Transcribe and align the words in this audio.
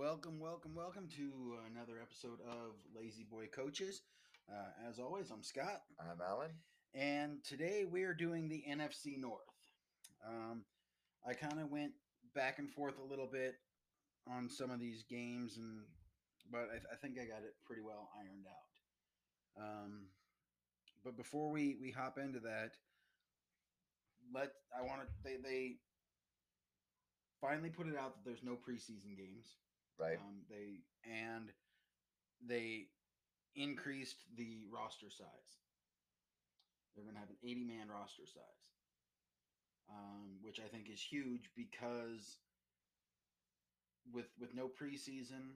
Welcome, 0.00 0.40
welcome, 0.40 0.74
welcome 0.74 1.08
to 1.18 1.56
another 1.70 2.00
episode 2.00 2.38
of 2.50 2.72
Lazy 2.96 3.26
Boy 3.30 3.48
Coaches. 3.54 4.00
Uh, 4.50 4.88
as 4.88 4.98
always, 4.98 5.30
I'm 5.30 5.42
Scott, 5.42 5.82
I'm 6.00 6.22
Alan. 6.26 6.52
and 6.94 7.44
today 7.44 7.84
we 7.84 8.04
are 8.04 8.14
doing 8.14 8.48
the 8.48 8.64
NFC 8.66 9.20
North. 9.20 9.44
Um, 10.26 10.64
I 11.28 11.34
kind 11.34 11.60
of 11.60 11.70
went 11.70 11.92
back 12.34 12.58
and 12.58 12.70
forth 12.70 12.94
a 12.98 13.04
little 13.10 13.28
bit 13.30 13.56
on 14.26 14.48
some 14.48 14.70
of 14.70 14.80
these 14.80 15.02
games, 15.02 15.58
and 15.58 15.80
but 16.50 16.70
I, 16.72 16.76
I 16.76 16.96
think 17.02 17.18
I 17.18 17.26
got 17.26 17.44
it 17.44 17.52
pretty 17.66 17.82
well 17.82 18.08
ironed 18.16 18.46
out. 18.48 19.62
Um, 19.62 20.06
but 21.04 21.14
before 21.14 21.50
we 21.50 21.76
we 21.78 21.90
hop 21.90 22.16
into 22.16 22.40
that, 22.40 22.70
let 24.34 24.52
I 24.74 24.80
want 24.80 25.02
to 25.02 25.06
they 25.22 25.36
they 25.36 25.72
finally 27.42 27.68
put 27.68 27.86
it 27.86 27.98
out 27.98 28.14
that 28.14 28.24
there's 28.24 28.42
no 28.42 28.52
preseason 28.52 29.14
games. 29.14 29.56
Right. 30.00 30.18
Um, 30.18 30.42
they 30.48 30.80
and 31.04 31.50
they 32.46 32.86
increased 33.54 34.24
the 34.36 34.62
roster 34.72 35.10
size. 35.10 35.52
They're 36.94 37.04
going 37.04 37.14
to 37.14 37.20
have 37.20 37.30
an 37.30 37.36
80 37.44 37.64
man 37.64 37.88
roster 37.88 38.26
size, 38.26 38.64
um, 39.90 40.38
which 40.42 40.58
I 40.58 40.68
think 40.68 40.88
is 40.90 41.00
huge 41.00 41.50
because 41.56 42.38
with 44.12 44.26
with 44.40 44.54
no 44.54 44.66
preseason 44.68 45.54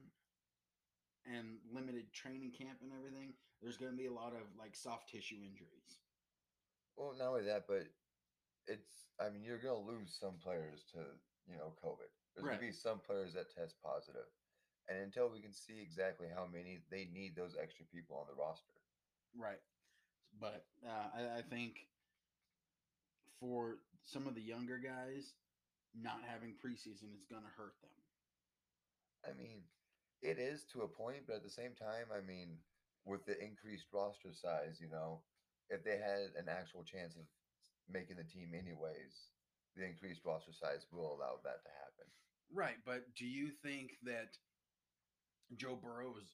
and 1.25 1.57
limited 1.73 2.13
training 2.13 2.51
camp 2.57 2.79
and 2.81 2.91
everything, 2.93 3.33
there's 3.61 3.77
going 3.77 3.91
to 3.91 3.97
be 3.97 4.05
a 4.05 4.13
lot 4.13 4.33
of 4.33 4.45
like 4.59 4.75
soft 4.75 5.09
tissue 5.09 5.41
injuries. 5.41 5.99
well, 6.97 7.13
not 7.17 7.29
only 7.29 7.43
that, 7.45 7.65
but 7.67 7.87
it's. 8.67 9.07
I 9.19 9.29
mean, 9.29 9.43
you're 9.43 9.57
going 9.61 9.83
to 9.83 9.91
lose 9.91 10.15
some 10.19 10.35
players 10.43 10.83
to 10.93 10.99
you 11.49 11.57
know 11.57 11.73
COVID. 11.83 12.11
There's 12.35 12.43
Right. 12.45 12.59
going 12.59 12.59
to 12.59 12.65
be 12.67 12.73
some 12.73 12.99
players 12.99 13.33
that 13.33 13.49
test 13.49 13.81
positive, 13.81 14.27
and 14.89 14.99
until 14.99 15.29
we 15.29 15.41
can 15.41 15.53
see 15.53 15.79
exactly 15.81 16.27
how 16.27 16.45
many 16.45 16.79
they 16.89 17.05
need 17.05 17.35
those 17.35 17.55
extra 17.55 17.85
people 17.85 18.17
on 18.17 18.27
the 18.27 18.35
roster. 18.35 18.73
Right. 19.33 19.61
But 20.39 20.67
uh, 20.85 21.09
I, 21.15 21.37
I 21.39 21.41
think 21.41 21.87
for 23.39 23.79
some 24.03 24.27
of 24.27 24.35
the 24.35 24.41
younger 24.41 24.77
guys, 24.77 25.35
not 25.93 26.23
having 26.23 26.55
preseason 26.55 27.15
is 27.15 27.25
going 27.25 27.43
to 27.43 27.49
hurt 27.49 27.79
them. 27.81 27.91
I 29.25 29.33
mean, 29.33 29.63
it 30.21 30.37
is 30.39 30.65
to 30.73 30.81
a 30.81 30.87
point, 30.87 31.25
but 31.27 31.37
at 31.37 31.43
the 31.43 31.49
same 31.49 31.75
time, 31.75 32.11
I 32.11 32.21
mean, 32.21 32.63
with 33.05 33.25
the 33.25 33.41
increased 33.41 33.87
roster 33.93 34.33
size, 34.33 34.79
you 34.81 34.89
know, 34.89 35.23
if 35.69 35.83
they 35.83 35.97
had 35.97 36.35
an 36.37 36.49
actual 36.49 36.83
chance 36.83 37.15
of 37.15 37.25
making 37.87 38.17
the 38.17 38.23
team 38.23 38.53
anyways, 38.53 39.31
the 39.75 39.85
increased 39.85 40.25
roster 40.25 40.53
size 40.53 40.87
will 40.91 41.13
allow 41.13 41.39
that 41.43 41.63
to 41.63 41.69
happen. 41.69 42.11
Right. 42.55 42.77
But 42.85 43.03
do 43.17 43.25
you 43.25 43.49
think 43.61 43.91
that 44.03 44.31
Joe 45.57 45.77
Burrow 45.81 46.15
is 46.17 46.29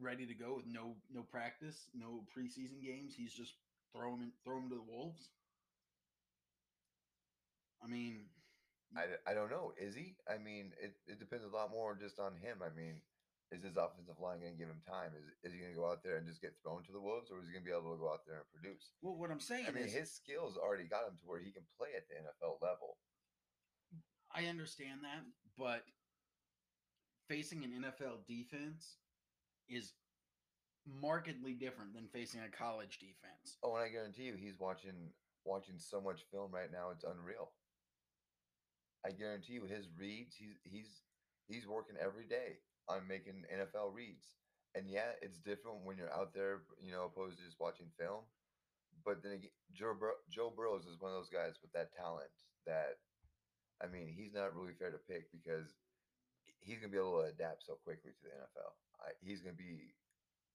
ready 0.00 0.26
to 0.26 0.34
go 0.34 0.56
with 0.56 0.66
no 0.66 0.96
no 1.14 1.22
practice, 1.22 1.86
no 1.94 2.24
preseason 2.36 2.82
games? 2.82 3.14
He's 3.16 3.32
just 3.32 3.54
throw 3.94 4.14
him 4.14 4.22
in, 4.22 4.32
throw 4.44 4.58
him 4.58 4.68
to 4.68 4.74
the 4.74 4.82
wolves. 4.82 5.30
I 7.82 7.86
mean, 7.86 8.26
I, 8.96 9.30
I 9.30 9.34
don't 9.34 9.50
know. 9.50 9.72
Is 9.78 9.94
he? 9.94 10.16
I 10.26 10.42
mean, 10.42 10.72
it, 10.82 10.98
it 11.06 11.20
depends 11.20 11.46
a 11.46 11.54
lot 11.54 11.70
more 11.70 11.94
just 11.94 12.18
on 12.18 12.34
him. 12.34 12.58
I 12.58 12.74
mean, 12.74 12.98
is 13.54 13.62
his 13.62 13.78
offensive 13.78 14.18
line 14.18 14.42
going 14.42 14.54
to 14.54 14.58
give 14.58 14.72
him 14.72 14.82
time? 14.82 15.14
Is, 15.14 15.26
is 15.46 15.54
he 15.54 15.62
going 15.62 15.70
to 15.70 15.78
go 15.78 15.86
out 15.86 16.02
there 16.02 16.18
and 16.18 16.26
just 16.26 16.42
get 16.42 16.58
thrown 16.62 16.82
to 16.88 16.92
the 16.94 17.02
wolves, 17.02 17.30
or 17.30 17.38
is 17.38 17.46
he 17.46 17.54
going 17.54 17.62
to 17.62 17.70
be 17.70 17.76
able 17.76 17.94
to 17.94 18.02
go 18.02 18.10
out 18.10 18.26
there 18.26 18.42
and 18.42 18.50
produce? 18.50 18.94
well, 19.02 19.14
what 19.14 19.30
I'm 19.30 19.42
saying 19.42 19.70
I 19.70 19.74
mean, 19.74 19.86
is, 19.86 19.94
his 19.94 20.10
skills 20.10 20.58
already 20.58 20.90
got 20.90 21.06
him 21.06 21.14
to 21.22 21.26
where 21.30 21.38
he 21.38 21.54
can 21.54 21.62
play 21.78 21.94
at 21.94 22.10
the 22.10 22.18
NFL 22.18 22.58
level. 22.58 22.98
I 24.34 24.50
understand 24.50 25.06
that, 25.06 25.22
but 25.58 25.84
facing 27.28 27.64
an 27.64 27.84
NFL 27.84 28.26
defense 28.26 28.98
is 29.68 29.92
markedly 31.00 31.54
different 31.54 31.94
than 31.94 32.08
facing 32.08 32.40
a 32.40 32.48
college 32.48 32.98
defense. 32.98 33.58
Oh, 33.62 33.74
and 33.74 33.84
I 33.84 33.88
guarantee 33.88 34.24
you, 34.24 34.34
he's 34.34 34.58
watching 34.58 35.12
watching 35.44 35.78
so 35.78 36.00
much 36.00 36.24
film 36.30 36.50
right 36.52 36.72
now. 36.72 36.90
It's 36.90 37.04
unreal. 37.04 37.52
I 39.06 39.10
guarantee 39.10 39.54
you, 39.54 39.64
his 39.64 39.88
reads. 39.98 40.34
He's 40.36 40.56
he's 40.64 41.02
he's 41.46 41.66
working 41.66 41.96
every 42.00 42.26
day 42.26 42.58
on 42.88 43.06
making 43.08 43.44
NFL 43.52 43.94
reads. 43.94 44.36
And 44.74 44.90
yeah, 44.90 45.14
it's 45.22 45.38
different 45.38 45.84
when 45.84 45.96
you're 45.96 46.12
out 46.12 46.34
there, 46.34 46.62
you 46.82 46.90
know, 46.90 47.04
opposed 47.04 47.38
to 47.38 47.44
just 47.44 47.60
watching 47.60 47.86
film. 47.98 48.26
But 49.04 49.22
then 49.22 49.32
again, 49.32 49.54
Joe, 49.72 49.94
Bur- 49.98 50.18
Joe 50.30 50.52
Burrows 50.54 50.86
is 50.86 50.98
one 50.98 51.12
of 51.12 51.18
those 51.18 51.28
guys 51.28 51.54
with 51.62 51.72
that 51.72 51.94
talent 51.94 52.32
that, 52.66 52.98
I 53.84 53.92
mean, 53.92 54.08
he's 54.16 54.32
not 54.32 54.56
really 54.56 54.72
fair 54.72 54.90
to 54.90 54.98
pick 54.98 55.30
because 55.30 55.76
he's 56.60 56.78
going 56.78 56.88
to 56.90 56.96
be 56.96 57.00
able 57.00 57.20
to 57.20 57.28
adapt 57.28 57.66
so 57.66 57.76
quickly 57.84 58.12
to 58.16 58.22
the 58.24 58.32
NFL. 58.32 58.72
I, 59.00 59.12
he's 59.20 59.42
going 59.42 59.54
to 59.56 59.62
be 59.62 59.92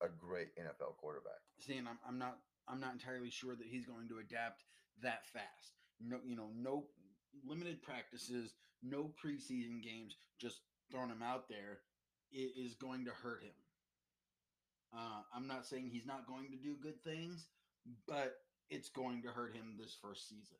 a 0.01 0.09
great 0.09 0.55
NFL 0.57 0.97
quarterback. 0.97 1.37
See, 1.59 1.77
and 1.77 1.87
I'm, 1.87 1.99
I'm 2.07 2.17
not 2.17 2.37
I'm 2.67 2.79
not 2.79 2.93
entirely 2.93 3.29
sure 3.29 3.55
that 3.55 3.67
he's 3.67 3.85
going 3.85 4.07
to 4.09 4.19
adapt 4.19 4.63
that 5.01 5.25
fast. 5.33 5.77
No, 6.01 6.17
you 6.25 6.35
know, 6.35 6.49
no 6.55 6.85
limited 7.45 7.81
practices, 7.83 8.53
no 8.81 9.11
preseason 9.23 9.83
games, 9.83 10.15
just 10.39 10.61
throwing 10.91 11.09
him 11.09 11.21
out 11.23 11.47
there 11.49 11.79
i- 12.33 12.53
is 12.57 12.75
going 12.75 13.05
to 13.05 13.11
hurt 13.11 13.43
him. 13.43 13.53
Uh, 14.95 15.21
I'm 15.35 15.47
not 15.47 15.65
saying 15.65 15.89
he's 15.91 16.05
not 16.05 16.27
going 16.27 16.49
to 16.51 16.57
do 16.57 16.75
good 16.81 17.03
things, 17.03 17.47
but 18.07 18.33
it's 18.69 18.89
going 18.89 19.21
to 19.23 19.29
hurt 19.29 19.53
him 19.55 19.75
this 19.77 19.95
first 20.01 20.27
season. 20.29 20.57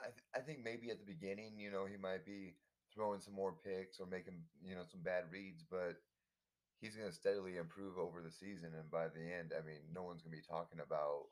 I, 0.00 0.10
th- 0.10 0.30
I 0.34 0.40
think 0.40 0.64
maybe 0.64 0.90
at 0.90 0.98
the 0.98 1.06
beginning, 1.06 1.58
you 1.58 1.70
know, 1.70 1.86
he 1.86 1.96
might 1.96 2.24
be 2.24 2.56
throwing 2.94 3.20
some 3.20 3.34
more 3.34 3.54
picks 3.64 4.00
or 4.00 4.06
making, 4.06 4.42
you 4.64 4.74
know, 4.74 4.82
some 4.90 5.02
bad 5.02 5.30
reads, 5.30 5.64
but 5.68 6.00
he's 6.80 6.96
going 6.96 7.08
to 7.08 7.14
steadily 7.14 7.56
improve 7.56 7.98
over 7.98 8.22
the 8.22 8.30
season. 8.32 8.72
And 8.76 8.90
by 8.90 9.08
the 9.08 9.20
end, 9.22 9.52
I 9.56 9.64
mean, 9.64 9.80
no 9.94 10.02
one's 10.02 10.22
going 10.22 10.32
to 10.32 10.42
be 10.42 10.48
talking 10.48 10.80
about, 10.80 11.28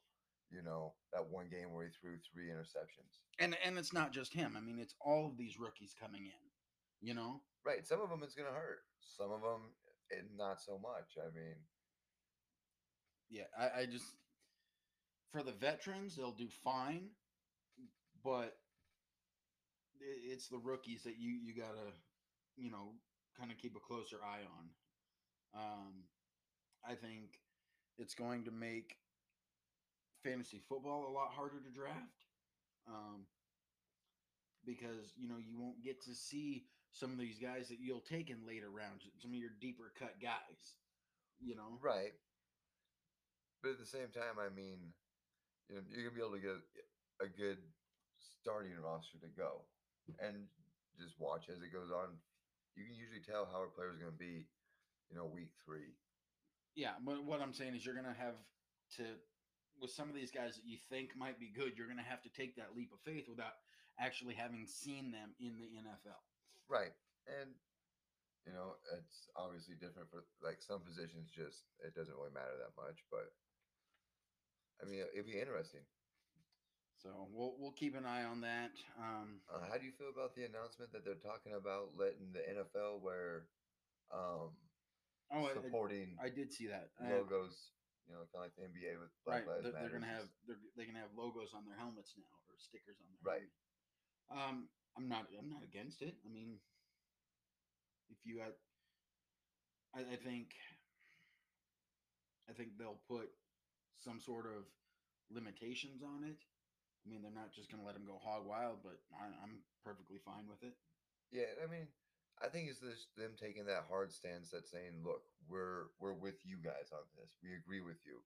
you 0.51 0.63
know, 0.63 0.95
that 1.13 1.29
one 1.29 1.49
game 1.51 1.73
where 1.73 1.85
he 1.85 1.91
threw 1.91 2.17
three 2.21 2.49
interceptions. 2.49 3.21
And 3.39 3.57
and 3.65 3.79
it's 3.79 3.93
not 3.93 4.13
just 4.13 4.33
him. 4.33 4.55
I 4.57 4.61
mean, 4.61 4.79
it's 4.79 4.95
all 5.01 5.27
of 5.27 5.37
these 5.37 5.59
rookies 5.59 5.95
coming 5.99 6.25
in. 6.25 6.45
You 7.01 7.15
know, 7.15 7.43
Right. 7.65 7.87
Some 7.87 8.01
of 8.01 8.09
them 8.09 8.23
it's 8.23 8.35
going 8.35 8.49
to 8.49 8.55
hurt. 8.55 8.81
Some 9.01 9.31
of 9.31 9.43
them, 9.43 9.73
it, 10.11 10.19
eh, 10.19 10.29
not 10.37 10.61
so 10.61 10.79
much. 10.79 11.19
I 11.19 11.29
mean, 11.35 11.57
yeah, 13.29 13.45
I, 13.59 13.83
I 13.83 13.87
just 13.87 14.07
for 15.31 15.43
the 15.43 15.53
veterans 15.53 16.17
they'll 16.17 16.33
do 16.33 16.49
fine, 16.49 17.11
but 18.25 18.57
it's 20.01 20.49
the 20.49 20.59
rookies 20.59 21.03
that 21.03 21.19
you 21.19 21.31
you 21.31 21.55
gotta 21.55 21.93
you 22.57 22.71
know 22.71 22.93
kind 23.39 23.51
of 23.51 23.59
keep 23.59 23.77
a 23.77 23.81
closer 23.81 24.19
eye 24.25 24.45
on. 24.59 24.69
Um, 25.55 25.93
I 26.85 26.95
think 26.95 27.41
it's 27.99 28.15
going 28.15 28.45
to 28.45 28.51
make 28.51 28.97
fantasy 30.25 30.61
football 30.69 31.07
a 31.09 31.13
lot 31.13 31.31
harder 31.31 31.61
to 31.61 31.71
draft. 31.71 32.27
Um, 32.87 33.27
because 34.65 35.13
you 35.17 35.29
know 35.29 35.39
you 35.39 35.59
won't 35.59 35.83
get 35.83 36.03
to 36.05 36.15
see 36.15 36.67
some 36.93 37.13
of 37.13 37.19
these 37.19 37.39
guys 37.39 37.69
that 37.69 37.79
you'll 37.81 38.01
take 38.01 38.31
in 38.31 38.47
later 38.47 38.71
rounds, 38.71 39.07
some 39.19 39.31
of 39.31 39.37
your 39.37 39.53
deeper 39.61 39.93
cut 39.99 40.21
guys. 40.21 40.77
You 41.41 41.55
know, 41.55 41.79
right. 41.81 42.13
But 43.63 43.73
at 43.73 43.79
the 43.79 43.87
same 43.87 44.09
time, 44.15 44.39
I 44.39 44.55
mean, 44.55 44.93
you 45.69 45.77
know, 45.77 45.83
you're 45.91 46.11
to 46.11 46.15
be 46.15 46.23
able 46.23 46.37
to 46.37 46.43
get 46.43 46.59
a 47.21 47.29
good 47.29 47.59
starting 48.41 48.73
roster 48.77 49.19
to 49.21 49.31
go 49.33 49.65
and 50.21 50.49
just 50.99 51.19
watch 51.19 51.49
as 51.49 51.63
it 51.63 51.73
goes 51.73 51.91
on. 51.91 52.17
You 52.77 52.85
can 52.85 52.95
usually 52.95 53.23
tell 53.23 53.47
how 53.47 53.65
a 53.65 53.71
player's 53.71 53.99
going 53.99 54.13
to 54.13 54.19
be, 54.19 54.47
you 55.11 55.17
know, 55.17 55.27
week 55.27 55.51
three. 55.65 55.97
Yeah, 56.79 56.95
but 57.03 57.27
what 57.27 57.43
I'm 57.43 57.51
saying 57.51 57.75
is 57.75 57.83
you're 57.83 57.99
gonna 57.99 58.15
have 58.15 58.39
to 59.03 59.19
with 59.83 59.91
some 59.91 60.07
of 60.07 60.15
these 60.15 60.31
guys 60.31 60.55
that 60.55 60.63
you 60.63 60.79
think 60.87 61.11
might 61.19 61.35
be 61.35 61.51
good, 61.51 61.75
you're 61.75 61.91
gonna 61.91 62.07
have 62.07 62.23
to 62.23 62.31
take 62.31 62.55
that 62.55 62.79
leap 62.79 62.95
of 62.95 63.03
faith 63.03 63.27
without 63.27 63.59
actually 63.99 64.35
having 64.35 64.63
seen 64.63 65.11
them 65.11 65.35
in 65.43 65.59
the 65.59 65.75
NFL. 65.75 66.23
Right. 66.71 66.95
And, 67.27 67.51
you 68.47 68.55
know, 68.55 68.79
it's 68.95 69.27
obviously 69.35 69.75
different 69.75 70.07
for 70.07 70.23
like 70.39 70.63
some 70.63 70.79
positions, 70.87 71.35
just 71.35 71.67
it 71.83 71.99
doesn't 71.99 72.15
really 72.15 72.31
matter 72.31 72.55
that 72.63 72.79
much. 72.79 73.03
But 73.11 73.35
I 74.79 74.87
mean, 74.87 75.03
it'd 75.11 75.27
be 75.27 75.43
interesting. 75.43 75.83
So 76.99 77.31
we'll 77.31 77.55
we'll 77.59 77.73
keep 77.79 77.95
an 77.95 78.05
eye 78.05 78.25
on 78.25 78.41
that. 78.43 78.75
Um, 78.99 79.39
Uh, 79.47 79.63
how 79.71 79.79
do 79.79 79.87
you 79.87 79.93
feel 79.93 80.11
about 80.11 80.35
the 80.35 80.45
announcement 80.45 80.91
that 80.93 81.05
they're 81.05 81.23
talking 81.23 81.55
about 81.55 81.95
letting 81.97 82.33
the 82.35 82.43
NFL 82.43 83.01
wear 83.01 83.47
um, 84.11 84.51
oh, 85.31 85.49
supporting 85.55 86.19
I, 86.21 86.27
I 86.27 86.31
did 86.31 86.53
see 86.53 86.67
that. 86.67 86.91
Logos, 86.99 87.71
you 88.07 88.15
know, 88.15 88.27
kind 88.35 88.43
of 88.43 88.51
like 88.51 88.57
the 88.59 88.67
NBA 88.67 88.99
with 88.99 89.15
Black 89.25 89.47
right, 89.47 89.63
Lives 89.63 89.63
they're, 89.63 89.79
they're 89.79 89.95
gonna 89.95 90.11
have 90.11 90.27
they're, 90.47 90.59
they 90.77 90.87
can 90.87 90.97
have 90.97 91.15
logos 91.15 91.55
on 91.55 91.65
their 91.65 91.79
helmets 91.79 92.15
now 92.19 92.35
or 92.51 92.59
stickers 92.59 92.99
on 92.99 93.07
their 93.15 93.23
Right. 93.23 93.47
helmet. 94.29 94.51
Um, 94.51 94.69
I'm 94.97 95.09
not 95.09 95.31
I'm 95.39 95.49
not 95.49 95.63
against 95.63 96.03
it. 96.03 96.19
I 96.27 96.29
mean, 96.29 96.59
if 98.11 98.19
you 98.27 98.39
got, 98.39 98.59
I, 99.95 100.01
I 100.01 100.17
think, 100.17 100.51
I 102.49 102.53
think 102.53 102.77
they'll 102.77 103.01
put 103.07 103.31
some 103.97 104.19
sort 104.19 104.47
of 104.47 104.67
limitations 105.31 106.03
on 106.03 106.25
it. 106.25 106.43
I 107.03 107.11
mean, 107.11 107.23
they're 107.23 107.35
not 107.35 107.55
just 107.55 107.71
gonna 107.71 107.87
let 107.87 107.95
them 107.95 108.07
go 108.07 108.19
hog 108.21 108.47
wild, 108.47 108.83
but 108.83 108.99
I, 109.15 109.31
I'm 109.43 109.65
perfectly 109.85 110.19
fine 110.25 110.47
with 110.49 110.63
it. 110.63 110.75
Yeah, 111.31 111.49
I 111.63 111.67
mean, 111.71 111.89
I 112.41 112.49
think 112.49 112.69
it's 112.71 112.81
just 112.81 113.15
them 113.17 113.35
taking 113.35 113.67
that 113.67 113.89
hard 113.89 114.13
stance 114.13 114.51
that 114.51 114.69
saying, 114.69 115.03
"Look, 115.05 115.23
we're 115.49 115.91
we're 115.99 116.17
with 116.17 116.39
you 116.45 116.59
guys 116.63 116.93
on 116.93 117.05
this. 117.17 117.37
We 117.43 117.55
agree 117.55 117.81
with 117.81 117.99
you." 118.07 118.23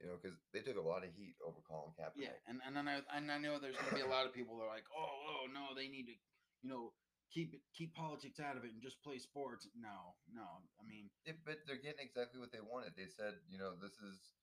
You 0.00 0.12
know, 0.12 0.16
because 0.20 0.36
they 0.52 0.60
took 0.60 0.76
a 0.76 0.84
lot 0.84 1.08
of 1.08 1.10
heat 1.16 1.40
over 1.40 1.56
Colin 1.64 1.96
Kaepernick. 1.96 2.28
Yeah, 2.28 2.36
and 2.46 2.60
and 2.68 2.76
then 2.76 2.84
I 2.84 3.00
and 3.16 3.32
I 3.32 3.38
know 3.40 3.56
there's 3.56 3.80
gonna 3.80 3.96
be 3.96 4.04
a 4.04 4.12
lot 4.12 4.28
of 4.28 4.36
people 4.36 4.60
that 4.60 4.68
are 4.68 4.74
like, 4.74 4.84
oh, 4.92 5.08
oh 5.08 5.42
no, 5.48 5.72
they 5.72 5.88
need 5.88 6.12
to, 6.12 6.16
you 6.60 6.68
know, 6.68 6.92
keep 7.32 7.56
it 7.56 7.64
keep 7.72 7.96
politics 7.96 8.36
out 8.36 8.60
of 8.60 8.64
it 8.68 8.76
and 8.76 8.84
just 8.84 9.00
play 9.00 9.16
sports. 9.16 9.64
No, 9.72 10.20
no, 10.28 10.60
I 10.76 10.84
mean, 10.84 11.08
Yeah, 11.24 11.40
but 11.48 11.64
they're 11.64 11.80
getting 11.80 12.04
exactly 12.04 12.36
what 12.40 12.52
they 12.52 12.60
wanted. 12.60 12.92
They 12.92 13.08
said, 13.08 13.40
you 13.48 13.56
know, 13.56 13.72
this 13.80 13.96
is 14.04 14.35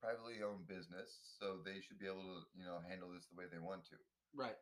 privately 0.00 0.42
owned 0.42 0.66
business, 0.66 1.20
so 1.38 1.60
they 1.64 1.80
should 1.80 1.98
be 2.00 2.06
able 2.06 2.24
to, 2.24 2.40
you 2.56 2.64
know, 2.64 2.80
handle 2.88 3.12
this 3.12 3.26
the 3.28 3.36
way 3.36 3.44
they 3.52 3.60
want 3.60 3.84
to. 3.92 3.96
right, 4.34 4.56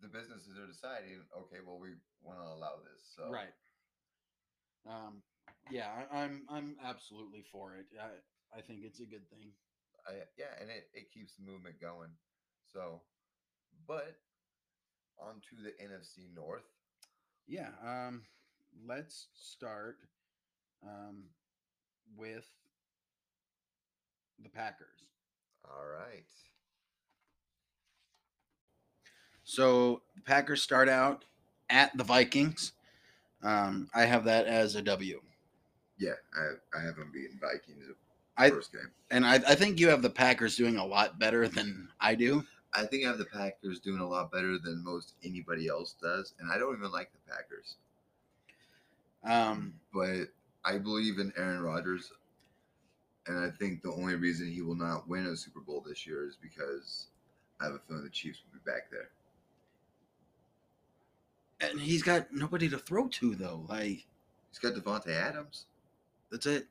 The 0.00 0.08
businesses 0.08 0.56
are 0.58 0.66
deciding, 0.66 1.26
okay, 1.34 1.58
well, 1.66 1.78
we 1.78 1.98
want 2.22 2.38
to 2.38 2.46
allow 2.46 2.78
this. 2.86 3.02
So 3.16 3.30
right. 3.30 3.52
Um, 4.86 5.22
yeah, 5.70 5.88
I, 5.90 6.22
I'm 6.22 6.46
I'm 6.48 6.76
absolutely 6.84 7.42
for 7.50 7.74
it. 7.74 7.86
I 7.98 8.58
I 8.58 8.60
think 8.62 8.80
it's 8.84 9.00
a 9.00 9.06
good 9.06 9.28
thing. 9.30 9.50
I, 10.06 10.22
yeah, 10.38 10.54
and 10.60 10.70
it, 10.70 10.86
it 10.94 11.10
keeps 11.12 11.34
the 11.34 11.42
movement 11.42 11.80
going. 11.80 12.10
So, 12.72 13.02
but 13.88 14.14
on 15.18 15.40
to 15.50 15.56
the 15.62 15.70
NFC 15.82 16.32
North. 16.34 16.62
Yeah. 17.48 17.70
Um, 17.84 18.22
let's 18.86 19.28
start 19.34 19.96
um 20.86 21.24
with 22.16 22.46
the 24.42 24.48
Packers. 24.48 24.88
All 25.64 25.86
right. 25.86 26.24
So 29.44 30.02
the 30.14 30.22
Packers 30.22 30.62
start 30.62 30.88
out 30.88 31.24
at 31.70 31.96
the 31.96 32.04
Vikings. 32.04 32.72
Um, 33.42 33.88
I 33.94 34.04
have 34.04 34.24
that 34.24 34.46
as 34.46 34.74
a 34.74 34.82
W. 34.82 35.20
Yeah, 35.98 36.12
I, 36.34 36.78
I 36.78 36.82
have 36.82 36.96
them 36.96 37.10
beating 37.12 37.38
Vikings 37.40 37.94
I 38.36 38.50
first 38.50 38.72
game. 38.72 38.90
and 39.10 39.24
I, 39.24 39.34
I 39.34 39.54
think 39.54 39.80
you 39.80 39.88
have 39.88 40.02
the 40.02 40.10
Packers 40.10 40.56
doing 40.56 40.76
a 40.76 40.84
lot 40.84 41.18
better 41.18 41.48
than 41.48 41.88
I 42.00 42.14
do. 42.14 42.44
I 42.74 42.84
think 42.84 43.04
I 43.04 43.08
have 43.08 43.18
the 43.18 43.24
Packers 43.24 43.80
doing 43.80 44.00
a 44.00 44.08
lot 44.08 44.30
better 44.30 44.58
than 44.58 44.84
most 44.84 45.14
anybody 45.24 45.68
else 45.68 45.94
does, 46.02 46.34
and 46.38 46.50
I 46.52 46.58
don't 46.58 46.76
even 46.76 46.90
like 46.90 47.10
the 47.12 47.32
Packers. 47.32 47.76
Um, 49.24 49.74
but 49.94 50.28
I 50.64 50.78
believe 50.78 51.18
in 51.18 51.32
Aaron 51.36 51.62
Rodgers, 51.62 52.12
and 53.28 53.38
I 53.38 53.50
think 53.50 53.82
the 53.82 53.92
only 53.92 54.14
reason 54.14 54.50
he 54.50 54.62
will 54.62 54.74
not 54.76 55.08
win 55.08 55.26
a 55.26 55.36
Super 55.36 55.60
Bowl 55.60 55.82
this 55.86 56.06
year 56.06 56.26
is 56.26 56.36
because 56.40 57.08
I 57.60 57.64
have 57.64 57.74
a 57.74 57.78
feeling 57.78 58.04
the 58.04 58.10
Chiefs 58.10 58.40
will 58.44 58.58
be 58.58 58.70
back 58.70 58.90
there. 58.90 59.08
and 61.60 61.80
he's 61.80 62.02
got 62.02 62.32
nobody 62.32 62.68
to 62.68 62.78
throw 62.78 63.08
to 63.08 63.34
though. 63.34 63.64
Like 63.68 64.06
He's 64.50 64.58
got 64.60 64.74
Davante 64.74 65.08
Adams. 65.10 65.66
that's 66.30 66.46
it. 66.46 66.66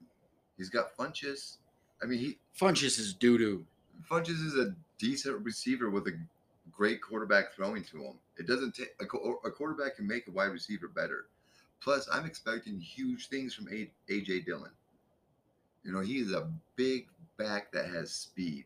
He's 0.57 0.69
got 0.69 0.95
Funchess. 0.97 1.57
I 2.01 2.05
mean, 2.05 2.19
he 2.19 2.37
Funchess 2.59 2.97
is 2.99 3.13
doo 3.13 3.37
doo. 3.37 3.65
Funchess 4.09 4.43
is 4.45 4.55
a 4.55 4.75
decent 4.97 5.43
receiver 5.43 5.89
with 5.89 6.07
a 6.07 6.17
great 6.71 7.01
quarterback 7.01 7.53
throwing 7.53 7.83
to 7.85 7.97
him. 8.03 8.13
It 8.37 8.47
doesn't 8.47 8.75
take 8.75 8.93
a, 8.99 9.05
a 9.47 9.51
quarterback 9.51 9.95
can 9.97 10.07
make 10.07 10.27
a 10.27 10.31
wide 10.31 10.45
receiver 10.51 10.87
better. 10.87 11.25
Plus, 11.81 12.07
I'm 12.11 12.25
expecting 12.25 12.79
huge 12.79 13.27
things 13.29 13.53
from 13.53 13.67
a- 13.71 13.91
AJ 14.11 14.45
Dillon. 14.45 14.71
You 15.85 15.91
know, 15.93 16.01
he 16.01 16.17
is 16.17 16.33
a 16.33 16.49
big 16.75 17.07
back 17.37 17.71
that 17.71 17.85
has 17.87 18.11
speed. 18.11 18.65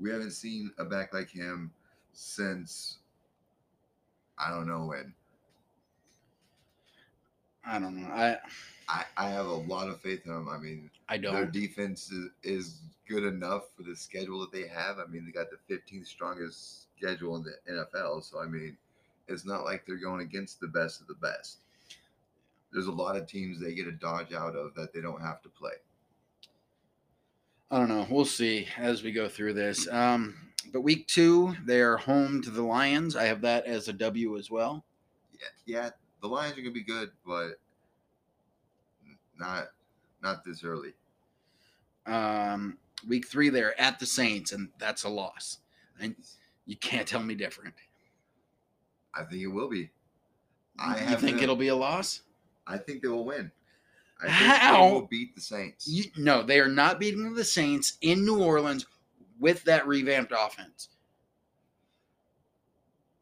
We 0.00 0.10
haven't 0.10 0.30
seen 0.30 0.70
a 0.78 0.84
back 0.84 1.12
like 1.12 1.30
him 1.30 1.72
since 2.12 2.98
I 4.38 4.50
don't 4.50 4.68
know 4.68 4.86
when. 4.86 5.12
I 7.66 7.78
don't 7.78 8.00
know. 8.00 8.08
I 8.08 8.38
I, 8.88 9.04
I 9.16 9.28
have 9.30 9.46
a 9.46 9.54
lot 9.54 9.88
of 9.88 10.00
faith 10.00 10.26
in 10.26 10.32
him. 10.32 10.48
I 10.48 10.58
mean, 10.58 10.90
I 11.08 11.16
don't. 11.16 11.34
Their 11.34 11.46
defense 11.46 12.10
is, 12.10 12.30
is 12.42 12.80
good 13.08 13.24
enough 13.24 13.64
for 13.76 13.82
the 13.82 13.96
schedule 13.96 14.40
that 14.40 14.52
they 14.52 14.68
have. 14.68 14.98
I 14.98 15.06
mean, 15.06 15.24
they 15.24 15.32
got 15.32 15.48
the 15.50 15.74
15th 15.74 16.06
strongest 16.06 16.86
schedule 16.96 17.36
in 17.36 17.44
the 17.44 17.54
NFL. 17.72 18.22
So, 18.22 18.40
I 18.40 18.46
mean, 18.46 18.76
it's 19.28 19.46
not 19.46 19.64
like 19.64 19.86
they're 19.86 19.96
going 19.96 20.20
against 20.20 20.60
the 20.60 20.68
best 20.68 21.00
of 21.00 21.06
the 21.06 21.14
best. 21.14 21.58
There's 22.72 22.86
a 22.86 22.92
lot 22.92 23.16
of 23.16 23.26
teams 23.26 23.60
they 23.60 23.74
get 23.74 23.86
a 23.86 23.92
dodge 23.92 24.32
out 24.32 24.56
of 24.56 24.74
that 24.74 24.92
they 24.92 25.00
don't 25.00 25.22
have 25.22 25.40
to 25.42 25.48
play. 25.48 25.74
I 27.74 27.78
don't 27.78 27.88
know. 27.88 28.06
We'll 28.08 28.24
see 28.24 28.68
as 28.78 29.02
we 29.02 29.10
go 29.10 29.28
through 29.28 29.54
this. 29.54 29.88
Um, 29.88 30.36
but 30.72 30.82
week 30.82 31.08
two, 31.08 31.56
they 31.66 31.80
are 31.80 31.96
home 31.96 32.40
to 32.42 32.50
the 32.50 32.62
Lions. 32.62 33.16
I 33.16 33.24
have 33.24 33.40
that 33.40 33.66
as 33.66 33.88
a 33.88 33.92
W 33.92 34.38
as 34.38 34.48
well. 34.48 34.84
Yeah, 35.32 35.48
yeah, 35.66 35.90
the 36.22 36.28
Lions 36.28 36.52
are 36.52 36.62
going 36.62 36.66
to 36.66 36.70
be 36.70 36.84
good, 36.84 37.10
but 37.26 37.58
not 39.36 39.70
not 40.22 40.44
this 40.44 40.62
early. 40.62 40.92
Um, 42.06 42.78
week 43.08 43.26
three, 43.26 43.48
they're 43.48 43.78
at 43.80 43.98
the 43.98 44.06
Saints, 44.06 44.52
and 44.52 44.68
that's 44.78 45.02
a 45.02 45.08
loss. 45.08 45.58
And 45.98 46.14
you 46.66 46.76
can't 46.76 47.08
tell 47.08 47.24
me 47.24 47.34
different. 47.34 47.74
I 49.12 49.24
think 49.24 49.42
it 49.42 49.48
will 49.48 49.68
be. 49.68 49.90
I 50.78 51.10
you 51.10 51.16
think 51.16 51.38
them- 51.38 51.42
it'll 51.42 51.56
be 51.56 51.68
a 51.68 51.76
loss? 51.76 52.20
I 52.68 52.78
think 52.78 53.02
they 53.02 53.08
will 53.08 53.24
win. 53.24 53.50
How? 54.30 54.86
they 54.86 54.92
will 54.92 55.06
beat 55.06 55.34
the 55.34 55.40
Saints. 55.40 55.88
You, 55.88 56.04
no, 56.16 56.42
they 56.42 56.60
are 56.60 56.68
not 56.68 57.00
beating 57.00 57.34
the 57.34 57.44
Saints 57.44 57.98
in 58.00 58.24
New 58.24 58.42
Orleans 58.42 58.86
with 59.38 59.64
that 59.64 59.86
revamped 59.86 60.32
offense. 60.36 60.88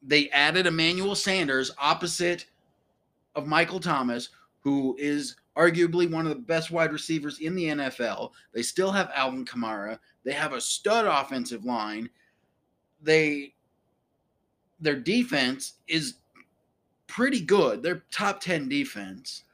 They 0.02 0.28
added 0.30 0.66
Emmanuel 0.66 1.14
Sanders 1.14 1.70
opposite 1.78 2.46
of 3.34 3.46
Michael 3.46 3.80
Thomas, 3.80 4.30
who 4.60 4.96
is 4.98 5.36
arguably 5.56 6.10
one 6.10 6.26
of 6.26 6.30
the 6.30 6.42
best 6.42 6.70
wide 6.70 6.92
receivers 6.92 7.38
in 7.40 7.54
the 7.54 7.66
NFL. 7.66 8.32
They 8.52 8.62
still 8.62 8.90
have 8.90 9.10
Alvin 9.14 9.44
Kamara. 9.44 9.98
They 10.24 10.32
have 10.32 10.52
a 10.52 10.60
stud 10.60 11.06
offensive 11.06 11.64
line. 11.64 12.08
They 13.02 13.54
their 14.80 14.96
defense 14.96 15.74
is 15.86 16.14
pretty 17.06 17.40
good. 17.40 17.82
They're 17.82 18.02
top 18.10 18.40
10 18.40 18.68
defense. 18.68 19.44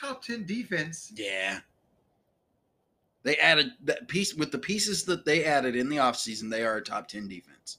Top 0.00 0.22
10 0.22 0.46
defense. 0.46 1.12
Yeah. 1.14 1.60
They 3.22 3.36
added 3.36 3.72
that 3.84 4.08
piece 4.08 4.34
with 4.34 4.52
the 4.52 4.58
pieces 4.58 5.04
that 5.04 5.24
they 5.24 5.44
added 5.44 5.76
in 5.76 5.88
the 5.88 5.96
offseason, 5.96 6.50
they 6.50 6.64
are 6.64 6.76
a 6.76 6.82
top 6.82 7.08
10 7.08 7.28
defense. 7.28 7.78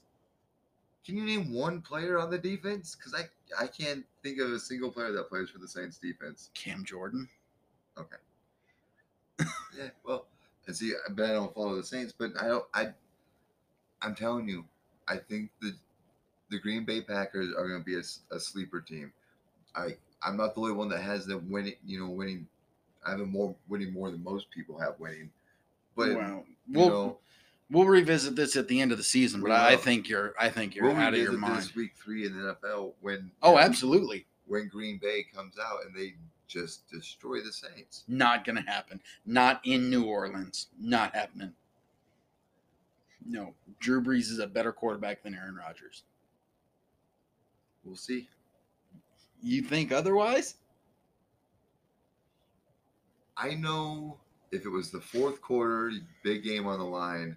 Can 1.04 1.16
you 1.16 1.24
name 1.24 1.52
one 1.52 1.80
player 1.82 2.18
on 2.18 2.30
the 2.30 2.38
defense? 2.38 2.96
Because 2.96 3.14
I 3.14 3.28
I 3.62 3.68
can't 3.68 4.04
think 4.24 4.40
of 4.40 4.50
a 4.50 4.58
single 4.58 4.90
player 4.90 5.12
that 5.12 5.28
plays 5.28 5.50
for 5.50 5.58
the 5.58 5.68
Saints 5.68 5.98
defense. 5.98 6.50
Cam 6.54 6.84
Jordan. 6.84 7.28
Okay. 7.96 8.16
yeah, 9.78 9.90
well, 10.04 10.26
and 10.66 10.76
see, 10.76 10.92
I 11.08 11.12
bet 11.12 11.30
I 11.30 11.34
don't 11.34 11.54
follow 11.54 11.76
the 11.76 11.84
Saints, 11.84 12.12
but 12.16 12.32
I 12.40 12.48
don't. 12.48 12.64
I 12.74 12.88
I'm 14.02 14.16
telling 14.16 14.48
you, 14.48 14.64
I 15.06 15.16
think 15.16 15.50
the 15.62 15.76
the 16.50 16.58
Green 16.58 16.84
Bay 16.84 17.00
Packers 17.00 17.54
are 17.56 17.68
going 17.68 17.80
to 17.80 17.84
be 17.84 17.96
a 17.96 18.40
sleeper 18.40 18.80
team. 18.80 19.12
I 19.76 19.96
I'm 20.22 20.36
not 20.36 20.54
the 20.54 20.60
only 20.60 20.72
one 20.72 20.88
that 20.88 21.00
has 21.00 21.26
them 21.26 21.50
winning. 21.50 21.74
You 21.84 22.00
know, 22.00 22.10
winning. 22.10 22.46
I 23.06 23.10
have 23.10 23.20
more 23.20 23.54
winning 23.68 23.92
more 23.92 24.10
than 24.10 24.22
most 24.22 24.50
people 24.50 24.78
have 24.80 24.94
winning. 24.98 25.30
But 25.94 26.14
wow. 26.16 26.44
We'll 26.68 26.88
know, 26.88 27.18
we'll 27.70 27.86
revisit 27.86 28.34
this 28.34 28.56
at 28.56 28.66
the 28.68 28.80
end 28.80 28.90
of 28.92 28.98
the 28.98 29.04
season, 29.04 29.40
but 29.40 29.52
I 29.52 29.76
think 29.76 30.08
you're 30.08 30.34
I 30.38 30.48
think 30.48 30.74
you're 30.74 30.86
we'll 30.86 30.96
out 30.96 31.14
of 31.14 31.20
your 31.20 31.32
mind. 31.32 31.58
this 31.58 31.74
week 31.76 31.92
three 31.96 32.26
in 32.26 32.36
the 32.36 32.56
NFL 32.62 32.92
when 33.00 33.30
Oh, 33.42 33.52
know, 33.52 33.58
absolutely. 33.60 34.26
when 34.46 34.68
Green 34.68 34.98
Bay 34.98 35.24
comes 35.34 35.54
out 35.58 35.84
and 35.86 35.94
they 35.94 36.14
just 36.48 36.88
destroy 36.90 37.40
the 37.40 37.52
Saints. 37.52 38.02
Not 38.08 38.44
gonna 38.44 38.62
happen. 38.66 39.00
Not 39.24 39.60
in 39.64 39.88
New 39.90 40.04
Orleans. 40.04 40.66
Not 40.80 41.14
happening. 41.14 41.52
No. 43.24 43.54
Drew 43.80 44.02
Brees 44.02 44.30
is 44.30 44.38
a 44.38 44.46
better 44.46 44.72
quarterback 44.72 45.22
than 45.22 45.34
Aaron 45.34 45.56
Rodgers. 45.56 46.02
We'll 47.84 47.96
see. 47.96 48.28
You 49.46 49.62
think 49.62 49.92
otherwise? 49.92 50.56
I 53.36 53.54
know 53.54 54.18
if 54.50 54.66
it 54.66 54.68
was 54.68 54.90
the 54.90 55.00
fourth 55.00 55.40
quarter, 55.40 55.92
big 56.24 56.42
game 56.42 56.66
on 56.66 56.80
the 56.80 56.84
line, 56.84 57.36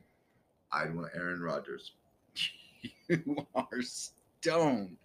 I'd 0.72 0.96
want 0.96 1.12
Aaron 1.16 1.40
Rodgers. 1.42 1.92
You 3.10 3.48
are 3.56 3.82
stoned. 3.82 4.98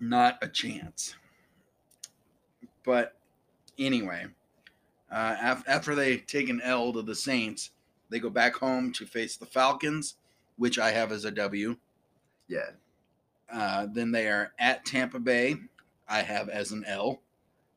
Not 0.00 0.38
a 0.42 0.48
chance. 0.48 1.14
But 2.84 3.16
anyway, 3.78 4.26
uh, 5.10 5.36
af- 5.40 5.64
after 5.66 5.94
they 5.94 6.18
take 6.18 6.48
an 6.50 6.60
L 6.62 6.92
to 6.92 7.02
the 7.02 7.14
Saints, 7.14 7.70
they 8.10 8.18
go 8.18 8.30
back 8.30 8.54
home 8.56 8.92
to 8.92 9.06
face 9.06 9.36
the 9.36 9.46
Falcons, 9.46 10.16
which 10.56 10.78
I 10.78 10.90
have 10.90 11.12
as 11.12 11.24
a 11.24 11.30
W. 11.30 11.76
Yeah, 12.48 12.70
Uh, 13.52 13.86
then 13.90 14.10
they 14.12 14.28
are 14.28 14.52
at 14.58 14.84
Tampa 14.84 15.18
Bay. 15.18 15.56
I 16.08 16.22
have 16.22 16.48
as 16.48 16.72
an 16.72 16.84
L. 16.86 17.20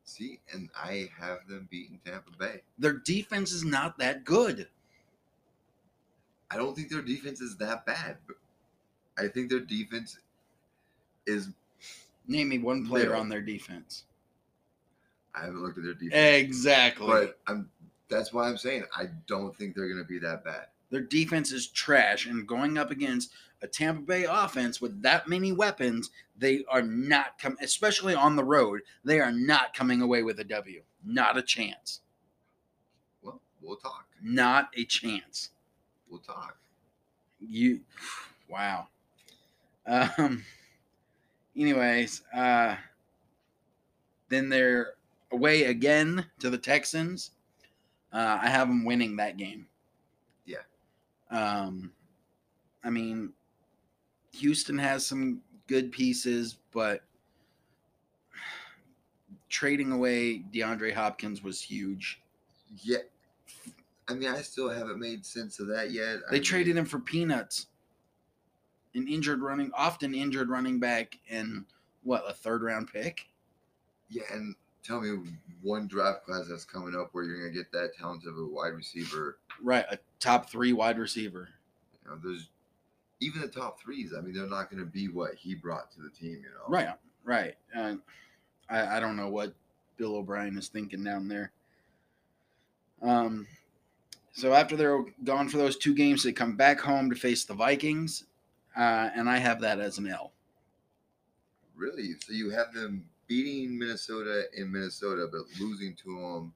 see, 0.04 0.40
and 0.52 0.68
I 0.76 1.08
have 1.18 1.46
them 1.48 1.68
beating 1.70 2.00
Tampa 2.04 2.30
Bay. 2.38 2.62
Their 2.78 2.94
defense 2.94 3.52
is 3.52 3.64
not 3.64 3.98
that 3.98 4.24
good. 4.24 4.68
I 6.50 6.56
don't 6.56 6.74
think 6.74 6.90
their 6.90 7.02
defense 7.02 7.40
is 7.40 7.56
that 7.58 7.84
bad. 7.86 8.16
But 8.26 8.36
I 9.18 9.28
think 9.28 9.50
their 9.50 9.60
defense 9.60 10.18
is 11.26 11.48
Name 12.28 12.48
me 12.48 12.58
one 12.58 12.86
player 12.86 13.04
Little. 13.06 13.20
on 13.20 13.28
their 13.28 13.40
defense. 13.40 14.04
I 15.34 15.40
haven't 15.44 15.62
looked 15.62 15.78
at 15.78 15.84
their 15.84 15.94
defense, 15.94 16.14
Exactly. 16.46 17.06
but 17.06 17.38
I'm. 17.46 17.70
That's 18.08 18.32
why 18.32 18.48
I'm 18.48 18.56
saying 18.56 18.84
I 18.96 19.06
don't 19.26 19.56
think 19.56 19.74
they're 19.74 19.88
going 19.88 20.02
to 20.02 20.04
be 20.08 20.18
that 20.20 20.44
bad. 20.44 20.66
Their 20.90 21.00
defense 21.00 21.52
is 21.52 21.68
trash, 21.68 22.26
and 22.26 22.46
going 22.46 22.78
up 22.78 22.90
against 22.90 23.32
a 23.62 23.66
Tampa 23.66 24.02
Bay 24.02 24.24
offense 24.24 24.80
with 24.80 25.02
that 25.02 25.28
many 25.28 25.52
weapons, 25.52 26.10
they 26.38 26.64
are 26.68 26.82
not 26.82 27.38
coming. 27.38 27.58
Especially 27.60 28.14
on 28.14 28.36
the 28.36 28.44
road, 28.44 28.82
they 29.04 29.20
are 29.20 29.32
not 29.32 29.74
coming 29.74 30.02
away 30.02 30.22
with 30.22 30.38
a 30.40 30.44
W. 30.44 30.82
Not 31.04 31.36
a 31.36 31.42
chance. 31.42 32.00
Well, 33.22 33.40
we'll 33.60 33.76
talk. 33.76 34.06
Not 34.22 34.70
a 34.76 34.84
chance. 34.84 35.50
We'll 36.08 36.20
talk. 36.20 36.56
You, 37.40 37.80
wow. 38.48 38.88
Um. 39.86 40.44
Anyways, 41.56 42.22
uh, 42.34 42.76
then 44.28 44.50
they're 44.50 44.92
away 45.32 45.64
again 45.64 46.26
to 46.38 46.50
the 46.50 46.58
Texans. 46.58 47.30
Uh, 48.12 48.38
I 48.42 48.50
have 48.50 48.68
them 48.68 48.84
winning 48.84 49.16
that 49.16 49.38
game. 49.38 49.66
Um, 51.30 51.92
I 52.84 52.90
mean, 52.90 53.32
Houston 54.32 54.78
has 54.78 55.04
some 55.06 55.40
good 55.66 55.90
pieces, 55.90 56.58
but 56.72 57.02
trading 59.48 59.92
away 59.92 60.44
DeAndre 60.52 60.92
Hopkins 60.92 61.42
was 61.42 61.60
huge. 61.60 62.20
Yeah. 62.82 62.98
I 64.08 64.14
mean, 64.14 64.28
I 64.28 64.42
still 64.42 64.68
haven't 64.68 65.00
made 65.00 65.26
sense 65.26 65.58
of 65.58 65.66
that 65.68 65.90
yet. 65.90 66.18
They 66.30 66.36
I 66.36 66.40
traded 66.40 66.76
mean, 66.76 66.78
him 66.78 66.84
for 66.84 67.00
peanuts. 67.00 67.66
An 68.94 69.08
injured 69.08 69.42
running, 69.42 69.70
often 69.74 70.14
injured 70.14 70.48
running 70.48 70.78
back, 70.78 71.18
and 71.28 71.64
what 72.02 72.24
a 72.26 72.32
third 72.32 72.62
round 72.62 72.88
pick. 72.90 73.26
Yeah, 74.08 74.22
and 74.32 74.54
tell 74.86 75.00
me 75.00 75.30
one 75.62 75.86
draft 75.88 76.24
class 76.24 76.46
that's 76.48 76.64
coming 76.64 76.94
up 76.94 77.08
where 77.12 77.24
you're 77.24 77.40
going 77.40 77.52
to 77.52 77.58
get 77.58 77.72
that 77.72 77.96
talented 77.98 78.28
of 78.28 78.38
a 78.38 78.46
wide 78.46 78.74
receiver. 78.74 79.38
Right, 79.62 79.84
a 79.90 79.98
top 80.20 80.48
three 80.48 80.72
wide 80.72 80.98
receiver. 80.98 81.48
You 82.04 82.10
know, 82.10 82.18
there's 82.22 82.48
even 83.20 83.40
the 83.40 83.48
top 83.48 83.80
threes. 83.80 84.12
I 84.16 84.20
mean, 84.20 84.34
they're 84.34 84.46
not 84.46 84.70
going 84.70 84.80
to 84.80 84.90
be 84.90 85.08
what 85.08 85.34
he 85.34 85.54
brought 85.54 85.90
to 85.92 86.02
the 86.02 86.10
team. 86.10 86.42
You 86.42 86.50
know, 86.50 86.68
Right, 86.68 86.88
right. 87.24 87.56
Uh, 87.76 87.94
I 88.68 88.96
I 88.96 89.00
don't 89.00 89.16
know 89.16 89.28
what 89.28 89.54
Bill 89.96 90.16
O'Brien 90.16 90.56
is 90.56 90.68
thinking 90.68 91.02
down 91.02 91.28
there. 91.28 91.52
Um, 93.02 93.46
so 94.32 94.52
after 94.52 94.76
they're 94.76 95.04
gone 95.24 95.48
for 95.48 95.56
those 95.56 95.76
two 95.76 95.94
games, 95.94 96.22
they 96.22 96.32
come 96.32 96.56
back 96.56 96.78
home 96.80 97.10
to 97.10 97.16
face 97.16 97.44
the 97.44 97.54
Vikings, 97.54 98.24
uh, 98.76 99.10
and 99.14 99.28
I 99.28 99.38
have 99.38 99.60
that 99.62 99.80
as 99.80 99.98
an 99.98 100.08
L. 100.08 100.32
Really? 101.74 102.14
So 102.20 102.32
you 102.32 102.50
have 102.50 102.72
them 102.72 103.06
beating 103.26 103.78
Minnesota 103.78 104.44
in 104.54 104.70
Minnesota, 104.72 105.26
but 105.30 105.42
losing 105.60 105.94
to 105.96 106.20
them 106.20 106.54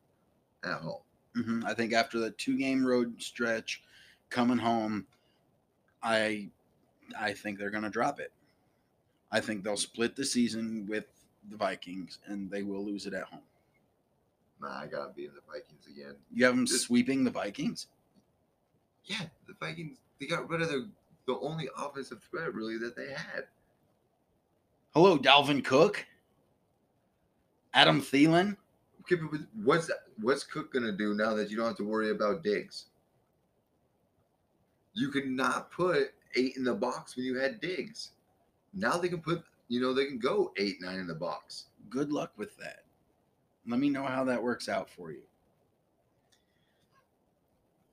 at 0.65 0.81
home. 0.81 1.01
hmm 1.35 1.63
I 1.65 1.75
think 1.75 1.93
after 1.93 2.19
the 2.19 2.31
two 2.33 2.57
game 2.59 2.85
road 2.85 3.21
stretch, 3.21 3.83
coming 4.31 4.59
home, 4.59 5.07
I 6.03 6.49
I 7.19 7.33
think 7.33 7.59
they're 7.59 7.71
going 7.71 7.83
to 7.85 7.91
drop 7.91 8.21
it. 8.21 8.33
I 9.33 9.41
think 9.41 9.63
they'll 9.65 9.77
split 9.77 10.17
the 10.17 10.25
season 10.25 10.87
with 10.89 11.05
the 11.51 11.57
Vikings, 11.57 12.19
and 12.27 12.51
they 12.51 12.63
will 12.63 12.85
lose 12.85 13.07
it 13.07 13.15
at 13.15 13.25
home. 13.25 13.41
Nah, 14.61 14.81
I 14.81 14.87
got 14.87 15.07
to 15.07 15.13
beat 15.15 15.33
the 15.35 15.41
Vikings 15.51 15.87
again. 15.87 16.15
You 16.33 16.45
have 16.45 16.55
them 16.55 16.67
Just- 16.67 16.85
sweeping 16.85 17.25
the 17.25 17.31
Vikings. 17.31 17.87
Yeah, 19.05 19.23
the 19.47 19.55
Vikings. 19.59 19.99
They 20.21 20.27
got 20.27 20.49
rid 20.49 20.63
of 20.63 20.69
the 20.69 20.89
the 21.27 21.39
only 21.41 21.69
offensive 21.77 22.23
threat 22.31 22.53
really 22.55 22.77
that 22.79 22.97
they 22.97 23.09
had. 23.13 23.45
Hello, 24.95 25.17
Dalvin 25.19 25.65
Cook, 25.65 26.05
Adam 27.75 28.01
Thielen. 28.01 28.57
Okay, 29.03 29.17
but 29.17 29.41
what's 29.65 29.91
what's 30.21 30.45
Cook 30.45 30.73
gonna 30.73 30.93
do 30.93 31.15
now 31.15 31.35
that 31.35 31.51
you 31.51 31.57
don't 31.57 31.67
have 31.67 31.77
to 31.79 31.85
worry 31.85 32.11
about 32.11 32.45
Diggs? 32.45 32.87
You 34.95 35.09
could 35.11 35.27
not 35.27 35.71
put 35.71 36.13
eight 36.35 36.57
in 36.57 36.65
the 36.65 36.75
box 36.75 37.17
when 37.17 37.25
you 37.25 37.39
had 37.39 37.61
Diggs. 37.61 38.11
Now 38.75 38.97
they 38.97 39.09
can 39.09 39.21
put, 39.21 39.43
you 39.69 39.81
know, 39.81 39.93
they 39.93 40.07
can 40.07 40.19
go 40.19 40.53
eight, 40.57 40.81
nine 40.81 40.99
in 40.99 41.07
the 41.07 41.15
box. 41.15 41.67
Good 41.89 42.13
luck 42.13 42.33
with 42.37 42.57
that. 42.59 42.85
Let 43.67 43.81
me 43.81 43.89
know 43.89 44.05
how 44.05 44.25
that 44.25 44.43
works 44.43 44.69
out 44.69 44.89
for 44.89 45.11
you. 45.11 45.23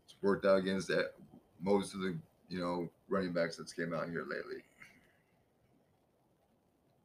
It's 0.05 0.15
worked 0.21 0.45
out 0.45 0.57
against 0.57 0.87
that, 0.87 1.13
most 1.61 1.93
of 1.93 2.01
the, 2.01 2.17
you 2.49 2.59
know, 2.59 2.89
running 3.09 3.33
backs 3.33 3.57
that's 3.57 3.73
came 3.73 3.93
out 3.93 4.09
here 4.09 4.25
lately. 4.29 4.63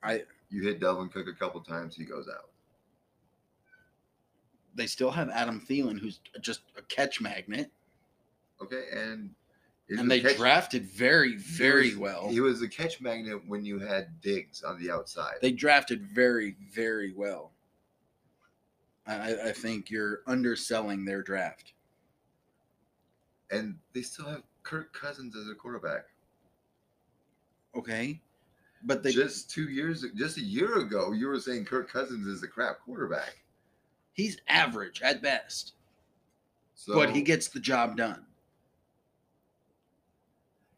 I 0.02 0.22
You 0.50 0.62
hit 0.62 0.80
Dalvin 0.80 1.12
Cook 1.12 1.28
a 1.28 1.38
couple 1.38 1.60
times, 1.60 1.96
he 1.96 2.04
goes 2.04 2.28
out. 2.28 2.51
They 4.74 4.86
still 4.86 5.10
have 5.10 5.28
Adam 5.30 5.60
Thielen, 5.60 5.98
who's 5.98 6.20
just 6.40 6.60
a 6.76 6.82
catch 6.82 7.20
magnet, 7.20 7.70
Okay, 8.60 8.84
and 8.92 9.34
and 9.88 10.10
they 10.10 10.20
catch- 10.20 10.36
drafted 10.36 10.86
very, 10.86 11.32
he 11.32 11.36
very 11.36 11.88
was- 11.90 11.96
well. 11.98 12.28
He 12.28 12.40
was 12.40 12.62
a 12.62 12.68
catch 12.68 13.00
magnet 13.00 13.46
when 13.46 13.64
you 13.64 13.78
had 13.78 14.20
Diggs 14.22 14.62
on 14.62 14.78
the 14.80 14.90
outside. 14.90 15.34
They 15.42 15.52
drafted 15.52 16.06
very, 16.06 16.56
very 16.72 17.12
well. 17.12 17.52
I, 19.06 19.32
I- 19.32 19.48
I 19.48 19.52
think 19.52 19.90
you're 19.90 20.22
underselling 20.26 21.04
their 21.04 21.22
draft. 21.22 21.72
and 23.50 23.78
they 23.92 24.00
still 24.00 24.24
have 24.24 24.42
Kirk 24.62 24.94
Cousins 24.94 25.36
as 25.36 25.46
a 25.50 25.54
quarterback. 25.54 26.06
Okay, 27.74 28.18
but 28.84 29.02
they 29.02 29.12
just 29.12 29.50
two 29.50 29.68
years, 29.68 30.06
just 30.14 30.38
a 30.38 30.42
year 30.42 30.78
ago, 30.78 31.12
you 31.12 31.26
were 31.26 31.38
saying 31.38 31.66
Kirk 31.66 31.90
Cousins 31.90 32.26
is 32.26 32.42
a 32.42 32.48
crap 32.48 32.80
quarterback. 32.80 33.41
He's 34.12 34.38
average 34.48 35.00
at 35.02 35.22
best, 35.22 35.72
So, 36.74 36.94
but 36.94 37.10
he 37.10 37.22
gets 37.22 37.48
the 37.48 37.60
job 37.60 37.96
done. 37.96 38.24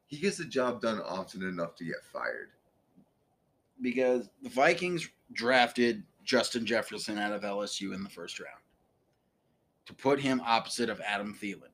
he 0.06 0.18
gets 0.18 0.36
the 0.36 0.44
job 0.44 0.80
done 0.80 1.00
often 1.00 1.42
enough 1.42 1.74
to 1.76 1.84
get 1.84 1.96
fired. 2.12 2.50
because 3.82 4.28
the 4.42 4.48
Vikings 4.48 5.08
drafted 5.32 6.02
Justin 6.24 6.64
Jefferson 6.64 7.18
out 7.18 7.32
of 7.32 7.42
LSU 7.42 7.92
in 7.94 8.02
the 8.04 8.08
first 8.10 8.38
round 8.38 8.60
to 9.86 9.92
put 9.92 10.20
him 10.20 10.40
opposite 10.44 10.88
of 10.88 11.00
Adam 11.00 11.34
Thielen. 11.34 11.68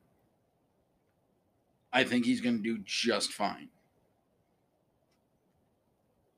I 1.93 2.03
think 2.03 2.25
he's 2.25 2.41
going 2.41 2.57
to 2.57 2.63
do 2.63 2.79
just 2.83 3.31
fine. 3.33 3.69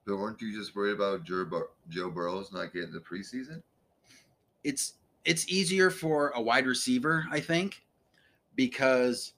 But 0.05 0.17
weren't 0.17 0.41
you 0.41 0.55
just 0.57 0.75
worried 0.75 0.95
about 0.95 1.23
Joe, 1.23 1.45
Bur- 1.45 1.69
Joe 1.89 2.09
Burrows 2.11 2.51
not 2.51 2.73
getting 2.73 2.91
the 2.91 2.99
preseason? 2.99 3.61
It's 4.63 4.95
it's 5.25 5.47
easier 5.49 5.89
for 5.89 6.29
a 6.35 6.41
wide 6.41 6.65
receiver, 6.65 7.25
I 7.31 7.39
think, 7.39 7.83
because 8.55 9.33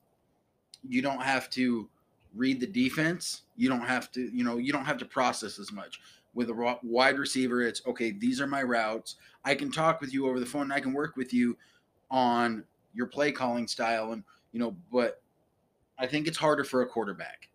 you 0.87 1.01
don't 1.01 1.21
have 1.21 1.49
to 1.51 1.87
read 2.35 2.59
the 2.59 2.67
defense. 2.67 3.43
You 3.55 3.69
don't 3.69 3.85
have 3.85 4.11
to, 4.13 4.29
you 4.35 4.43
know, 4.43 4.57
you 4.57 4.73
don't 4.73 4.85
have 4.85 4.97
to 4.99 5.05
process 5.05 5.59
as 5.59 5.71
much. 5.71 5.99
With 6.33 6.49
a 6.49 6.77
wide 6.83 7.17
receiver, 7.17 7.61
it's 7.61 7.81
okay, 7.87 8.11
these 8.11 8.41
are 8.41 8.47
my 8.47 8.61
routes. 8.61 9.15
I 9.45 9.55
can 9.55 9.71
talk 9.71 10.01
with 10.01 10.13
you 10.13 10.27
over 10.27 10.39
the 10.39 10.45
phone. 10.45 10.63
And 10.63 10.73
I 10.73 10.81
can 10.81 10.91
work 10.91 11.15
with 11.15 11.33
you 11.33 11.57
on 12.11 12.63
your 12.93 13.07
play 13.07 13.31
calling 13.31 13.67
style 13.67 14.11
and, 14.11 14.23
you 14.51 14.59
know, 14.59 14.75
but 14.91 15.21
I 15.97 16.07
think 16.07 16.27
it's 16.27 16.37
harder 16.37 16.63
for 16.63 16.81
a 16.81 16.87
quarterback. 16.87 17.47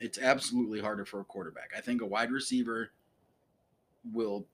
It's 0.00 0.18
absolutely 0.18 0.80
harder 0.80 1.04
for 1.04 1.20
a 1.20 1.24
quarterback. 1.24 1.72
I 1.76 1.80
think 1.80 2.00
a 2.00 2.06
wide 2.06 2.30
receiver 2.30 2.90
will 4.12 4.46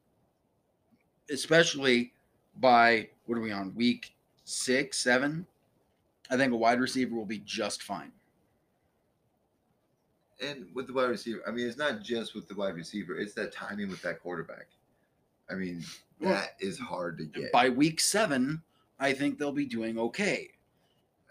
especially 1.30 2.12
by 2.60 3.08
what 3.26 3.38
are 3.38 3.40
we 3.40 3.52
on 3.52 3.74
week 3.74 4.14
six, 4.44 4.98
seven? 4.98 5.46
I 6.30 6.36
think 6.36 6.52
a 6.52 6.56
wide 6.56 6.80
receiver 6.80 7.14
will 7.14 7.24
be 7.24 7.38
just 7.38 7.82
fine. 7.82 8.12
And 10.42 10.68
with 10.74 10.86
the 10.86 10.92
wide 10.92 11.08
receiver, 11.08 11.40
I 11.46 11.50
mean, 11.50 11.66
it's 11.66 11.78
not 11.78 12.02
just 12.02 12.34
with 12.34 12.48
the 12.48 12.54
wide 12.54 12.76
receiver; 12.76 13.16
it's 13.16 13.34
that 13.34 13.52
timing 13.52 13.88
with 13.88 14.02
that 14.02 14.20
quarterback. 14.20 14.68
I 15.50 15.54
mean, 15.54 15.84
Well, 16.20 16.34
that 16.34 16.56
is 16.60 16.78
hard 16.78 17.18
to 17.18 17.24
get. 17.24 17.50
By 17.52 17.70
week 17.70 18.00
seven, 18.00 18.62
I 19.00 19.12
think 19.12 19.38
they'll 19.38 19.52
be 19.52 19.66
doing 19.66 19.98
okay. 19.98 20.50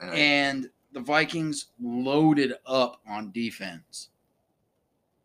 And 0.01 0.13
And 0.13 0.69
the 0.91 0.99
Vikings 0.99 1.67
loaded 1.81 2.53
up 2.65 3.01
on 3.07 3.31
defense. 3.31 4.09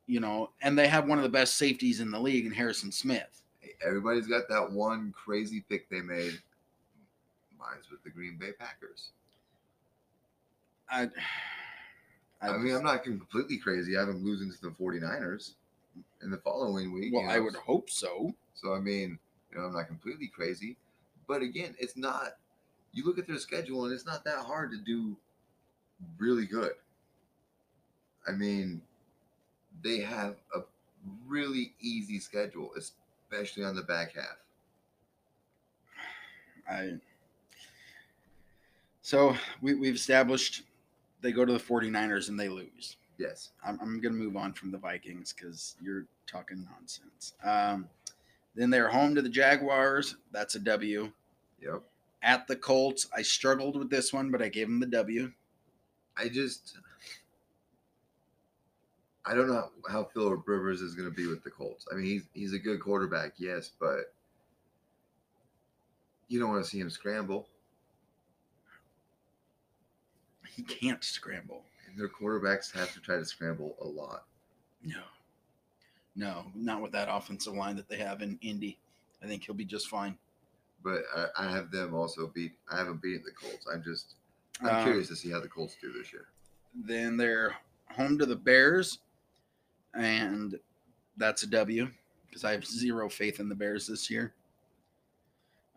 You 0.06 0.20
know, 0.20 0.50
and 0.60 0.78
they 0.78 0.88
have 0.88 1.08
one 1.08 1.18
of 1.18 1.24
the 1.24 1.30
best 1.30 1.56
safeties 1.56 2.00
in 2.00 2.10
the 2.10 2.20
league 2.20 2.44
in 2.46 2.52
Harrison 2.52 2.92
Smith. 2.92 3.41
Everybody's 3.84 4.26
got 4.26 4.48
that 4.48 4.70
one 4.70 5.12
crazy 5.16 5.64
pick 5.68 5.88
they 5.88 6.00
made. 6.00 6.40
Mine's 7.58 7.90
with 7.90 8.02
the 8.02 8.10
Green 8.10 8.36
Bay 8.38 8.52
Packers. 8.58 9.10
I, 10.90 11.08
I, 12.42 12.58
mean, 12.58 12.74
I'm 12.74 12.82
not 12.82 13.04
completely 13.04 13.56
crazy. 13.56 13.96
I 13.96 14.00
have 14.00 14.08
them 14.08 14.24
losing 14.24 14.50
to 14.52 14.60
the 14.60 14.70
49ers 14.70 15.52
in 16.22 16.30
the 16.30 16.38
following 16.38 16.92
week. 16.92 17.12
well, 17.12 17.22
you 17.22 17.28
I 17.28 17.36
know, 17.36 17.44
would 17.44 17.56
hope 17.56 17.88
so. 17.88 18.34
So 18.54 18.74
I 18.74 18.80
mean, 18.80 19.18
you 19.50 19.58
know, 19.58 19.66
I'm 19.66 19.72
not 19.72 19.86
completely 19.86 20.28
crazy, 20.28 20.76
but 21.26 21.42
again, 21.42 21.74
it's 21.78 21.96
not. 21.96 22.36
You 22.92 23.06
look 23.06 23.18
at 23.18 23.26
their 23.26 23.38
schedule, 23.38 23.84
and 23.84 23.94
it's 23.94 24.04
not 24.04 24.24
that 24.24 24.44
hard 24.44 24.70
to 24.72 24.76
do 24.76 25.16
really 26.18 26.46
good. 26.46 26.72
I 28.28 28.32
mean, 28.32 28.82
they 29.82 30.00
have 30.00 30.36
a 30.54 30.60
really 31.26 31.72
easy 31.80 32.18
schedule, 32.18 32.72
especially 33.32 33.64
on 33.64 33.74
the 33.74 33.82
back 33.82 34.14
half. 34.14 34.36
I 36.68 36.92
so 39.00 39.34
we, 39.60 39.74
we've 39.74 39.94
established 39.94 40.62
they 41.22 41.32
go 41.32 41.44
to 41.44 41.52
the 41.52 41.58
49ers 41.58 42.28
and 42.28 42.38
they 42.38 42.48
lose. 42.48 42.96
Yes. 43.18 43.50
I'm, 43.64 43.78
I'm 43.80 44.00
going 44.00 44.14
to 44.14 44.18
move 44.18 44.36
on 44.36 44.52
from 44.52 44.72
the 44.72 44.78
Vikings 44.78 45.32
because 45.32 45.76
you're 45.80 46.06
talking 46.26 46.66
nonsense. 46.70 47.34
Um, 47.44 47.88
then 48.56 48.70
they're 48.70 48.88
home 48.88 49.14
to 49.14 49.22
the 49.22 49.28
Jaguars. 49.28 50.16
That's 50.32 50.56
a 50.56 50.58
W. 50.60 51.12
Yep. 51.60 51.82
At 52.22 52.48
the 52.48 52.56
Colts, 52.56 53.06
I 53.16 53.22
struggled 53.22 53.76
with 53.76 53.90
this 53.90 54.12
one, 54.12 54.30
but 54.30 54.42
I 54.42 54.48
gave 54.48 54.66
them 54.66 54.80
the 54.80 54.86
W. 54.86 55.30
I 56.16 56.28
just 56.28 56.76
I 59.24 59.34
don't 59.34 59.48
know 59.48 59.70
how 59.88 60.04
Philip 60.04 60.46
Rivers 60.46 60.80
is 60.80 60.94
going 60.94 61.08
to 61.08 61.14
be 61.14 61.26
with 61.28 61.44
the 61.44 61.50
Colts. 61.50 61.86
I 61.92 61.94
mean, 61.94 62.04
he's 62.04 62.24
he's 62.34 62.52
a 62.54 62.58
good 62.58 62.80
quarterback, 62.80 63.34
yes, 63.36 63.70
but 63.78 64.12
you 66.28 66.40
don't 66.40 66.50
want 66.50 66.64
to 66.64 66.68
see 66.70 66.80
him 66.80 66.90
scramble. 66.90 67.46
He 70.48 70.62
can't 70.62 71.02
scramble. 71.02 71.62
And 71.88 71.98
their 71.98 72.08
quarterbacks 72.08 72.72
have 72.72 72.92
to 72.94 73.00
try 73.00 73.16
to 73.16 73.24
scramble 73.24 73.76
a 73.80 73.86
lot. 73.86 74.24
No. 74.82 75.02
No, 76.14 76.44
not 76.54 76.82
with 76.82 76.92
that 76.92 77.08
offensive 77.10 77.54
line 77.54 77.76
that 77.76 77.88
they 77.88 77.96
have 77.96 78.20
in 78.22 78.38
Indy. 78.42 78.78
I 79.22 79.26
think 79.26 79.44
he'll 79.44 79.54
be 79.54 79.64
just 79.64 79.88
fine. 79.88 80.18
But 80.84 81.04
I, 81.16 81.26
I 81.38 81.50
have 81.50 81.70
them 81.70 81.94
also 81.94 82.26
beat. 82.34 82.52
I 82.70 82.76
haven't 82.76 83.00
beaten 83.00 83.22
the 83.24 83.32
Colts. 83.32 83.66
I'm 83.72 83.82
just 83.82 84.14
I'm 84.60 84.76
Um, 84.76 84.84
curious 84.84 85.08
to 85.08 85.16
see 85.16 85.30
how 85.30 85.40
the 85.40 85.48
Colts 85.48 85.76
do 85.80 85.92
this 85.92 86.12
year. 86.12 86.26
Then 86.74 87.16
they're 87.16 87.54
home 87.90 88.18
to 88.18 88.26
the 88.26 88.36
Bears, 88.36 88.98
and 89.94 90.58
that's 91.16 91.42
a 91.42 91.46
W 91.46 91.88
because 92.28 92.44
I 92.44 92.52
have 92.52 92.64
zero 92.64 93.08
faith 93.08 93.40
in 93.40 93.48
the 93.48 93.54
Bears 93.54 93.86
this 93.86 94.10
year. 94.10 94.32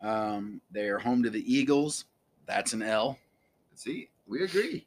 Um, 0.02 0.62
they 0.72 0.88
are 0.88 1.00
home 1.00 1.24
to 1.24 1.30
the 1.30 1.54
Eagles. 1.54 2.06
That's 2.46 2.74
an 2.74 2.82
L. 2.82 3.18
See, 3.76 4.10
we 4.28 4.44
agree. 4.44 4.86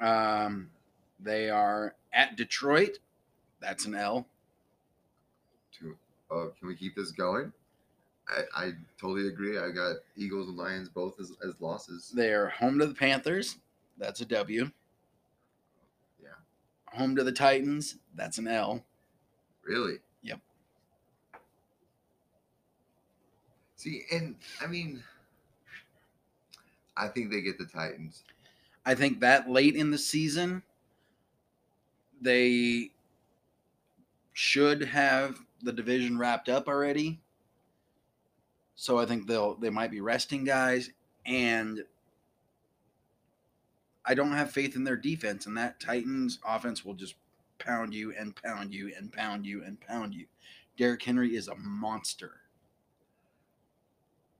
Um, 0.00 0.70
they 1.20 1.50
are 1.50 1.94
at 2.12 2.36
Detroit. 2.36 2.98
That's 3.60 3.86
an 3.86 3.94
L. 3.94 4.26
To 5.78 5.96
uh, 6.30 6.46
can 6.58 6.68
we 6.68 6.74
keep 6.74 6.96
this 6.96 7.12
going? 7.12 7.52
I, 8.28 8.66
I 8.66 8.72
totally 9.00 9.28
agree. 9.28 9.58
I 9.58 9.70
got 9.70 9.96
Eagles 10.16 10.48
and 10.48 10.56
Lions 10.56 10.88
both 10.88 11.20
as, 11.20 11.32
as 11.46 11.54
losses. 11.60 12.10
They 12.14 12.32
are 12.32 12.48
home 12.48 12.78
to 12.78 12.86
the 12.86 12.94
Panthers. 12.94 13.58
That's 13.98 14.20
a 14.20 14.26
W. 14.26 14.70
Home 16.92 17.16
to 17.16 17.24
the 17.24 17.32
Titans. 17.32 17.96
That's 18.14 18.38
an 18.38 18.48
L. 18.48 18.84
Really? 19.64 19.96
Yep. 20.22 20.40
See, 23.76 24.02
and 24.12 24.36
I 24.60 24.66
mean, 24.66 25.02
I 26.96 27.08
think 27.08 27.30
they 27.30 27.40
get 27.40 27.58
the 27.58 27.64
Titans. 27.64 28.24
I 28.84 28.94
think 28.94 29.20
that 29.20 29.48
late 29.48 29.76
in 29.76 29.90
the 29.90 29.98
season, 29.98 30.62
they 32.20 32.90
should 34.32 34.82
have 34.82 35.38
the 35.62 35.72
division 35.72 36.18
wrapped 36.18 36.48
up 36.48 36.68
already. 36.68 37.20
So 38.74 38.98
I 38.98 39.06
think 39.06 39.26
they'll 39.26 39.54
they 39.54 39.70
might 39.70 39.90
be 39.90 40.00
resting 40.00 40.44
guys, 40.44 40.90
and 41.24 41.84
I 44.04 44.14
don't 44.14 44.32
have 44.32 44.50
faith 44.50 44.74
in 44.76 44.84
their 44.84 44.96
defense, 44.96 45.46
and 45.46 45.56
that 45.56 45.78
Titans 45.80 46.38
offense 46.46 46.84
will 46.84 46.94
just 46.94 47.14
pound 47.58 47.94
you 47.94 48.12
and 48.18 48.34
pound 48.34 48.74
you 48.74 48.92
and 48.96 49.12
pound 49.12 49.46
you 49.46 49.62
and 49.64 49.80
pound 49.80 50.14
you. 50.14 50.26
Derrick 50.76 51.02
Henry 51.02 51.36
is 51.36 51.48
a 51.48 51.54
monster. 51.54 52.40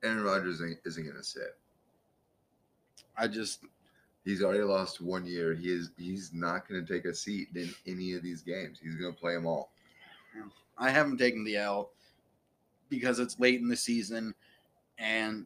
Aaron 0.02 0.24
Rodgers 0.24 0.60
ain't- 0.60 0.80
isn't 0.84 1.04
going 1.04 1.16
to 1.16 1.22
sit. 1.22 1.58
I 3.16 3.28
just 3.28 3.64
He's 4.24 4.42
already 4.42 4.62
lost 4.62 5.00
one 5.00 5.26
year. 5.26 5.52
He 5.52 5.68
is. 5.72 5.90
He's 5.98 6.32
not 6.32 6.68
going 6.68 6.84
to 6.84 6.92
take 6.92 7.06
a 7.06 7.14
seat 7.14 7.48
in 7.56 7.74
any 7.86 8.12
of 8.14 8.22
these 8.22 8.40
games. 8.40 8.78
He's 8.80 8.94
going 8.94 9.12
to 9.12 9.18
play 9.20 9.34
them 9.34 9.46
all. 9.46 9.72
I 10.78 10.90
haven't 10.90 11.18
taken 11.18 11.42
the 11.44 11.56
L 11.56 11.90
because 12.88 13.18
it's 13.18 13.38
late 13.40 13.60
in 13.60 13.66
the 13.68 13.76
season, 13.76 14.32
and 14.98 15.44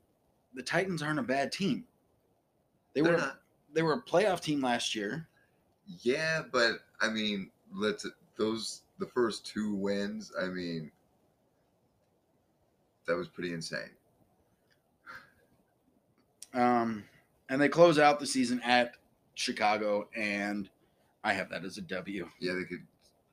the 0.55 0.63
Titans 0.63 1.03
aren't 1.03 1.19
a 1.19 1.23
bad 1.23 1.53
team. 1.53 1.87
They 2.93 3.01
They're 3.01 3.13
were 3.13 3.19
not. 3.19 3.41
They 3.77 3.83
were 3.83 3.93
a 3.93 4.03
playoff 4.03 4.41
team 4.41 4.63
last 4.63 4.95
year. 4.95 5.29
Yeah, 6.01 6.43
but 6.51 6.79
I 6.99 7.11
mean, 7.11 7.51
let's 7.73 8.07
those 8.39 8.81
the 8.99 9.07
first 9.07 9.45
two 9.45 9.75
wins. 9.75 10.33
I 10.41 10.47
mean, 10.47 10.91
that 13.07 13.17
was 13.17 13.29
pretty 13.29 13.53
insane. 13.53 13.91
Um, 16.55 17.05
and 17.51 17.61
they 17.61 17.69
close 17.69 17.99
out 17.99 18.19
the 18.19 18.27
season 18.27 18.63
at 18.63 18.97
Chicago, 19.35 20.09
and 20.17 20.71
I 21.23 21.35
have 21.35 21.51
that 21.51 21.63
as 21.63 21.77
a 21.77 21.83
W. 21.83 22.31
Yeah, 22.41 22.55
they 22.55 22.65
could. 22.65 22.87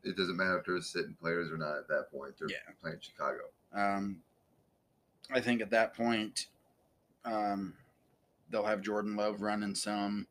It 0.03 0.17
doesn't 0.17 0.35
matter 0.35 0.57
if 0.59 0.65
they're 0.65 0.81
sitting 0.81 1.15
players 1.21 1.49
or 1.49 1.57
not 1.57 1.77
at 1.77 1.87
that 1.87 2.11
point. 2.11 2.33
They're 2.37 2.49
Yeah. 2.49 2.73
playing 2.81 2.99
Chicago. 2.99 3.43
Um, 3.71 4.21
I 5.31 5.39
think 5.39 5.61
at 5.61 5.69
that 5.69 5.93
point, 5.93 6.47
um, 7.23 7.77
they'll 8.53 8.63
have 8.63 8.81
Jordan 8.81 9.15
Love 9.15 9.41
running 9.41 9.73
some, 9.73 10.27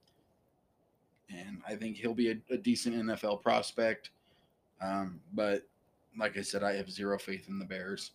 and 1.28 1.60
I 1.68 1.74
think 1.74 1.96
he'll 1.96 2.14
be 2.14 2.30
a, 2.30 2.36
a 2.50 2.56
decent 2.56 2.94
NFL 2.94 3.42
prospect. 3.42 4.10
Um, 4.80 5.20
but 5.34 5.66
like 6.18 6.38
I 6.38 6.42
said, 6.42 6.62
I 6.62 6.74
have 6.76 6.90
zero 6.90 7.18
faith 7.18 7.48
in 7.48 7.58
the 7.58 7.64
Bears. 7.64 8.12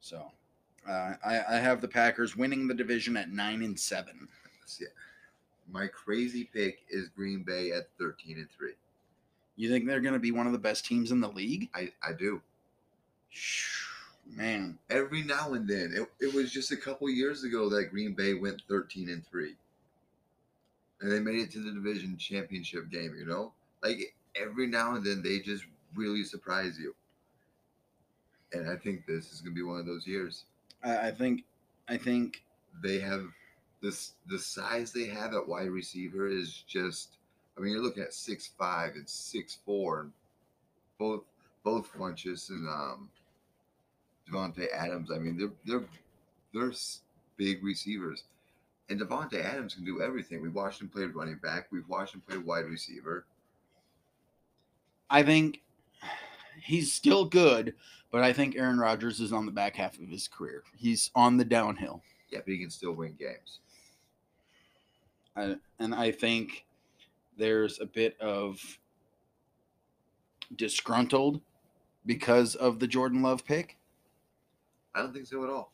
So 0.00 0.30
uh, 0.88 1.14
I, 1.24 1.40
I 1.48 1.56
have 1.56 1.80
the 1.80 1.88
Packers 1.88 2.36
winning 2.36 2.68
the 2.68 2.74
division 2.74 3.16
at 3.16 3.30
nine 3.30 3.62
and 3.62 3.78
seven. 3.78 4.28
My 5.70 5.86
crazy 5.86 6.44
pick 6.52 6.80
is 6.90 7.08
Green 7.08 7.42
Bay 7.42 7.72
at 7.72 7.88
thirteen 7.98 8.36
and 8.36 8.50
three. 8.50 8.74
You 9.56 9.70
think 9.70 9.86
they're 9.86 10.00
going 10.00 10.14
to 10.14 10.20
be 10.20 10.32
one 10.32 10.46
of 10.46 10.52
the 10.52 10.58
best 10.58 10.84
teams 10.84 11.10
in 11.10 11.20
the 11.20 11.28
league? 11.28 11.70
I 11.74 11.90
I 12.06 12.12
do. 12.12 12.42
Man, 14.26 14.78
Every 14.88 15.22
now 15.22 15.52
and 15.52 15.68
then, 15.68 15.92
it, 15.94 16.08
it 16.24 16.34
was 16.34 16.50
just 16.50 16.72
a 16.72 16.76
couple 16.76 17.08
years 17.10 17.44
ago 17.44 17.68
that 17.68 17.90
Green 17.90 18.14
Bay 18.14 18.34
went 18.34 18.62
thirteen 18.68 19.08
and 19.10 19.26
three, 19.26 19.54
and 21.00 21.12
they 21.12 21.20
made 21.20 21.40
it 21.40 21.50
to 21.52 21.58
the 21.58 21.72
division 21.72 22.16
championship 22.16 22.90
game. 22.90 23.14
You 23.18 23.26
know, 23.26 23.52
like 23.82 24.14
every 24.34 24.66
now 24.66 24.94
and 24.94 25.04
then 25.04 25.22
they 25.22 25.38
just 25.40 25.64
really 25.94 26.24
surprise 26.24 26.78
you. 26.78 26.94
And 28.52 28.68
I 28.70 28.76
think 28.76 29.06
this 29.06 29.32
is 29.32 29.40
gonna 29.40 29.54
be 29.54 29.62
one 29.62 29.80
of 29.80 29.86
those 29.86 30.06
years. 30.06 30.44
I, 30.82 31.08
I 31.08 31.10
think, 31.10 31.44
I 31.88 31.96
think 31.96 32.42
they 32.82 32.98
have 33.00 33.26
this 33.82 34.12
the 34.28 34.38
size 34.38 34.92
they 34.92 35.06
have 35.06 35.34
at 35.34 35.46
wide 35.46 35.68
receiver 35.68 36.28
is 36.28 36.64
just 36.66 37.16
I 37.56 37.60
mean 37.60 37.72
you're 37.72 37.82
looking 37.82 38.02
at 38.02 38.14
six 38.14 38.50
five 38.58 38.94
and 38.94 39.08
six 39.08 39.58
four 39.66 40.00
and 40.00 40.12
both 40.98 41.22
both 41.64 41.92
Funchess 41.92 42.50
and 42.50 42.66
um 42.68 43.10
Davante 44.32 44.66
Adams. 44.72 45.10
I 45.10 45.18
mean 45.18 45.36
they're 45.38 45.52
they're 45.66 45.86
they're 46.52 46.72
big 47.36 47.62
receivers. 47.62 48.24
And 48.88 49.00
Davante 49.00 49.42
Adams 49.42 49.74
can 49.74 49.84
do 49.84 50.02
everything. 50.02 50.42
We 50.42 50.48
watched 50.48 50.80
him 50.80 50.88
play 50.88 51.04
running 51.04 51.36
back. 51.36 51.68
We've 51.70 51.88
watched 51.88 52.14
him 52.14 52.22
play 52.28 52.38
wide 52.38 52.66
receiver. 52.66 53.24
I 55.08 55.22
think 55.22 55.60
he's 56.62 56.92
still 56.92 57.24
good, 57.24 57.74
but 58.10 58.22
I 58.22 58.32
think 58.32 58.56
Aaron 58.56 58.78
Rodgers 58.78 59.20
is 59.20 59.32
on 59.32 59.46
the 59.46 59.52
back 59.52 59.76
half 59.76 59.98
of 59.98 60.08
his 60.08 60.28
career. 60.28 60.62
He's 60.76 61.10
on 61.14 61.36
the 61.36 61.44
downhill. 61.44 62.02
Yeah, 62.30 62.40
but 62.44 62.52
he 62.52 62.58
can 62.58 62.70
still 62.70 62.92
win 62.92 63.14
games. 63.18 63.60
I, 65.36 65.56
and 65.78 65.94
I 65.94 66.10
think 66.10 66.64
there's 67.36 67.80
a 67.80 67.86
bit 67.86 68.18
of 68.20 68.60
disgruntled 70.56 71.40
because 72.04 72.54
of 72.56 72.78
the 72.78 72.86
Jordan 72.86 73.22
Love 73.22 73.44
pick. 73.44 73.76
I 74.94 75.00
don't 75.00 75.12
think 75.12 75.26
so 75.26 75.42
at 75.44 75.50
all. 75.50 75.72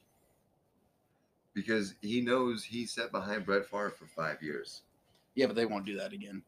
Because 1.55 1.95
he 2.03 2.21
knows 2.21 2.63
he 2.65 2.87
sat 2.87 3.11
behind 3.11 3.45
Brett 3.47 3.67
Favre 3.67 3.91
for 3.91 4.07
five 4.07 4.43
years. 4.43 4.83
Yeah, 5.35 5.47
but 5.47 5.57
they 5.57 5.67
won't 5.67 5.87
do 5.87 5.97
that 5.97 6.13
again. 6.13 6.43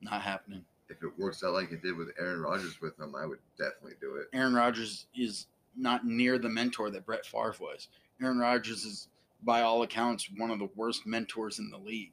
Not 0.00 0.22
happening. 0.22 0.64
if 0.88 1.02
it 1.02 1.18
works 1.18 1.44
out 1.44 1.52
like 1.52 1.70
it 1.70 1.82
did 1.82 1.96
with 1.96 2.08
Aaron 2.18 2.40
Rodgers 2.40 2.80
with 2.80 2.98
him, 2.98 3.14
I 3.14 3.26
would 3.26 3.38
definitely 3.58 3.94
do 4.00 4.16
it. 4.16 4.26
Aaron 4.32 4.54
Rodgers 4.54 5.06
is 5.14 5.46
not 5.76 6.06
near 6.06 6.38
the 6.38 6.48
mentor 6.48 6.90
that 6.90 7.04
Brett 7.06 7.26
Favre 7.26 7.54
was. 7.60 7.88
Aaron 8.22 8.38
Rodgers 8.38 8.84
is, 8.84 9.08
by 9.42 9.62
all 9.62 9.82
accounts, 9.82 10.28
one 10.36 10.50
of 10.50 10.58
the 10.58 10.70
worst 10.74 11.06
mentors 11.06 11.58
in 11.58 11.70
the 11.70 11.76
league. 11.78 12.12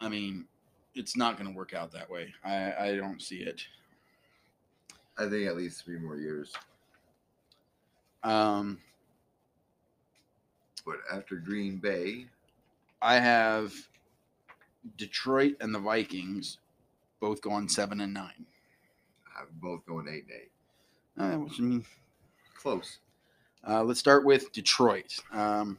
I 0.00 0.08
mean, 0.08 0.46
it's 0.94 1.16
not 1.16 1.38
going 1.38 1.48
to 1.50 1.56
work 1.56 1.72
out 1.72 1.92
that 1.92 2.10
way. 2.10 2.34
I, 2.44 2.72
I 2.88 2.96
don't 2.96 3.22
see 3.22 3.36
it. 3.38 3.62
I 5.16 5.28
think 5.28 5.46
at 5.46 5.56
least 5.56 5.84
three 5.84 5.98
more 5.98 6.16
years. 6.16 6.52
Um, 8.22 8.78
But 10.84 10.96
after 11.12 11.36
Green 11.36 11.76
Bay, 11.76 12.26
I 13.00 13.18
have 13.18 13.72
Detroit 14.96 15.56
and 15.60 15.74
the 15.74 15.78
Vikings 15.78 16.58
both 17.20 17.40
going 17.40 17.68
seven 17.68 18.00
and 18.00 18.12
nine. 18.12 18.46
I'm 19.38 19.46
both 19.60 19.86
going 19.86 20.08
eight 20.08 20.24
and 20.24 20.32
eight. 20.32 20.50
Uh, 21.18 21.38
which, 21.38 21.60
I 21.60 21.62
mean, 21.62 21.84
close. 22.56 22.98
Uh, 23.66 23.84
let's 23.84 24.00
start 24.00 24.24
with 24.24 24.52
Detroit. 24.52 25.16
Um, 25.32 25.78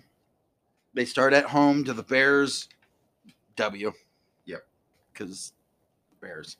they 0.93 1.05
start 1.05 1.33
at 1.33 1.45
home 1.45 1.83
to 1.83 1.93
the 1.93 2.03
Bears. 2.03 2.69
W. 3.57 3.91
Yep. 4.45 4.65
Because 5.11 5.53
Bears. 6.21 6.57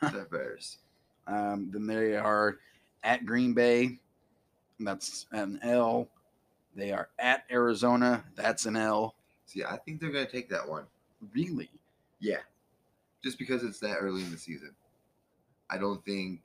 The 0.00 0.26
Bears. 0.30 0.78
Um, 1.24 1.70
then 1.72 1.86
they 1.86 2.16
are 2.16 2.58
at 3.04 3.24
Green 3.24 3.54
Bay. 3.54 4.00
That's 4.84 5.26
an 5.32 5.60
L. 5.62 6.08
They 6.74 6.92
are 6.92 7.08
at 7.18 7.44
Arizona. 7.50 8.24
That's 8.34 8.66
an 8.66 8.76
L. 8.76 9.14
See, 9.46 9.64
I 9.64 9.76
think 9.76 10.00
they're 10.00 10.10
gonna 10.10 10.26
take 10.26 10.48
that 10.50 10.68
one. 10.68 10.84
Really? 11.34 11.70
Yeah. 12.20 12.40
Just 13.22 13.38
because 13.38 13.62
it's 13.62 13.80
that 13.80 13.98
early 14.00 14.22
in 14.22 14.30
the 14.30 14.38
season. 14.38 14.74
I 15.70 15.78
don't 15.78 16.04
think 16.04 16.40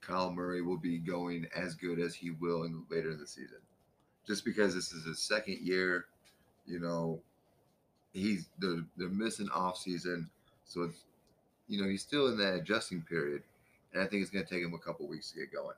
Kyle 0.00 0.30
Murray 0.32 0.62
will 0.62 0.76
be 0.76 0.98
going 0.98 1.46
as 1.56 1.74
good 1.74 1.98
as 1.98 2.14
he 2.14 2.30
will 2.30 2.64
in 2.64 2.84
later 2.90 3.10
in 3.10 3.18
the 3.18 3.26
season. 3.26 3.58
Just 4.26 4.44
because 4.44 4.74
this 4.74 4.92
is 4.92 5.04
his 5.04 5.18
second 5.18 5.58
year, 5.60 6.06
you 6.66 6.80
know, 6.80 7.20
he's 8.12 8.48
they're, 8.58 8.84
they're 8.96 9.08
missing 9.08 9.48
off 9.54 9.78
season. 9.78 10.28
So 10.64 10.82
it's 10.82 11.04
you 11.68 11.80
know, 11.80 11.88
he's 11.88 12.02
still 12.02 12.28
in 12.28 12.36
that 12.38 12.54
adjusting 12.54 13.02
period. 13.02 13.42
And 13.92 14.02
I 14.02 14.06
think 14.06 14.22
it's 14.22 14.30
gonna 14.30 14.44
take 14.44 14.62
him 14.62 14.74
a 14.74 14.78
couple 14.78 15.06
weeks 15.08 15.30
to 15.32 15.38
get 15.38 15.52
going. 15.52 15.76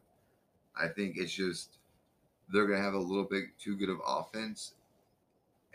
I 0.80 0.88
think 0.88 1.16
it's 1.16 1.32
just 1.32 1.78
they're 2.52 2.66
gonna 2.66 2.82
have 2.82 2.94
a 2.94 2.98
little 2.98 3.24
bit 3.24 3.44
too 3.58 3.76
good 3.76 3.88
of 3.88 3.98
offense 4.06 4.74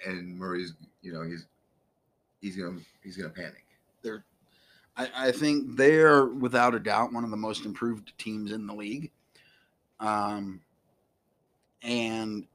and 0.05 0.37
Murray's 0.37 0.73
you 1.01 1.13
know, 1.13 1.21
he's 1.21 1.45
he's 2.41 2.55
gonna 2.55 2.79
he's 3.03 3.17
gonna 3.17 3.29
panic. 3.29 3.65
I, 4.97 5.09
I 5.15 5.31
think 5.31 5.77
they're 5.77 6.25
without 6.25 6.75
a 6.75 6.79
doubt 6.79 7.13
one 7.13 7.23
of 7.23 7.31
the 7.31 7.37
most 7.37 7.65
improved 7.65 8.17
teams 8.17 8.51
in 8.51 8.67
the 8.67 8.73
league. 8.73 9.11
Um, 9.99 10.61
and 11.81 12.45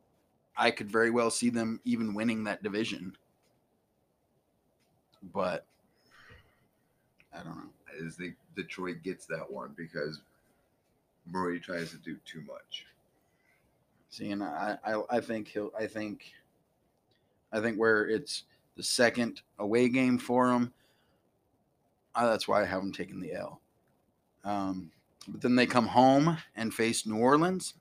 I 0.56 0.70
could 0.70 0.90
very 0.90 1.10
well 1.10 1.30
see 1.30 1.50
them 1.50 1.80
even 1.84 2.14
winning 2.14 2.44
that 2.44 2.62
division. 2.62 3.16
But 5.32 5.64
I 7.34 7.38
don't 7.38 7.56
know. 7.56 7.70
I 7.88 8.02
just 8.02 8.18
think 8.18 8.34
Detroit 8.54 9.02
gets 9.02 9.26
that 9.26 9.50
one 9.50 9.74
because 9.76 10.20
Murray 11.30 11.60
tries 11.60 11.90
to 11.90 11.96
do 11.98 12.16
too 12.24 12.42
much. 12.46 12.86
See, 14.10 14.30
and 14.30 14.42
I, 14.42 14.78
I, 14.84 15.02
I 15.10 15.20
think 15.20 15.48
he'll. 15.48 15.72
I 15.78 15.86
think, 15.86 16.32
I 17.52 17.60
think 17.60 17.76
where 17.76 18.08
it's 18.08 18.44
the 18.76 18.82
second 18.82 19.42
away 19.58 19.88
game 19.88 20.18
for 20.18 20.50
him. 20.50 20.72
Uh, 22.14 22.30
that's 22.30 22.48
why 22.48 22.62
I 22.62 22.64
haven't 22.64 22.92
taken 22.92 23.20
the 23.20 23.34
L. 23.34 23.60
Um, 24.44 24.90
but 25.28 25.40
then 25.40 25.56
they 25.56 25.66
come 25.66 25.86
home 25.86 26.38
and 26.54 26.72
face 26.72 27.04
New 27.04 27.18
Orleans, 27.18 27.74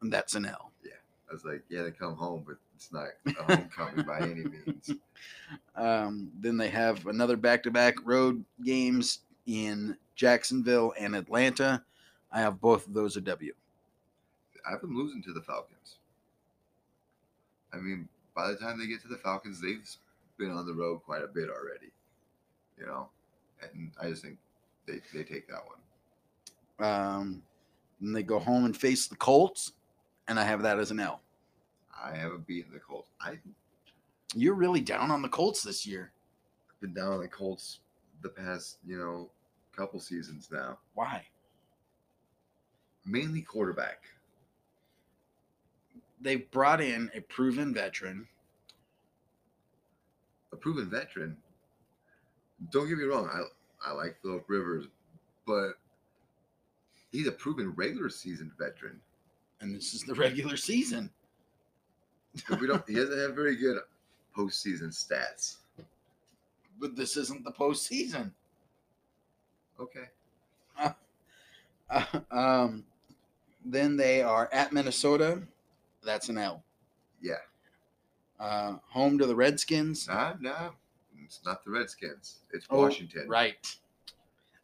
and 0.00 0.12
that's 0.12 0.34
an 0.34 0.46
L. 0.46 0.70
Yeah, 0.84 0.92
I 1.28 1.32
was 1.32 1.44
like, 1.44 1.62
yeah, 1.68 1.82
they 1.82 1.90
come 1.90 2.14
home, 2.14 2.44
but 2.46 2.56
it's 2.76 2.92
not 2.92 3.08
a 3.26 3.56
homecoming 3.56 4.06
by 4.06 4.20
any 4.20 4.44
means. 4.66 4.92
Um, 5.74 6.30
then 6.38 6.56
they 6.56 6.68
have 6.68 7.06
another 7.06 7.36
back-to-back 7.36 7.96
road 8.04 8.44
games 8.64 9.20
in 9.46 9.96
Jacksonville 10.14 10.94
and 10.98 11.16
Atlanta. 11.16 11.82
I 12.32 12.40
have 12.40 12.60
both 12.60 12.86
of 12.86 12.94
those 12.94 13.16
a 13.16 13.20
W. 13.20 13.52
I 14.66 14.72
have 14.72 14.80
them 14.80 14.96
losing 14.96 15.22
to 15.22 15.32
the 15.32 15.40
Falcons. 15.40 15.96
I 17.72 17.76
mean, 17.76 18.08
by 18.34 18.48
the 18.48 18.56
time 18.56 18.78
they 18.78 18.86
get 18.86 19.00
to 19.02 19.08
the 19.08 19.16
Falcons, 19.16 19.60
they've 19.60 19.86
been 20.38 20.50
on 20.50 20.66
the 20.66 20.74
road 20.74 21.00
quite 21.04 21.22
a 21.22 21.28
bit 21.28 21.48
already. 21.48 21.90
You 22.78 22.86
know, 22.86 23.08
and 23.62 23.90
I 24.00 24.08
just 24.08 24.22
think 24.22 24.38
they, 24.86 25.00
they 25.14 25.24
take 25.24 25.48
that 25.48 25.62
one. 25.66 26.88
Um, 26.88 27.42
then 28.00 28.12
they 28.12 28.22
go 28.22 28.38
home 28.38 28.64
and 28.64 28.76
face 28.76 29.06
the 29.06 29.16
Colts, 29.16 29.72
and 30.28 30.38
I 30.38 30.44
have 30.44 30.62
that 30.62 30.78
as 30.78 30.90
an 30.90 31.00
L. 31.00 31.20
I 32.00 32.14
have 32.14 32.32
a 32.32 32.38
B 32.38 32.64
in 32.66 32.72
the 32.72 32.78
Colts. 32.78 33.10
I've 33.20 33.40
You're 34.34 34.54
really 34.54 34.80
down 34.80 35.10
on 35.10 35.22
the 35.22 35.28
Colts 35.28 35.62
this 35.62 35.86
year. 35.86 36.12
I've 36.70 36.80
been 36.80 36.94
down 36.94 37.12
on 37.12 37.20
the 37.20 37.28
Colts 37.28 37.80
the 38.22 38.28
past, 38.28 38.78
you 38.86 38.98
know, 38.98 39.28
couple 39.76 40.00
seasons 40.00 40.48
now. 40.50 40.78
Why? 40.94 41.24
Mainly 43.08 43.40
quarterback. 43.40 44.04
They've 46.20 46.50
brought 46.50 46.80
in 46.80 47.10
a 47.14 47.20
proven 47.22 47.72
veteran. 47.72 48.26
a 50.52 50.56
proven 50.56 50.90
veteran. 50.90 51.36
Don't 52.72 52.88
get 52.88 52.98
me 52.98 53.04
wrong, 53.04 53.28
I 53.32 53.90
I 53.90 53.92
like 53.92 54.20
Philip 54.20 54.44
Rivers, 54.48 54.86
but 55.46 55.74
he's 57.12 57.26
a 57.28 57.32
proven 57.32 57.70
regular 57.76 58.08
season 58.10 58.50
veteran. 58.58 59.00
And 59.60 59.74
this 59.74 59.94
is 59.94 60.02
the 60.02 60.14
regular 60.14 60.56
season. 60.56 61.10
We 62.60 62.66
don't. 62.66 62.86
he 62.88 62.94
doesn't 62.94 63.18
have 63.18 63.34
very 63.34 63.56
good 63.56 63.78
postseason 64.36 64.88
stats. 64.88 65.56
But 66.78 66.94
this 66.94 67.16
isn't 67.16 67.44
the 67.44 67.52
postseason. 67.52 68.32
Okay, 69.80 70.08
Uh, 71.90 72.04
um, 72.30 72.84
then 73.72 73.96
they 73.96 74.22
are 74.22 74.48
at 74.52 74.72
Minnesota. 74.72 75.42
That's 76.04 76.28
an 76.28 76.38
L. 76.38 76.62
yeah, 77.20 77.34
Uh, 78.38 78.76
home 78.88 79.18
to 79.18 79.26
the 79.26 79.34
Redskins. 79.34 80.06
nah, 80.08 80.34
nah, 80.40 80.70
it's 81.24 81.40
not 81.44 81.64
the 81.64 81.70
Redskins. 81.70 82.38
It's 82.52 82.66
Oh, 82.70 82.82
Washington. 82.82 83.28
Right. 83.28 83.56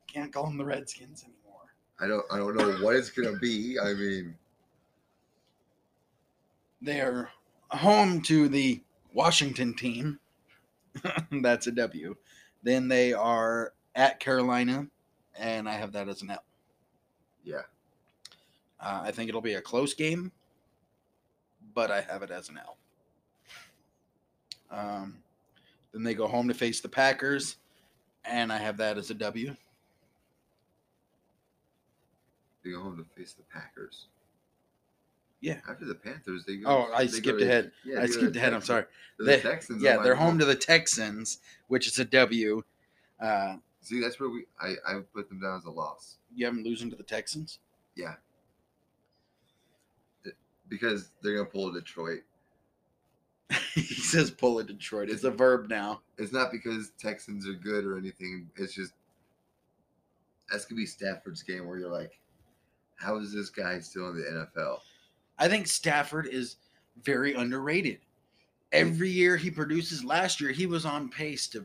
Can't 0.07 0.33
call 0.33 0.45
them 0.47 0.57
the 0.59 0.65
Redskins 0.65 1.25
anymore. 1.25 1.75
I 2.01 2.07
don't. 2.07 2.25
I 2.31 2.39
don't 2.39 2.57
know 2.57 2.85
what 2.85 2.95
it's 2.97 3.11
gonna 3.11 3.37
be. 3.39 3.79
I 3.81 3.95
mean, 3.95 4.37
They're 6.81 7.31
home 7.71 8.21
to 8.23 8.49
the 8.49 8.81
Washington 9.13 9.75
team. 9.75 10.21
That's 11.43 11.67
a 11.67 11.73
W. 11.73 12.15
Then 12.63 12.89
they 12.89 13.13
are 13.13 13.73
at 13.95 14.21
Carolina, 14.21 14.87
and 15.39 15.69
I 15.69 15.75
have 15.75 15.93
that 15.93 16.09
as 16.09 16.23
an 16.23 16.31
L. 16.31 16.45
yeah, 17.43 17.63
Uh, 18.81 19.03
I 19.05 19.11
think 19.13 19.29
it'll 19.29 19.41
be 19.41 19.55
a 19.55 19.61
close 19.63 19.95
game, 19.95 20.31
but 21.75 21.91
I 21.91 22.01
have 22.03 22.23
it 22.23 22.31
as 22.31 22.49
an 22.49 22.59
L. 22.59 22.77
Um, 24.71 25.19
then 25.93 26.03
they 26.03 26.15
go 26.15 26.27
home 26.27 26.49
to 26.49 26.55
face 26.55 26.81
the 26.81 26.89
Packers, 26.89 27.57
and 28.25 28.53
I 28.53 28.59
have 28.59 28.77
that 28.79 28.99
as 28.99 29.11
a 29.11 29.15
W. 29.15 29.55
they 32.65 32.71
go 32.71 32.81
home 32.81 32.97
to 32.97 33.05
face 33.21 33.35
the 33.35 33.43
Packers. 33.53 34.07
Yeah. 35.41 35.59
After 35.69 35.85
the 35.85 35.95
Panthers, 35.95 36.45
they 36.47 36.57
go. 36.57 36.69
Oh, 36.69 36.93
I 36.95 37.07
skipped 37.07 37.39
to- 37.41 37.45
ahead. 37.45 37.71
Yeah, 37.85 37.99
I 37.99 38.01
they 38.03 38.07
go 38.07 38.07
to 38.07 38.13
skipped 38.13 38.33
the 38.33 38.39
ahead. 38.39 38.53
I'm 38.55 38.61
Texans. 38.61 38.67
sorry. 38.67 38.85
The 39.19 39.25
They- 39.25 39.41
Texans. 39.41 39.83
Yeah, 39.83 39.99
they're 40.03 40.15
home 40.15 40.29
home- 40.31 40.39
to 40.39 40.45
the 40.47 40.55
Texans, 40.57 41.41
which 41.69 41.87
is 41.87 41.99
a 41.99 42.05
W. 42.07 42.63
Uh, 43.21 43.57
See, 43.83 44.01
that's 44.01 44.19
where 44.19 44.31
we. 44.31 44.47
I 44.59 44.77
I 44.87 45.01
put 45.13 45.29
them 45.29 45.41
down 45.41 45.59
as 45.59 45.65
a 45.67 45.71
loss. 45.71 46.17
you 46.35 46.47
have 46.47 46.55
them 46.55 46.65
losing 46.65 46.89
to 46.91 46.97
the 46.97 47.03
Texans. 47.03 47.59
Yeah. 47.95 48.15
Because 50.69 51.11
they're 51.23 51.37
gonna 51.37 51.49
pull 51.49 51.69
a 51.69 51.73
Detroit. 51.73 52.23
he 53.75 53.83
says 53.83 54.31
pull 54.31 54.59
a 54.59 54.65
Detroit. 54.65 55.11
It's 55.11 55.25
a 55.25 55.31
verb 55.31 55.69
now. 55.69 56.01
It's 56.19 56.33
not 56.33 56.51
because 56.51 56.93
Texans 56.99 57.47
are 57.47 57.55
good 57.55 57.85
or 57.85 57.99
anything. 57.99 58.49
It's 58.57 58.75
just 58.75 58.93
that's 60.51 60.65
gonna 60.65 60.81
be 60.81 60.87
Stafford's 60.87 61.43
game 61.43 61.67
where 61.67 61.79
you're 61.79 61.91
like, 61.91 62.19
how 62.97 63.17
is 63.17 63.33
this 63.33 63.51
guy 63.51 63.79
still 63.81 64.09
in 64.09 64.17
the 64.17 64.47
NFL? 64.57 64.79
I 65.39 65.49
think 65.49 65.67
Stafford 65.67 66.27
is 66.27 66.57
very 67.03 67.35
underrated. 67.35 67.99
Every 68.73 69.11
year 69.11 69.37
he 69.37 69.51
produces. 69.51 70.05
Last 70.05 70.41
year 70.41 70.51
he 70.51 70.67
was 70.67 70.85
on 70.85 71.09
pace 71.09 71.47
to 71.49 71.65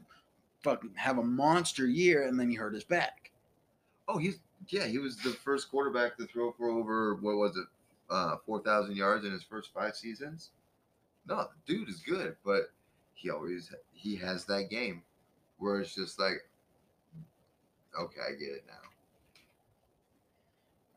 fucking 0.62 0.92
have 0.96 1.18
a 1.18 1.24
monster 1.24 1.88
year, 1.88 2.28
and 2.28 2.40
then 2.40 2.50
he 2.50 2.56
hurt 2.56 2.74
his 2.74 2.84
back. 2.84 3.32
Oh, 4.08 4.18
he's 4.18 4.40
yeah, 4.68 4.86
he 4.86 4.98
was 4.98 5.18
the 5.18 5.32
first 5.32 5.70
quarterback 5.72 6.18
to 6.18 6.26
throw 6.26 6.52
for 6.52 6.70
over 6.70 7.16
what 7.16 7.38
was 7.38 7.56
it, 7.58 7.66
uh, 8.10 8.36
four 8.46 8.62
thousand 8.62 8.96
yards 8.96 9.26
in 9.26 9.32
his 9.32 9.44
first 9.44 9.74
five 9.74 9.96
seasons. 9.96 10.50
No, 11.28 11.48
dude 11.68 11.90
is 11.90 12.00
good, 12.00 12.36
but 12.44 12.72
he 13.14 13.30
always 13.30 13.72
he 13.94 14.16
has 14.16 14.46
that 14.46 14.70
game 14.70 15.04
where 15.58 15.80
it's 15.80 15.94
just 15.94 16.20
like, 16.20 16.46
okay, 18.00 18.22
I 18.28 18.32
get 18.32 18.50
it 18.50 18.64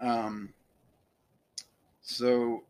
now. 0.01 0.17
Um, 0.27 0.53
so 2.01 2.63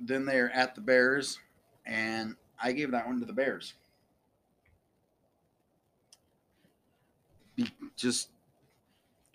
then 0.00 0.24
they're 0.24 0.50
at 0.52 0.74
the 0.74 0.80
Bears, 0.80 1.38
and 1.86 2.36
I 2.62 2.72
gave 2.72 2.90
that 2.92 3.06
one 3.06 3.20
to 3.20 3.26
the 3.26 3.32
Bears. 3.32 3.74
Be, 7.56 7.70
just 7.96 8.30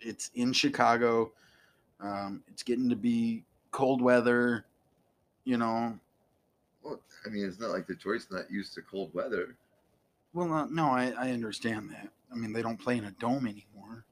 it's 0.00 0.30
in 0.34 0.52
Chicago. 0.52 1.32
Um, 2.00 2.42
it's 2.48 2.62
getting 2.62 2.88
to 2.88 2.96
be 2.96 3.44
cold 3.74 4.00
weather. 4.00 4.64
You 5.44 5.58
know, 5.58 5.98
Well, 6.82 7.00
I 7.26 7.28
mean, 7.28 7.44
it's 7.44 7.60
not 7.60 7.70
like 7.70 7.86
Detroit's 7.86 8.30
not 8.30 8.50
used 8.50 8.72
to 8.74 8.82
cold 8.82 9.12
weather. 9.12 9.56
well, 10.32 10.50
uh, 10.54 10.66
no, 10.66 10.86
I, 10.86 11.12
I 11.18 11.30
understand 11.32 11.90
that. 11.90 12.08
I 12.32 12.36
mean, 12.36 12.52
they 12.52 12.62
don't 12.62 12.80
play 12.80 12.96
in 12.96 13.04
a 13.04 13.10
dome 13.12 13.46
anymore. 13.46 14.06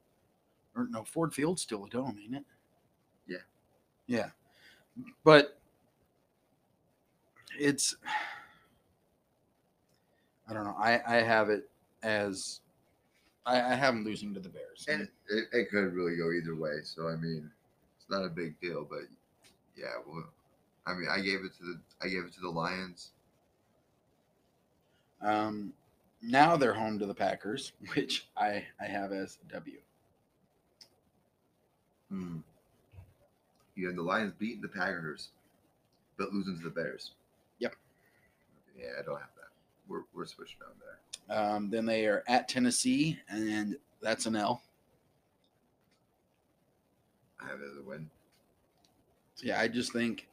Or 0.75 0.87
no, 0.91 1.03
Ford 1.03 1.33
Field's 1.33 1.61
still 1.63 1.85
a 1.85 1.89
dome, 1.89 2.19
ain't 2.23 2.35
it? 2.35 2.43
Yeah. 3.27 3.37
Yeah. 4.05 4.29
but 5.23 5.57
it's 7.57 7.95
I 10.47 10.53
don't 10.53 10.65
know. 10.65 10.75
I 10.77 11.01
I 11.07 11.15
have 11.21 11.49
it 11.49 11.69
as 12.03 12.59
I, 13.45 13.59
I 13.61 13.75
have 13.75 13.93
them 13.95 14.03
losing 14.03 14.33
to 14.33 14.39
the 14.39 14.49
Bears. 14.49 14.85
And 14.87 15.07
it, 15.29 15.45
it 15.51 15.69
could 15.71 15.93
really 15.93 16.15
go 16.17 16.31
either 16.31 16.55
way. 16.55 16.79
So 16.83 17.07
I 17.07 17.15
mean, 17.15 17.49
it's 17.97 18.09
not 18.09 18.23
a 18.25 18.29
big 18.29 18.59
deal, 18.59 18.85
but 18.87 19.01
yeah, 19.75 19.93
well, 20.07 20.25
I 20.85 20.93
mean, 20.93 21.07
I 21.09 21.21
gave 21.21 21.43
it 21.43 21.53
to 21.57 21.63
the 21.63 21.79
I 22.01 22.07
gave 22.07 22.23
it 22.25 22.33
to 22.33 22.41
the 22.41 22.49
Lions. 22.49 23.11
Um, 25.21 25.73
now 26.21 26.57
they're 26.57 26.73
home 26.73 26.99
to 26.99 27.05
the 27.05 27.13
Packers, 27.13 27.71
which 27.95 28.27
I 28.37 28.65
I 28.79 28.85
have 28.85 29.11
as 29.11 29.37
W. 29.51 29.77
Hmm. 32.09 32.37
You 33.75 33.87
have 33.87 33.95
the 33.95 34.03
Lions 34.03 34.33
beating 34.37 34.61
the 34.61 34.67
Packers, 34.67 35.29
but 36.17 36.31
losing 36.31 36.57
to 36.57 36.63
the 36.63 36.69
Bears. 36.69 37.11
Yep. 37.59 37.75
Yeah, 38.77 38.89
I 38.99 39.03
don't 39.03 39.19
have 39.19 39.33
that. 39.35 39.49
We're 39.87 40.03
we're 40.13 40.25
switching 40.25 40.57
on 40.63 40.75
there. 40.79 41.37
Um, 41.37 41.69
then 41.69 41.85
they 41.85 42.05
are 42.05 42.23
at 42.27 42.47
Tennessee, 42.47 43.19
and 43.29 43.77
that's 44.01 44.25
an 44.25 44.35
L. 44.35 44.61
I 47.41 47.47
have 47.47 47.59
it 47.61 47.69
as 47.71 47.77
a 47.77 47.81
win. 47.81 48.09
Yeah, 49.43 49.59
I 49.59 49.67
just 49.67 49.91
think 49.91 50.27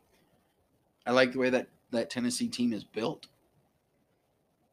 I 1.04 1.10
like 1.10 1.32
the 1.32 1.38
way 1.38 1.50
that 1.50 1.66
that 1.90 2.10
Tennessee 2.10 2.48
team 2.48 2.72
is 2.72 2.84
built. 2.84 3.26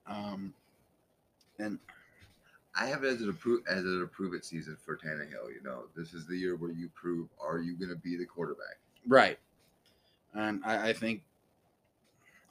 Um, 0.06 0.54
and 1.60 1.80
I 2.76 2.86
have 2.86 3.04
it 3.04 3.08
as 3.08 3.22
an 3.22 3.30
approve 3.30 3.64
as 3.68 3.84
an 3.84 4.04
approve 4.04 4.36
it 4.36 4.46
season 4.46 4.78
for 4.86 4.96
Tannehill. 4.96 5.54
You 5.54 5.62
know, 5.64 5.86
this 5.96 6.14
is 6.14 6.28
the 6.28 6.38
year 6.38 6.56
where 6.56 6.72
you 6.72 6.90
prove 6.94 7.28
are 7.44 7.60
you 7.60 7.74
going 7.74 7.90
to 7.90 7.96
be 7.96 8.16
the 8.16 8.26
quarterback? 8.26 8.78
right, 9.08 9.40
and 10.36 10.62
I, 10.64 10.90
I 10.90 10.94
think 10.94 11.24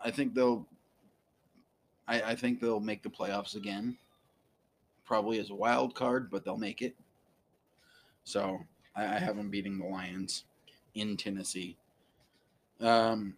I 0.05 0.11
think 0.11 0.35
they'll 0.35 0.66
I, 2.09 2.22
I 2.22 2.35
think 2.35 2.61
they'll 2.61 2.81
make 2.81 3.05
the 3.05 3.11
playoffs 3.11 3.55
again. 3.55 3.96
Probably 5.05 5.38
as 5.38 5.51
a 5.51 5.55
wild 5.55 5.94
card, 5.94 6.33
but 6.33 6.44
they'll 6.44 6.57
make 6.57 6.83
it. 6.83 6.96
So 8.25 8.59
I, 8.96 9.05
I 9.05 9.18
have 9.20 9.37
them 9.37 9.51
beating 9.51 9.79
the 9.79 9.87
Lions 9.87 10.42
in 10.96 11.16
Tennessee. 11.16 11.76
Um, 12.80 13.37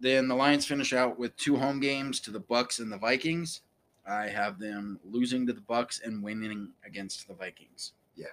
then 0.00 0.28
the 0.28 0.34
Lions 0.34 0.64
finish 0.64 0.92
out 0.92 1.18
with 1.18 1.36
two 1.36 1.56
home 1.56 1.80
games 1.80 2.20
to 2.20 2.30
the 2.30 2.38
Bucks 2.40 2.78
and 2.78 2.92
the 2.92 2.98
Vikings. 2.98 3.62
I 4.06 4.28
have 4.28 4.58
them 4.58 5.00
losing 5.04 5.46
to 5.46 5.52
the 5.52 5.60
Bucks 5.60 6.00
and 6.04 6.22
winning 6.22 6.70
against 6.86 7.26
the 7.28 7.34
Vikings. 7.34 7.92
Yeah, 8.16 8.26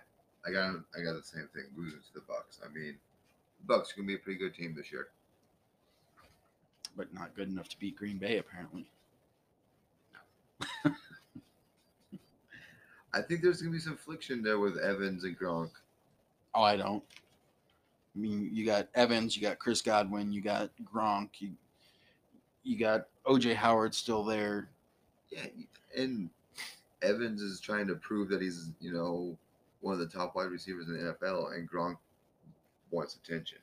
I 0.47 0.51
got 0.51 0.75
I 0.97 1.01
got 1.01 1.13
the 1.15 1.23
same 1.23 1.49
thing 1.53 1.65
losing 1.75 1.99
to 1.99 2.13
the 2.13 2.21
Bucks. 2.21 2.59
I 2.63 2.69
mean, 2.73 2.95
Bucks 3.65 3.93
to 3.93 4.03
be 4.03 4.15
a 4.15 4.17
pretty 4.19 4.39
good 4.39 4.53
team 4.53 4.73
this 4.75 4.91
year. 4.91 5.07
but 6.95 7.13
not 7.13 7.35
good 7.35 7.49
enough 7.49 7.67
to 7.69 7.79
beat 7.79 7.97
Green 7.97 8.17
Bay 8.17 8.37
apparently. 8.37 8.85
I 13.13 13.21
think 13.21 13.41
there's 13.41 13.61
going 13.61 13.71
to 13.71 13.77
be 13.77 13.81
some 13.81 13.97
friction 13.97 14.41
there 14.43 14.59
with 14.59 14.77
Evans 14.77 15.23
and 15.23 15.37
Gronk. 15.37 15.71
Oh, 16.53 16.63
I 16.63 16.77
don't. 16.77 17.03
I 18.15 18.19
mean, 18.19 18.49
you 18.53 18.65
got 18.65 18.87
Evans, 18.95 19.35
you 19.35 19.41
got 19.41 19.59
Chris 19.59 19.81
Godwin, 19.81 20.31
you 20.31 20.41
got 20.41 20.69
Gronk, 20.83 21.29
you 21.39 21.51
you 22.63 22.77
got 22.77 23.07
OJ 23.25 23.55
Howard 23.55 23.93
still 23.93 24.23
there. 24.23 24.69
Yeah, 25.29 25.45
and 25.95 26.29
Evans 27.01 27.41
is 27.41 27.59
trying 27.59 27.87
to 27.87 27.95
prove 27.95 28.29
that 28.29 28.41
he's 28.41 28.69
you 28.79 28.93
know 28.93 29.37
one 29.81 29.93
of 29.93 29.99
the 29.99 30.07
top 30.07 30.35
wide 30.35 30.49
receivers 30.49 30.87
in 30.87 30.93
the 30.93 31.13
NFL, 31.13 31.55
and 31.55 31.69
Gronk 31.69 31.97
wants 32.91 33.15
attention. 33.15 33.59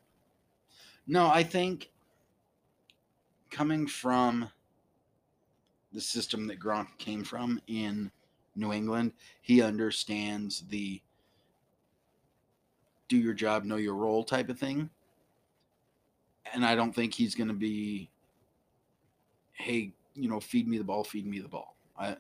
No, 1.07 1.27
I 1.27 1.43
think 1.43 1.91
coming 3.51 3.87
from 3.87 4.49
the 5.93 6.01
system 6.01 6.47
that 6.47 6.61
Gronk 6.61 6.87
came 6.99 7.25
from 7.25 7.61
in 7.67 8.11
New 8.55 8.73
England, 8.73 9.13
he 9.41 9.63
understands 9.63 10.65
the 10.69 11.01
do 13.13 13.19
your 13.19 13.35
job, 13.35 13.65
know 13.65 13.77
your 13.77 13.95
role 13.95 14.25
type 14.25 14.49
of 14.49 14.59
thing. 14.59 14.89
And 16.55 16.65
I 16.65 16.75
don't 16.75 16.95
think 16.95 17.13
he's 17.13 17.35
going 17.35 17.49
to 17.49 17.55
be, 17.55 18.09
hey, 19.53 19.93
you 20.15 20.31
know, 20.31 20.41
feed 20.41 20.67
me 20.67 20.79
the 20.79 20.85
ball, 20.85 21.05
feed 21.05 21.27
me 21.27 21.39
the 21.39 21.49
ball. 21.49 21.77
I, 21.99 22.17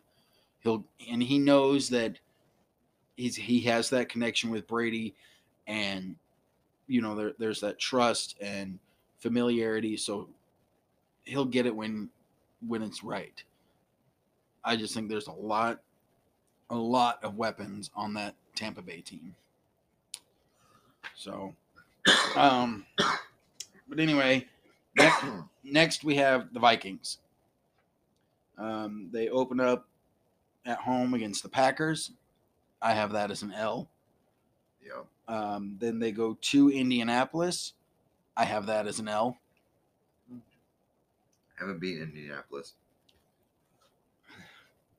he'll 0.61 0.85
and 1.11 1.23
he 1.23 1.39
knows 1.39 1.89
that 1.89 2.19
he's 3.17 3.37
he 3.37 3.61
has 3.61 3.89
that 3.91 4.11
connection 4.11 4.51
with 4.51 4.69
Brady, 4.69 5.15
and 5.67 6.15
you 6.87 7.01
know 7.01 7.15
there, 7.15 7.33
there's 7.39 7.61
that 7.61 7.79
trust 7.79 8.37
and 8.41 8.79
familiarity. 9.19 9.97
So 9.97 10.29
he'll 11.25 11.47
get 11.47 11.65
it 11.65 11.75
when 11.75 12.11
when 12.69 12.83
it's 12.83 13.03
right. 13.03 13.43
I 14.63 14.77
just 14.77 14.93
think 14.93 15.09
there's 15.09 15.27
a 15.27 15.33
lot, 15.33 15.81
a 16.69 16.77
lot 16.77 17.19
of 17.25 17.37
weapons 17.37 17.91
on 17.97 18.13
that 18.15 18.35
Tampa 18.55 18.83
Bay 18.83 19.01
team. 19.01 19.35
So, 21.17 21.55
um, 22.37 22.85
but 23.89 23.99
anyway, 23.99 24.47
next, 24.97 25.25
next 25.65 26.05
we 26.05 26.17
have 26.17 26.53
the 26.53 26.61
Vikings. 26.61 27.19
Um, 28.59 29.09
they 29.13 29.29
open 29.29 29.61
up 29.61 29.87
at 30.67 30.79
home 30.79 31.15
against 31.15 31.43
the 31.43 31.49
Packers. 31.49 32.13
I 32.81 32.93
have 32.93 33.13
that 33.13 33.31
as 33.31 33.43
an 33.43 33.53
L. 33.53 33.89
Yep. 34.85 35.07
Um, 35.29 35.77
then 35.79 35.99
they 35.99 36.13
go 36.13 36.37
to 36.41 36.71
Indianapolis. 36.71 37.75
I 38.37 38.45
have 38.45 38.67
that 38.67 38.87
as 38.87 38.99
an 38.99 39.09
L. 39.09 39.39
Haven't 41.59 41.81
beaten 41.81 42.03
Indianapolis. 42.03 42.75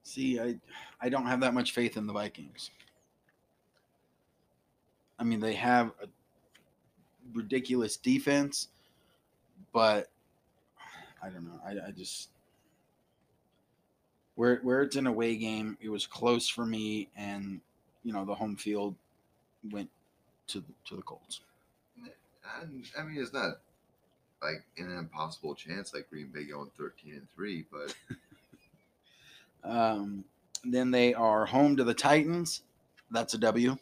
See, 0.03 0.39
I 0.39 0.55
I 1.01 1.09
don't 1.09 1.25
have 1.25 1.41
that 1.41 1.53
much 1.53 1.71
faith 1.73 1.97
in 1.97 2.07
the 2.07 2.13
Vikings. 2.13 2.69
I 5.19 5.23
mean, 5.23 5.39
they 5.39 5.53
have 5.53 5.91
a 6.01 6.07
ridiculous 7.33 7.97
defense, 7.97 8.69
but 9.71 10.09
I 11.21 11.29
don't 11.29 11.45
know. 11.45 11.59
I, 11.65 11.87
I 11.87 11.91
just 11.91 12.29
where 14.35 14.57
where 14.57 14.81
it's 14.81 14.95
an 14.95 15.07
away 15.07 15.35
game, 15.35 15.77
it 15.81 15.89
was 15.89 16.07
close 16.07 16.47
for 16.47 16.65
me, 16.65 17.09
and 17.15 17.61
you 18.03 18.13
know 18.13 18.25
the 18.25 18.35
home 18.35 18.55
field 18.55 18.95
went 19.71 19.89
to 20.47 20.59
the, 20.59 20.73
to 20.85 20.95
the 20.95 21.01
Colts. 21.01 21.41
And, 22.61 22.85
I 22.97 23.03
mean, 23.03 23.21
it's 23.21 23.33
not 23.33 23.59
like 24.41 24.65
an 24.77 24.97
impossible 24.97 25.55
chance 25.55 25.93
like 25.93 26.09
Green 26.09 26.27
Bay 26.33 26.43
going 26.45 26.71
thirteen 26.77 27.13
and 27.13 27.27
three, 27.35 27.65
but 27.71 27.95
Um, 29.63 30.25
then 30.63 30.91
they 30.91 31.13
are 31.13 31.45
home 31.45 31.77
to 31.77 31.83
the 31.83 31.93
Titans. 31.93 32.61
That's 33.11 33.33
a 33.33 33.37
W. 33.37 33.77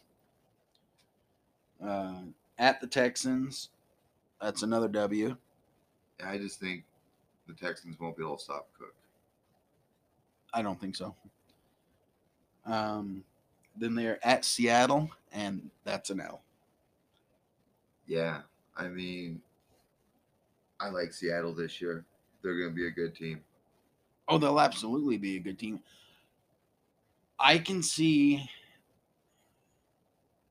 Uh, 1.84 2.22
at 2.58 2.80
the 2.80 2.86
Texans. 2.86 3.70
That's 4.40 4.62
another 4.62 4.88
W. 4.88 5.36
I 6.24 6.38
just 6.38 6.60
think 6.60 6.84
the 7.46 7.54
Texans 7.54 7.98
won't 7.98 8.16
be 8.16 8.22
able 8.22 8.36
to 8.36 8.42
stop 8.42 8.68
Cook. 8.78 8.94
I 10.54 10.62
don't 10.62 10.80
think 10.80 10.96
so. 10.96 11.14
Um, 12.66 13.24
then 13.76 13.94
they're 13.94 14.24
at 14.26 14.44
Seattle, 14.44 15.10
and 15.32 15.70
that's 15.84 16.10
an 16.10 16.20
L. 16.20 16.42
Yeah, 18.06 18.42
I 18.76 18.88
mean, 18.88 19.40
I 20.78 20.90
like 20.90 21.12
Seattle 21.12 21.54
this 21.54 21.80
year. 21.80 22.04
They're 22.42 22.58
going 22.58 22.70
to 22.70 22.74
be 22.74 22.86
a 22.86 22.90
good 22.90 23.14
team. 23.14 23.40
Oh, 24.28 24.38
they'll 24.38 24.60
absolutely 24.60 25.16
be 25.16 25.36
a 25.36 25.40
good 25.40 25.58
team. 25.58 25.80
I 27.38 27.58
can 27.58 27.82
see 27.82 28.48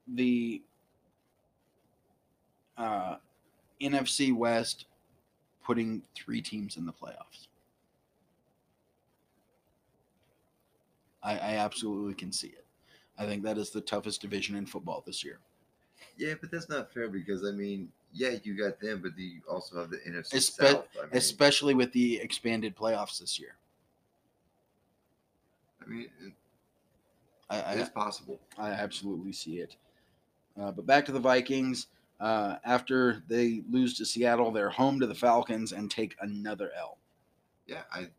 the 0.07 0.61
uh, 2.81 3.17
NFC 3.79 4.31
West 4.31 4.85
putting 5.63 6.03
three 6.15 6.41
teams 6.41 6.77
in 6.77 6.85
the 6.85 6.93
playoffs. 6.93 7.47
I, 11.23 11.33
I 11.37 11.51
absolutely 11.57 12.15
can 12.15 12.31
see 12.31 12.47
it. 12.47 12.65
I 13.17 13.25
think 13.25 13.43
that 13.43 13.57
is 13.57 13.69
the 13.69 13.81
toughest 13.81 14.21
division 14.21 14.55
in 14.55 14.65
football 14.65 15.03
this 15.05 15.23
year. 15.23 15.39
Yeah, 16.17 16.33
but 16.39 16.49
that's 16.51 16.69
not 16.69 16.91
fair 16.91 17.09
because 17.09 17.45
I 17.45 17.51
mean, 17.51 17.91
yeah, 18.13 18.37
you 18.43 18.57
got 18.57 18.79
them, 18.79 19.01
but 19.01 19.17
you 19.17 19.41
also 19.49 19.79
have 19.79 19.91
the 19.91 19.99
NFC 20.05 20.37
Espe- 20.37 20.55
South. 20.57 20.87
I 20.97 21.01
mean, 21.03 21.11
especially 21.13 21.73
with 21.75 21.91
the 21.93 22.19
expanded 22.19 22.75
playoffs 22.75 23.19
this 23.19 23.39
year. 23.39 23.55
I 25.81 25.85
mean, 25.85 26.09
it- 26.21 26.33
I, 27.49 27.61
I, 27.61 27.73
it's 27.73 27.89
possible. 27.89 28.39
I 28.57 28.69
absolutely 28.71 29.33
see 29.33 29.59
it. 29.59 29.75
Uh, 30.57 30.71
but 30.71 30.85
back 30.85 31.05
to 31.05 31.11
the 31.11 31.19
Vikings. 31.19 31.87
Uh, 32.21 32.57
after 32.63 33.23
they 33.27 33.63
lose 33.71 33.95
to 33.95 34.05
Seattle, 34.05 34.51
they're 34.51 34.69
home 34.69 34.99
to 34.99 35.07
the 35.07 35.15
Falcons 35.15 35.71
and 35.71 35.89
take 35.89 36.15
another 36.21 36.71
L. 36.77 36.99
Yeah, 37.65 37.81
I 37.91 38.09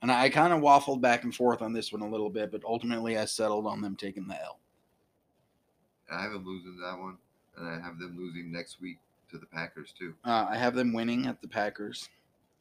And 0.00 0.12
I 0.12 0.30
kind 0.30 0.52
of 0.52 0.60
waffled 0.60 1.00
back 1.00 1.24
and 1.24 1.34
forth 1.34 1.60
on 1.60 1.72
this 1.72 1.92
one 1.92 2.02
a 2.02 2.08
little 2.08 2.30
bit, 2.30 2.52
but 2.52 2.62
ultimately 2.64 3.18
I 3.18 3.24
settled 3.24 3.66
on 3.66 3.80
them 3.82 3.96
taking 3.96 4.28
the 4.28 4.40
L. 4.40 4.60
I 6.10 6.22
have 6.22 6.32
them 6.32 6.46
losing 6.46 6.78
that 6.80 6.98
one, 6.98 7.18
and 7.56 7.68
I 7.68 7.84
have 7.84 7.98
them 7.98 8.16
losing 8.16 8.52
next 8.52 8.80
week 8.80 8.98
to 9.32 9.38
the 9.38 9.46
Packers 9.46 9.92
too. 9.98 10.14
Uh, 10.24 10.46
I 10.48 10.56
have 10.56 10.76
them 10.76 10.92
winning 10.92 11.26
at 11.26 11.42
the 11.42 11.48
Packers. 11.48 12.08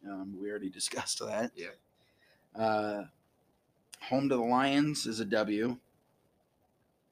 Um, 0.09 0.35
we 0.41 0.49
already 0.49 0.69
discussed 0.71 1.19
that. 1.19 1.51
Yeah. 1.55 2.59
Uh, 2.59 3.03
home 4.01 4.29
to 4.29 4.35
the 4.35 4.41
Lions 4.41 5.05
is 5.05 5.19
a 5.19 5.25
W. 5.25 5.77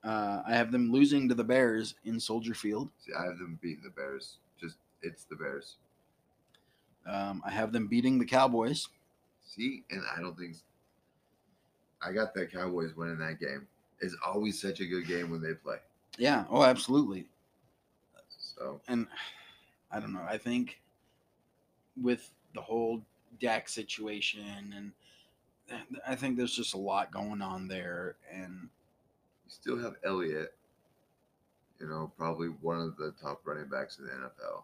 Uh, 0.05 0.43
I 0.47 0.53
have 0.53 0.71
them 0.71 0.91
losing 0.91 1.27
to 1.29 1.35
the 1.35 1.43
Bears 1.43 1.95
in 2.05 2.19
Soldier 2.19 2.53
Field. 2.53 2.89
See, 2.99 3.11
I 3.17 3.25
have 3.25 3.39
them 3.39 3.57
beating 3.61 3.83
the 3.83 3.89
Bears. 3.89 4.37
Just 4.59 4.77
it's 5.01 5.23
the 5.23 5.35
Bears. 5.35 5.77
Um, 7.07 7.41
I 7.45 7.51
have 7.51 7.71
them 7.71 7.87
beating 7.87 8.19
the 8.19 8.25
Cowboys. 8.25 8.87
See, 9.43 9.83
and 9.89 10.03
I 10.15 10.21
don't 10.21 10.37
think 10.37 10.57
I 12.01 12.11
got 12.11 12.33
the 12.33 12.45
Cowboys 12.45 12.95
winning 12.95 13.17
that 13.19 13.39
game. 13.39 13.67
It's 13.99 14.15
always 14.25 14.61
such 14.61 14.79
a 14.79 14.85
good 14.85 15.07
game 15.07 15.31
when 15.31 15.41
they 15.41 15.53
play. 15.53 15.77
Yeah. 16.17 16.45
Oh, 16.49 16.63
absolutely. 16.63 17.27
So 18.29 18.79
And 18.87 19.07
I 19.91 19.99
don't 19.99 20.13
know. 20.13 20.25
I 20.27 20.37
think 20.37 20.79
with 22.01 22.29
the 22.53 22.61
whole 22.61 23.01
Dak 23.39 23.67
situation, 23.69 24.73
and 24.75 25.81
I 26.07 26.15
think 26.15 26.37
there's 26.37 26.55
just 26.55 26.73
a 26.73 26.77
lot 26.77 27.11
going 27.11 27.41
on 27.41 27.67
there. 27.67 28.15
And 28.31 28.69
you 29.45 29.51
still 29.51 29.77
have 29.77 29.95
Elliott, 30.03 30.53
you 31.79 31.87
know, 31.87 32.11
probably 32.17 32.47
one 32.47 32.79
of 32.79 32.97
the 32.97 33.13
top 33.21 33.41
running 33.45 33.67
backs 33.69 33.99
in 33.99 34.05
the 34.05 34.11
NFL, 34.11 34.63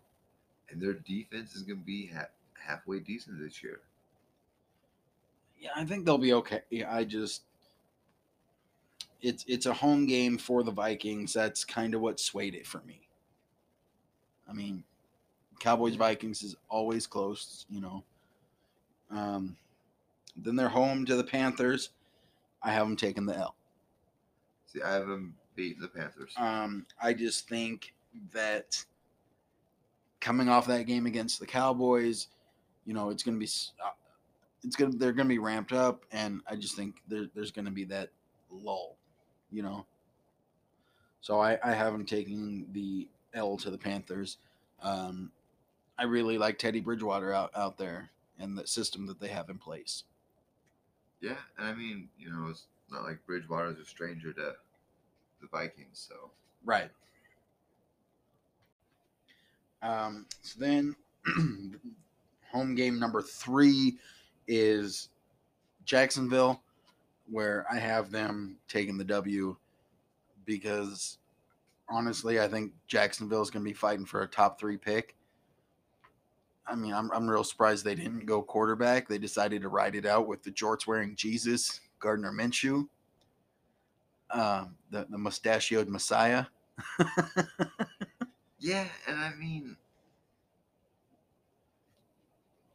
and 0.69 0.81
their 0.81 0.93
defense 0.93 1.55
is 1.55 1.63
going 1.63 1.79
to 1.79 1.85
be 1.85 2.07
ha- 2.07 2.29
halfway 2.59 2.99
decent 2.99 3.39
this 3.39 3.63
year. 3.63 3.81
yeah, 5.59 5.69
I 5.75 5.85
think 5.85 6.05
they'll 6.05 6.17
be 6.17 6.33
okay. 6.33 6.61
Yeah, 6.69 6.93
I 6.93 7.03
just 7.03 7.43
it's 9.21 9.45
it's 9.47 9.65
a 9.67 9.73
home 9.73 10.07
game 10.07 10.37
for 10.37 10.63
the 10.63 10.71
Vikings. 10.71 11.33
That's 11.33 11.63
kind 11.63 11.93
of 11.93 12.01
what 12.01 12.19
swayed 12.19 12.55
it 12.55 12.65
for 12.65 12.81
me. 12.81 13.07
I 14.49 14.53
mean, 14.53 14.83
Cowboys 15.59 15.95
Vikings 15.95 16.41
is 16.43 16.55
always 16.69 17.05
close, 17.07 17.65
you 17.69 17.81
know. 17.81 18.03
Um, 19.11 19.55
then 20.35 20.55
they're 20.55 20.69
home 20.69 21.05
to 21.05 21.15
the 21.15 21.23
Panthers. 21.23 21.89
I 22.63 22.71
have 22.71 22.87
them 22.87 22.95
taking 22.95 23.25
the 23.25 23.37
L. 23.37 23.55
See, 24.71 24.81
I 24.81 24.93
have 24.93 25.07
them 25.07 25.35
beating 25.55 25.81
the 25.81 25.87
Panthers. 25.87 26.33
Um, 26.37 26.85
I 27.01 27.13
just 27.13 27.49
think 27.49 27.93
that 28.33 28.83
coming 30.19 30.47
off 30.47 30.67
that 30.67 30.85
game 30.85 31.05
against 31.05 31.39
the 31.39 31.45
Cowboys, 31.45 32.27
you 32.85 32.93
know, 32.93 33.09
it's 33.09 33.23
going 33.23 33.35
to 33.35 33.39
be, 33.39 33.51
uh, 33.83 33.89
it's 34.63 34.75
going 34.75 34.91
to, 34.91 34.97
they're 34.97 35.11
going 35.11 35.27
to 35.27 35.33
be 35.33 35.39
ramped 35.39 35.73
up. 35.73 36.05
And 36.11 36.41
I 36.47 36.55
just 36.55 36.75
think 36.75 37.01
there, 37.07 37.25
there's 37.35 37.51
going 37.51 37.65
to 37.65 37.71
be 37.71 37.83
that 37.85 38.09
lull, 38.49 38.95
you 39.51 39.61
know? 39.61 39.85
So 41.19 41.39
I, 41.39 41.57
I 41.63 41.73
have 41.73 41.91
them 41.91 42.05
taking 42.05 42.65
the 42.71 43.07
L 43.33 43.57
to 43.57 43.69
the 43.69 43.77
Panthers. 43.77 44.37
Um, 44.81 45.31
I 45.97 46.03
really 46.03 46.37
like 46.37 46.57
Teddy 46.57 46.79
Bridgewater 46.79 47.33
out, 47.33 47.51
out 47.55 47.77
there 47.77 48.09
and 48.39 48.57
the 48.57 48.65
system 48.65 49.05
that 49.07 49.19
they 49.19 49.27
have 49.27 49.49
in 49.49 49.57
place. 49.57 50.03
yeah, 51.21 51.35
and 51.57 51.67
I 51.67 51.73
mean, 51.73 52.09
you 52.17 52.31
know, 52.31 52.47
it's 52.49 52.65
not 52.91 53.03
like 53.03 53.25
Bridgewater 53.25 53.69
is 53.69 53.79
a 53.79 53.85
stranger 53.85 54.33
to 54.33 54.53
the 55.41 55.47
Vikings. 55.47 56.07
So 56.09 56.31
Right. 56.63 56.89
Um, 59.81 60.27
so 60.41 60.59
then, 60.59 60.95
home 62.51 62.75
game 62.75 62.99
number 62.99 63.21
three 63.21 63.97
is 64.47 65.09
Jacksonville, 65.85 66.61
where 67.29 67.65
I 67.71 67.79
have 67.79 68.11
them 68.11 68.57
taking 68.67 68.97
the 68.97 69.03
W 69.03 69.55
because 70.45 71.17
honestly, 71.89 72.39
I 72.39 72.47
think 72.47 72.73
Jacksonville 72.87 73.41
is 73.41 73.49
going 73.49 73.63
to 73.63 73.69
be 73.69 73.73
fighting 73.73 74.05
for 74.05 74.21
a 74.21 74.27
top 74.27 74.59
three 74.59 74.77
pick. 74.77 75.15
I 76.67 76.75
mean, 76.75 76.93
I'm, 76.93 77.11
I'm 77.11 77.27
real 77.27 77.43
surprised 77.43 77.83
they 77.83 77.95
didn't 77.95 78.25
go 78.25 78.41
quarterback. 78.41 79.07
They 79.07 79.17
decided 79.17 79.63
to 79.63 79.69
ride 79.69 79.95
it 79.95 80.05
out 80.05 80.27
with 80.27 80.43
the 80.43 80.51
jorts 80.51 80.85
wearing 80.85 81.15
Jesus, 81.15 81.81
Gardner 82.01 82.31
Minshew, 82.31 82.87
um, 84.31 84.75
the, 84.89 85.05
the 85.09 85.17
mustachioed 85.17 85.87
Messiah. 85.87 86.45
yeah, 88.59 88.87
and 89.07 89.19
I 89.19 89.33
mean, 89.35 89.77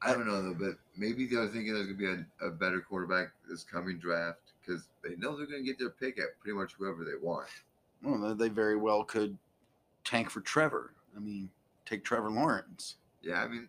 I 0.01 0.12
don't 0.12 0.27
know 0.27 0.43
though, 0.43 0.55
but 0.55 0.79
maybe 0.97 1.27
they're 1.27 1.49
thinking 1.49 1.75
there's 1.75 1.87
gonna 1.87 1.99
be 1.99 2.25
a, 2.41 2.47
a 2.47 2.51
better 2.51 2.81
quarterback 2.81 3.29
this 3.49 3.65
coming 3.65 3.99
draft 3.99 4.41
because 4.61 4.89
they 5.03 5.17
know 5.17 5.37
they're 5.37 5.47
gonna 5.47 5.62
get 5.62 5.79
their 5.79 5.91
pick 5.91 6.19
at 6.19 6.39
pretty 6.41 6.57
much 6.57 6.75
whoever 6.79 7.05
they 7.05 7.17
want. 7.21 7.49
Well, 8.03 8.35
they 8.35 8.49
very 8.49 8.77
well 8.77 9.03
could 9.05 9.37
tank 10.05 10.31
for 10.31 10.41
Trevor. 10.41 10.93
I 11.17 11.21
mean, 11.21 11.51
take 11.85 12.05
Trevor 12.05 12.31
Lawrence. 12.31 12.97
Yeah, 13.23 13.43
I 13.43 13.49
mean, 13.49 13.69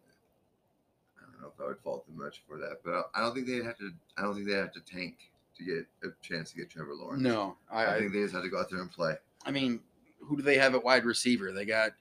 I 1.17 1.31
don't 1.31 1.41
know 1.41 1.47
if 1.47 1.61
I 1.61 1.67
would 1.67 1.79
fault 1.79 2.05
them 2.05 2.17
much 2.23 2.41
for 2.47 2.57
that, 2.57 2.81
but 2.83 3.09
I 3.15 3.21
don't 3.21 3.33
think 3.33 3.47
they'd 3.47 3.63
have 3.63 3.77
to. 3.77 3.91
I 4.17 4.21
don't 4.21 4.35
think 4.35 4.47
they'd 4.47 4.55
have 4.55 4.73
to 4.73 4.81
tank 4.81 5.15
to 5.57 5.63
get 5.65 5.85
a 6.03 6.07
chance 6.21 6.51
to 6.51 6.57
get 6.57 6.69
Trevor 6.69 6.93
Lawrence. 6.93 7.21
No, 7.21 7.57
I, 7.71 7.85
I 7.95 7.99
think 7.99 8.13
they 8.13 8.21
just 8.21 8.33
had 8.33 8.43
to 8.43 8.49
go 8.49 8.59
out 8.59 8.69
there 8.69 8.81
and 8.81 8.91
play. 8.91 9.15
I 9.45 9.51
mean, 9.51 9.79
who 10.19 10.35
do 10.37 10.41
they 10.43 10.57
have 10.57 10.75
at 10.75 10.83
wide 10.83 11.05
receiver? 11.05 11.51
They 11.51 11.65
got 11.65 11.91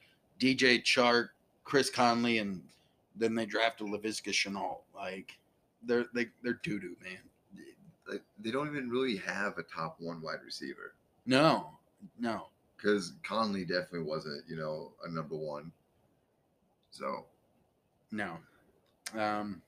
DJ 0.40 0.82
Chark, 0.82 1.28
Chris 1.64 1.90
Conley, 1.90 2.38
and 2.38 2.62
then 3.16 3.34
they 3.34 3.46
drafted 3.46 3.86
Laviska 3.88 4.30
Shenault. 4.30 4.80
Like, 4.94 5.36
they're 5.82 6.06
they, 6.14 6.26
they're 6.42 6.60
doo 6.62 6.78
doo, 6.80 6.96
man. 7.02 7.18
Like, 8.08 8.22
they 8.38 8.50
don't 8.50 8.68
even 8.68 8.88
really 8.88 9.16
have 9.16 9.58
a 9.58 9.62
top 9.64 9.96
one 9.98 10.22
wide 10.22 10.38
receiver 10.44 10.94
No, 11.26 11.70
no. 12.20 12.46
because 12.76 13.14
Conley 13.24 13.64
definitely 13.64 14.02
wasn't, 14.04 14.44
you 14.48 14.54
know, 14.56 14.92
a 15.04 15.10
number 15.10 15.34
one. 15.34 15.72
So 16.90 17.26
No. 18.12 18.38
Um. 19.14 19.60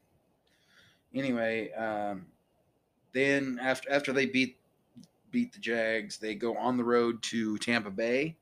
Anyway, 1.15 1.73
um, 1.73 2.27
then 3.19 3.59
after 3.61 3.91
after 3.91 4.13
they 4.13 4.27
beat 4.27 4.57
beat 5.31 5.53
the 5.53 5.59
Jags, 5.59 6.19
they 6.19 6.35
go 6.35 6.57
on 6.57 6.77
the 6.77 6.85
road 6.85 7.23
to 7.25 7.59
Tampa 7.59 7.91
Bay, 7.91 8.37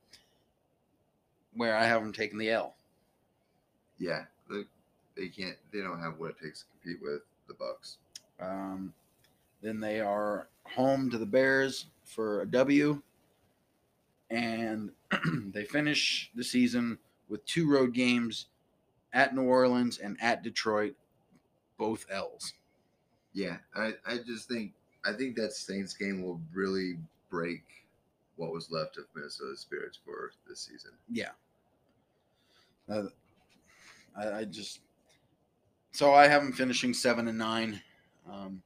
where 1.54 1.76
I 1.76 1.84
have 1.84 2.02
them 2.02 2.12
taking 2.12 2.38
the 2.38 2.50
L. 2.50 2.74
yeah, 3.98 4.24
they, 4.50 4.62
they 5.16 5.28
can't. 5.28 5.56
They 5.72 5.80
don't 5.80 6.00
have 6.00 6.18
what 6.18 6.30
it 6.30 6.36
takes 6.42 6.60
to 6.60 6.66
compete 6.70 7.02
with 7.02 7.22
the 7.48 7.54
Bucks. 7.54 7.96
Um, 8.38 8.92
then 9.62 9.80
they 9.80 10.00
are 10.00 10.48
home 10.64 11.10
to 11.10 11.18
the 11.18 11.26
Bears 11.26 11.86
for 12.04 12.42
a 12.42 12.46
W, 12.46 13.00
and 14.30 14.90
they 15.52 15.64
finish 15.64 16.30
the 16.34 16.44
season 16.44 16.98
with 17.28 17.44
two 17.46 17.68
road 17.68 17.94
games 17.94 18.46
at 19.14 19.34
New 19.34 19.42
Orleans 19.42 19.98
and 19.98 20.18
at 20.20 20.42
Detroit, 20.42 20.94
both 21.78 22.06
L's. 22.10 22.52
Yeah, 23.36 23.58
I, 23.74 23.92
I 24.06 24.16
just 24.26 24.48
think 24.48 24.72
I 25.04 25.12
think 25.12 25.36
that 25.36 25.52
Saints 25.52 25.92
game 25.92 26.22
will 26.22 26.40
really 26.54 26.96
break 27.28 27.62
what 28.36 28.50
was 28.50 28.70
left 28.70 28.96
of 28.96 29.04
Minnesota 29.14 29.54
Spirits 29.58 29.98
for 30.02 30.32
this 30.48 30.60
season. 30.60 30.92
Yeah. 31.12 31.32
Uh, 32.88 33.08
I, 34.16 34.38
I 34.38 34.44
just 34.46 34.80
so 35.90 36.14
I 36.14 36.26
have 36.28 36.42
them 36.42 36.52
finishing 36.52 36.94
seven 36.94 37.28
and 37.28 37.36
nine. 37.36 37.82
Um, 38.30 38.62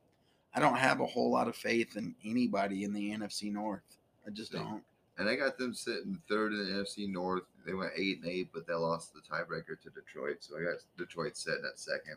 I 0.55 0.61
don't 0.61 0.79
have 0.79 1.01
a 1.01 1.07
whole 1.07 1.33
lot 1.33 1.49
of 1.49 1.57
faith 1.57 1.97
in 1.97 2.15
anybody 2.25 2.85
in 2.85 2.93
the 2.93 3.11
NFC 3.11 3.53
North. 3.53 3.99
I 4.25 4.31
just 4.31 4.53
Same. 4.53 4.63
don't. 4.63 4.83
And 5.19 5.29
I 5.29 5.35
got 5.35 5.59
them 5.59 5.75
sitting 5.75 6.17
third 6.29 6.53
in 6.53 6.65
the 6.65 6.71
NFC 6.71 7.09
North. 7.09 7.43
They 7.67 7.75
went 7.75 7.91
eight 7.97 8.21
and 8.23 8.31
eight, 8.31 8.51
but 8.55 8.69
they 8.69 8.75
lost 8.75 9.15
the 9.15 9.21
tiebreaker 9.21 9.81
to 9.83 9.91
Detroit. 9.91 10.37
So 10.39 10.57
I 10.57 10.63
got 10.63 10.77
Detroit 10.97 11.37
sitting 11.37 11.65
at 11.69 11.81
second. 11.81 12.17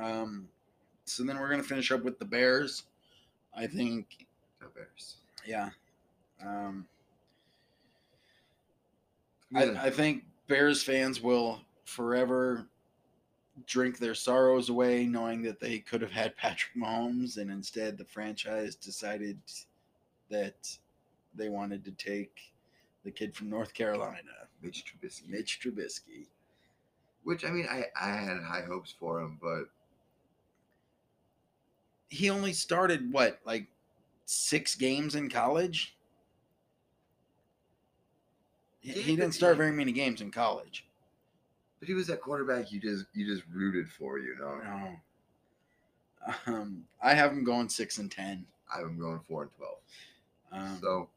Um, 0.00 0.48
so 1.04 1.22
then 1.24 1.38
we're 1.38 1.48
gonna 1.50 1.62
finish 1.62 1.90
up 1.90 2.02
with 2.04 2.18
the 2.18 2.24
Bears. 2.24 2.84
I 3.56 3.66
think, 3.66 4.26
The 4.60 4.66
Bears. 4.68 5.16
yeah. 5.46 5.70
Um, 6.44 6.86
Yeah. 9.50 9.74
I, 9.82 9.86
I 9.86 9.90
think 9.90 10.24
Bears 10.48 10.82
fans 10.82 11.20
will 11.20 11.60
forever 11.84 12.66
drink 13.66 13.98
their 13.98 14.14
sorrows 14.14 14.70
away, 14.70 15.04
knowing 15.06 15.42
that 15.42 15.60
they 15.60 15.78
could 15.78 16.00
have 16.00 16.10
had 16.10 16.34
Patrick 16.38 16.74
Mahomes, 16.76 17.36
and 17.36 17.50
instead 17.50 17.98
the 17.98 18.04
franchise 18.04 18.74
decided 18.74 19.38
that 20.30 20.76
they 21.34 21.48
wanted 21.50 21.84
to 21.84 21.90
take 21.92 22.52
the 23.04 23.10
kid 23.10 23.34
from 23.34 23.50
North 23.50 23.74
Carolina, 23.74 24.48
Mitch 24.62 24.84
Trubisky. 24.84 25.28
Mitch 25.28 25.60
Trubisky. 25.62 26.26
Which 27.24 27.44
I 27.44 27.50
mean, 27.50 27.66
I 27.70 27.84
I 28.00 28.08
had 28.16 28.42
high 28.42 28.62
hopes 28.66 28.94
for 28.98 29.20
him, 29.20 29.38
but 29.40 29.64
He 32.12 32.28
only 32.28 32.52
started 32.52 33.10
what, 33.10 33.40
like 33.46 33.66
six 34.26 34.74
games 34.74 35.14
in 35.14 35.30
college? 35.30 35.96
He, 38.80 38.92
he 38.92 39.16
didn't 39.16 39.32
start 39.32 39.56
very 39.56 39.72
many 39.72 39.92
games 39.92 40.20
in 40.20 40.30
college. 40.30 40.84
but 41.80 41.88
he 41.88 41.94
was 41.94 42.06
that 42.08 42.20
quarterback 42.20 42.70
you 42.70 42.80
just 42.80 43.06
you 43.14 43.24
just 43.26 43.44
rooted 43.50 43.88
for, 43.88 44.18
you 44.18 44.36
know. 44.38 44.60
No. 44.62 44.96
Um, 46.46 46.84
I 47.02 47.14
have 47.14 47.32
him 47.32 47.44
going 47.44 47.68
six 47.68 47.96
and 47.98 48.10
ten. 48.10 48.44
I 48.72 48.78
have 48.78 48.86
him 48.88 48.98
going 48.98 49.20
four 49.26 49.42
and 49.42 49.50
twelve. 49.56 49.78
Um, 50.52 50.78
so 50.82 51.08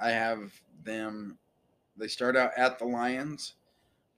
I 0.00 0.10
have 0.10 0.52
them. 0.84 1.36
They 1.98 2.08
start 2.08 2.34
out 2.36 2.52
at 2.56 2.78
the 2.78 2.86
Lions. 2.86 3.54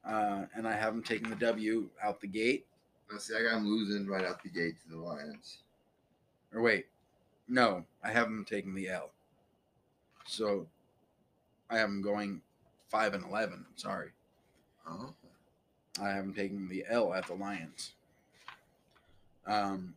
uh, 0.05 0.45
and 0.55 0.69
I 0.69 0.73
have 0.73 0.95
them 0.95 1.03
taking 1.03 1.31
the 1.31 1.37
W 1.37 1.89
out 2.03 2.21
the 2.21 2.27
gate. 2.27 2.67
Now, 3.11 3.19
see, 3.19 3.35
I 3.37 3.43
got 3.43 3.57
them 3.57 3.67
losing 3.67 4.07
right 4.07 4.25
out 4.25 4.43
the 4.43 4.49
gate 4.51 4.77
to 4.85 4.97
the 4.97 5.03
Lions. 5.03 5.59
Or 6.55 6.61
wait, 6.63 6.87
no, 7.49 7.85
I 8.03 8.11
have 8.13 8.27
them 8.27 8.45
taking 8.49 8.75
the 8.75 8.89
L. 8.89 9.11
So 10.27 10.67
I 11.69 11.79
have 11.79 11.89
them 11.89 12.01
going 12.03 12.41
five 12.89 13.13
and 13.15 13.25
eleven. 13.25 13.67
Sorry, 13.77 14.11
Oh, 14.89 15.13
I 16.01 16.09
have 16.11 16.25
them 16.25 16.35
taking 16.35 16.69
the 16.69 16.85
L 16.89 17.13
at 17.13 17.27
the 17.27 17.35
Lions. 17.35 17.93
Um, 19.47 19.95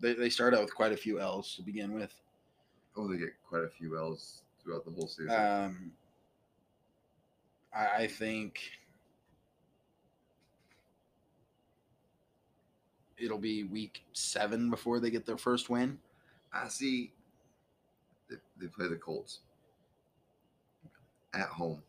they 0.00 0.14
they 0.14 0.30
start 0.30 0.54
out 0.54 0.62
with 0.62 0.74
quite 0.74 0.92
a 0.92 0.96
few 0.96 1.20
L's 1.20 1.54
to 1.56 1.62
begin 1.62 1.92
with. 1.92 2.12
oh, 2.96 3.06
they 3.08 3.18
get 3.18 3.34
quite 3.48 3.62
a 3.64 3.68
few 3.68 3.96
L's 3.98 4.42
throughout 4.62 4.84
the 4.84 4.90
whole 4.90 5.06
season. 5.06 5.30
Um, 5.30 5.92
I, 7.74 8.02
I 8.02 8.06
think 8.06 8.58
it'll 13.18 13.38
be 13.38 13.64
week 13.64 14.02
seven 14.12 14.70
before 14.70 15.00
they 15.00 15.10
get 15.10 15.26
their 15.26 15.36
first 15.36 15.70
win. 15.70 15.98
I 16.52 16.68
see. 16.68 17.12
They, 18.28 18.36
they 18.60 18.66
play 18.66 18.88
the 18.88 18.96
Colts 18.96 19.40
at 21.34 21.48
home. 21.48 21.82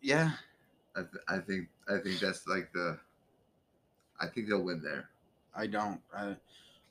Yeah, 0.00 0.32
I, 0.94 1.00
th- 1.00 1.24
I 1.28 1.38
think 1.38 1.68
I 1.88 1.98
think 1.98 2.20
that's 2.20 2.46
like 2.46 2.72
the. 2.72 2.98
I 4.20 4.26
think 4.26 4.48
they'll 4.48 4.62
win 4.62 4.82
there. 4.82 5.08
I 5.54 5.66
don't. 5.66 6.00
I, 6.14 6.36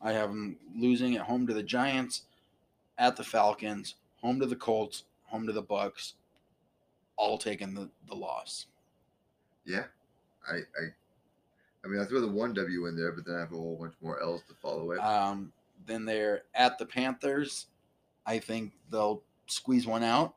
I 0.01 0.12
have 0.12 0.30
them 0.30 0.58
losing 0.76 1.16
at 1.16 1.24
home 1.24 1.47
to 1.47 1.53
the 1.53 1.64
Giants, 1.64 2.24
at 2.97 3.16
the 3.16 3.24
Falcons, 3.24 3.95
home 4.22 4.39
to 4.39 4.45
the 4.45 4.55
Colts, 4.55 5.03
home 5.26 5.47
to 5.47 5.53
the 5.53 5.62
Bucks, 5.62 6.14
all 7.16 7.38
taking 7.38 7.74
the, 7.74 7.89
the 8.08 8.16
loss. 8.16 8.68
Yeah, 9.66 9.86
I 10.47 10.55
I. 10.55 10.88
I 11.88 11.89
mean, 11.89 12.01
I 12.01 12.05
throw 12.05 12.19
the 12.19 12.27
one 12.27 12.53
W 12.53 12.88
in 12.88 12.97
there, 12.97 13.13
but 13.13 13.25
then 13.25 13.35
I 13.35 13.39
have 13.39 13.53
a 13.53 13.55
whole 13.55 13.77
bunch 13.79 13.93
more 14.01 14.21
L's 14.21 14.41
to 14.49 14.53
follow 14.55 14.91
it. 14.91 14.99
Um, 14.99 15.53
then 15.85 16.03
they're 16.03 16.43
at 16.53 16.77
the 16.77 16.85
Panthers. 16.85 17.67
I 18.25 18.39
think 18.39 18.73
they'll 18.91 19.23
squeeze 19.45 19.88
one 19.88 20.03
out. 20.03 20.35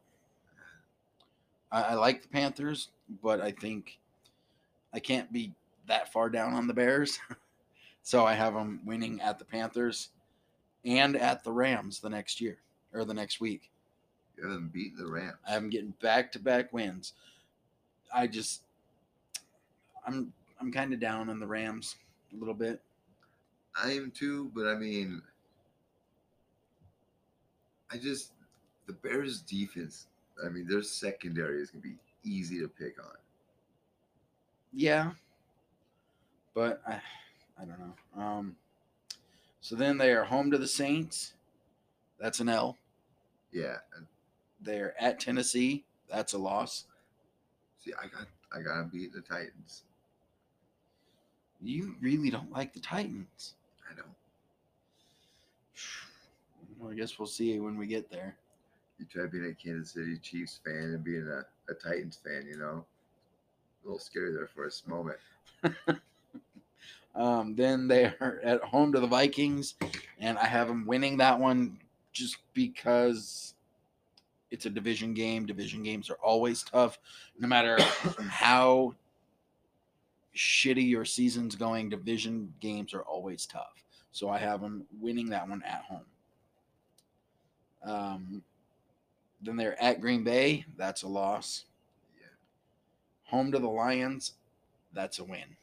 I, 1.72 1.82
I 1.82 1.94
like 1.94 2.22
the 2.22 2.28
Panthers, 2.28 2.90
but 3.20 3.40
I 3.40 3.51
think 3.51 3.98
I 4.94 5.01
can't 5.01 5.32
be 5.32 5.53
that 5.88 6.12
far 6.12 6.30
down 6.30 6.55
on 6.55 6.68
the 6.68 6.74
Bears. 6.74 7.18
so 8.05 8.24
I 8.24 8.34
have 8.34 8.55
them 8.55 8.80
winning 8.84 9.20
at 9.20 9.40
the 9.40 9.44
Panthers 9.44 10.11
and 10.84 11.16
at 11.16 11.42
the 11.42 11.51
Rams 11.51 11.98
the 11.98 12.11
next 12.11 12.40
year 12.40 12.59
or 12.94 13.05
the 13.05 13.14
next 13.14 13.40
week. 13.40 13.72
you 14.36 14.44
have 14.44 14.53
them 14.53 14.70
beat 14.72 14.96
the 14.96 15.07
Rams. 15.07 15.34
I'm 15.48 15.68
getting 15.68 15.94
back 16.01 16.30
to 16.32 16.38
back 16.38 16.72
wins. 16.72 17.14
I 18.14 18.28
just, 18.28 18.62
I'm, 20.07 20.32
I'm 20.61 20.71
kind 20.71 20.93
of 20.93 21.01
down 21.01 21.31
on 21.31 21.41
the 21.41 21.47
Rams 21.47 21.97
a 22.35 22.39
little 22.39 22.55
bit. 22.55 22.81
I 23.83 23.93
am 23.93 24.11
too, 24.11 24.51
but 24.55 24.67
I 24.67 24.75
mean, 24.75 25.23
I 27.91 27.97
just 27.97 28.33
the 28.87 28.93
Bears' 28.93 29.41
defense. 29.41 30.07
I 30.45 30.49
mean, 30.49 30.67
their 30.69 30.83
secondary 30.83 31.61
is 31.61 31.71
gonna 31.71 31.83
be 31.83 31.97
easy 32.25 32.59
to 32.61 32.69
pick 32.69 32.99
on. 32.99 33.17
Yeah, 34.73 35.13
but 36.55 36.81
I, 36.87 37.01
I 37.61 37.65
don't 37.65 37.79
know. 37.79 38.23
Um, 38.23 38.57
so 39.61 39.75
then 39.77 39.99
they 39.99 40.13
are 40.13 40.25
home 40.25 40.51
to 40.51 40.59
the 40.59 40.69
Saints. 40.69 41.35
That's 42.19 42.41
an 42.41 42.49
L. 42.49 42.77
Yeah, 43.53 43.77
They're 44.61 45.01
at 45.03 45.19
Tennessee. 45.19 45.85
That's 46.09 46.35
a 46.35 46.39
loss. 46.39 46.87
see, 47.79 47.93
I 47.95 48.07
got 48.07 48.27
I 48.55 48.63
gotta 48.63 48.85
beat 48.85 49.13
the 49.13 49.21
Titans. 49.21 49.85
You 51.63 51.95
really 52.01 52.31
don't 52.31 52.51
like 52.51 52.73
the 52.73 52.81
Titans. 52.81 53.55
I 53.91 53.95
don't. 53.95 54.07
Well, 56.79 56.91
I 56.91 56.95
guess 56.95 57.19
we'll 57.19 57.27
see 57.27 57.59
when 57.61 57.77
we 57.77 57.87
get 57.87 58.11
there. 58.11 58.37
You 58.99 59.07
try 59.07 59.27
being 59.27 59.47
a 59.47 59.55
Kansas 59.55 59.93
City 59.93 60.19
Chiefs 60.19 60.61
fan 60.65 60.75
and 60.95 61.05
being 61.05 61.27
a, 61.27 61.45
a 61.71 61.75
Titans 61.75 62.19
fan, 62.23 62.47
you 62.49 62.59
know, 62.59 62.85
a 63.83 63.87
little 63.87 63.99
scary 63.99 64.33
there 64.33 64.47
for 64.47 64.67
a 64.67 64.91
moment. 64.91 65.19
Um, 67.15 67.55
then 67.55 67.89
they 67.89 68.05
are 68.05 68.41
at 68.43 68.63
home 68.63 68.93
to 68.93 69.01
the 69.01 69.07
Vikings, 69.07 69.75
and 70.19 70.39
I 70.39 70.47
have 70.47 70.69
them 70.69 70.87
winning 70.87 71.17
that 71.17 71.39
one 71.39 71.79
just 72.13 72.39
because 72.55 73.55
it's 74.51 74.67
a 74.67 74.71
division 74.71 75.13
game. 75.15 75.47
Division 75.47 75.83
games 75.83 76.09
are 76.09 76.19
always 76.23 76.63
tough, 76.63 76.99
no 77.39 77.49
matter 77.49 77.79
how 78.29 78.95
shitty 80.41 80.88
your 80.88 81.05
season's 81.05 81.55
going. 81.55 81.91
Division 81.91 82.53
games 82.61 82.95
are 82.95 83.03
always 83.03 83.45
tough. 83.45 83.84
So 84.11 84.30
I 84.30 84.38
have 84.38 84.62
them 84.62 84.86
winning 84.99 85.28
that 85.30 85.47
one 85.47 85.62
at 85.64 85.82
home. 85.82 86.07
Um, 87.84 88.43
then 89.43 89.57
they're 89.57 89.80
at 89.82 90.01
Green 90.01 90.24
Bay. 90.24 90.64
That's 90.78 91.03
a 91.03 91.09
loss. 91.09 91.64
Yeah, 92.18 92.26
Home 93.24 93.53
to 93.53 93.59
the 93.59 93.68
Lions. 93.68 94.32
That's 94.95 95.18
a 95.18 95.24
win. 95.24 95.57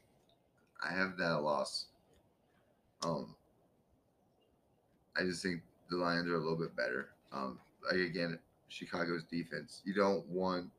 I 0.84 0.94
have 0.94 1.18
that 1.18 1.42
loss. 1.42 1.86
Um, 3.04 3.36
I 5.18 5.24
just 5.24 5.42
think 5.42 5.62
the 5.90 5.98
Lions 5.98 6.30
are 6.30 6.36
a 6.36 6.40
little 6.40 6.58
bit 6.58 6.76
better. 6.76 7.10
Um, 7.34 7.60
like 7.86 8.00
again, 8.00 8.38
Chicago's 8.70 9.24
defense. 9.24 9.82
You 9.86 9.96
don't 9.96 10.26
want 10.28 10.70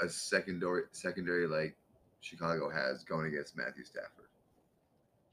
a 0.00 0.08
secondary 0.08 0.82
secondary 0.92 1.46
like 1.46 1.74
Chicago 2.22 2.70
has 2.70 3.04
going 3.04 3.26
against 3.26 3.56
Matthew 3.56 3.84
Stafford. 3.84 4.28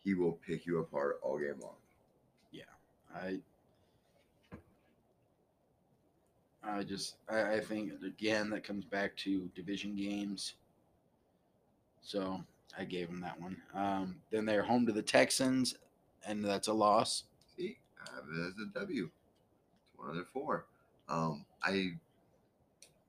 He 0.04 0.16
will 0.16 0.34
pick 0.46 0.66
you 0.66 0.80
apart 0.80 1.20
all 1.22 1.38
game 1.38 1.60
long. 1.62 1.76
Yeah, 2.52 2.64
I 3.16 3.40
I 6.64 6.84
just 6.84 7.16
I, 7.30 7.54
I 7.54 7.60
think 7.62 7.94
again 8.06 8.50
that 8.50 8.64
comes 8.64 8.86
back 8.86 9.16
to 9.18 9.50
division 9.56 9.96
games. 9.96 10.56
So 12.02 12.44
I 12.78 12.86
gave 12.86 13.08
them 13.08 13.22
that 13.22 13.40
one. 13.40 13.58
Um, 13.76 14.16
then 14.32 14.46
they're 14.46 14.64
home 14.64 14.86
to 14.88 14.92
the 14.92 15.02
Texans, 15.02 15.76
and 16.26 16.44
that's 16.44 16.68
a 16.68 16.74
loss. 16.74 17.24
See, 17.56 17.78
I 18.02 18.16
have 18.16 18.24
it 18.26 18.48
as 18.48 18.54
a 18.60 18.80
W. 18.80 19.10
It's 19.84 20.00
one 20.00 20.10
of 20.10 20.16
their 20.16 20.26
four. 20.26 20.66
Um, 21.08 21.46
I 21.64 21.92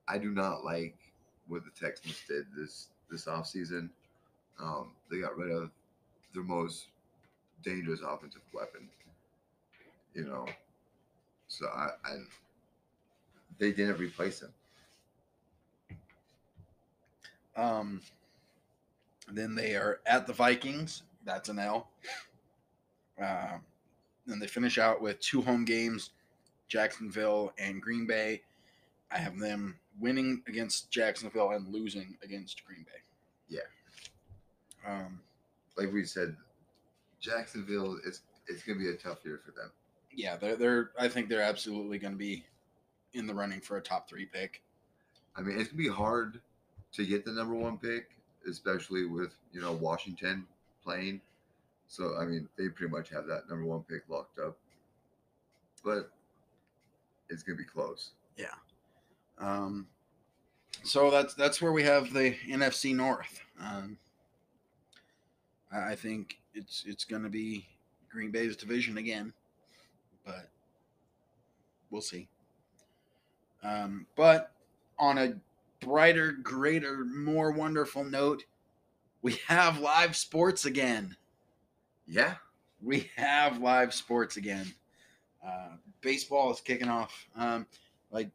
I 0.07 0.19
do 0.19 0.31
not 0.33 0.65
like 0.65 0.99
what 1.49 1.63
the 1.65 1.71
Texans 1.71 2.21
did 2.29 2.47
this 2.55 2.89
this 3.11 3.27
offseason. 3.27 3.89
Um, 4.61 4.93
they 5.11 5.21
got 5.21 5.37
rid 5.37 5.51
of 5.51 5.71
their 6.35 6.43
most 6.43 6.87
dangerous 7.65 8.01
offensive 8.07 8.43
weapon. 8.53 8.89
You 10.15 10.25
know, 10.25 10.47
so 11.49 11.67
I, 11.67 11.89
I 12.05 12.17
they 13.59 13.73
didn't 13.73 13.99
replace 13.99 14.43
him. 14.43 14.53
Um, 17.57 18.01
then 19.33 19.55
they 19.55 19.77
are 19.77 20.01
at 20.07 20.27
the 20.27 20.33
Vikings. 20.33 21.03
That's 21.25 21.49
an 21.49 21.59
L. 21.59 21.89
Uh, 23.23 23.59
then 24.27 24.39
they 24.39 24.47
finish 24.47 24.79
out 24.79 25.01
with 25.03 25.21
two 25.21 25.43
home 25.43 25.65
games, 25.65 26.11
Jacksonville 26.69 27.53
and 27.59 27.83
Green 27.83 28.07
Bay. 28.07 28.43
I 29.13 29.19
have 29.19 29.39
them 29.39 29.77
winning 30.01 30.43
against 30.49 30.91
Jacksonville 30.91 31.51
and 31.51 31.69
losing 31.73 32.17
against 32.23 32.65
Green 32.65 32.85
Bay. 32.85 33.01
Yeah. 33.49 33.61
Um, 34.87 35.21
Like 35.77 35.93
we 35.93 36.05
said, 36.05 36.37
Jacksonville 37.21 37.99
is 38.05 38.23
it's 38.49 38.63
gonna 38.63 38.79
be 38.79 38.89
a 38.89 38.95
tough 38.95 39.19
year 39.25 39.41
for 39.45 39.53
them. 39.53 39.71
yeah, 40.13 40.37
they're 40.37 40.57
they're. 40.57 40.91
I 40.99 41.09
think 41.09 41.29
they're 41.29 41.43
absolutely 41.43 41.99
going 41.99 42.15
to 42.15 42.19
be 42.19 42.45
in 43.13 43.27
the 43.27 43.35
running 43.35 43.61
for 43.61 43.77
a 43.77 43.81
top 43.81 44.09
three 44.09 44.27
pick. 44.27 44.63
I 45.37 45.43
mean, 45.43 45.59
it's 45.59 45.71
gonna 45.71 45.83
be 45.83 45.89
hard 45.89 46.41
to 46.93 47.07
get 47.07 47.25
the 47.25 47.31
number 47.33 47.55
one 47.55 47.79
pick, 47.79 48.11
especially 48.49 49.05
with 49.07 49.35
you 49.53 49.61
know 49.61 49.73
Washington 49.73 50.47
playing. 50.83 51.21
So 51.89 52.17
I 52.19 52.25
mean, 52.25 52.49
they 52.57 52.69
pretty 52.69 52.91
much 52.91 53.11
have 53.11 53.27
that 53.27 53.49
number 53.49 53.65
one 53.65 53.83
pick 53.83 54.03
locked 54.09 54.39
up, 54.39 54.57
but 55.85 56.11
it's 57.29 57.43
gonna 57.43 57.59
be 57.59 57.65
close. 57.65 58.11
Um, 59.41 59.87
so 60.83 61.11
that's 61.11 61.35
that's 61.35 61.61
where 61.61 61.73
we 61.73 61.83
have 61.83 62.13
the 62.13 62.37
NFC 62.49 62.95
North. 62.95 63.41
Um, 63.61 63.97
I 65.73 65.95
think 65.95 66.39
it's 66.55 66.85
it's 66.87 67.05
going 67.05 67.23
to 67.23 67.29
be 67.29 67.67
Green 68.11 68.31
Bay's 68.31 68.57
division 68.57 68.99
again, 68.99 69.33
but 70.25 70.49
we'll 71.91 72.01
see. 72.01 72.29
Um, 73.63 74.07
but 74.17 74.53
on 74.99 75.19
a 75.19 75.35
brighter, 75.81 76.33
greater, 76.33 77.05
more 77.05 77.51
wonderful 77.51 78.05
note, 78.05 78.45
we 79.23 79.39
have 79.47 79.81
live 79.81 80.17
sports 80.17 80.65
again. 80.65 81.17
Yeah, 82.07 82.35
We 82.83 83.11
have 83.17 83.61
live 83.61 83.95
sports 83.95 84.37
again. 84.37 84.75
Uh, 85.47 85.77
baseball 86.01 86.51
is 86.51 86.61
kicking 86.61 86.89
off. 86.89 87.29
Um, 87.37 87.67
like, 88.11 88.31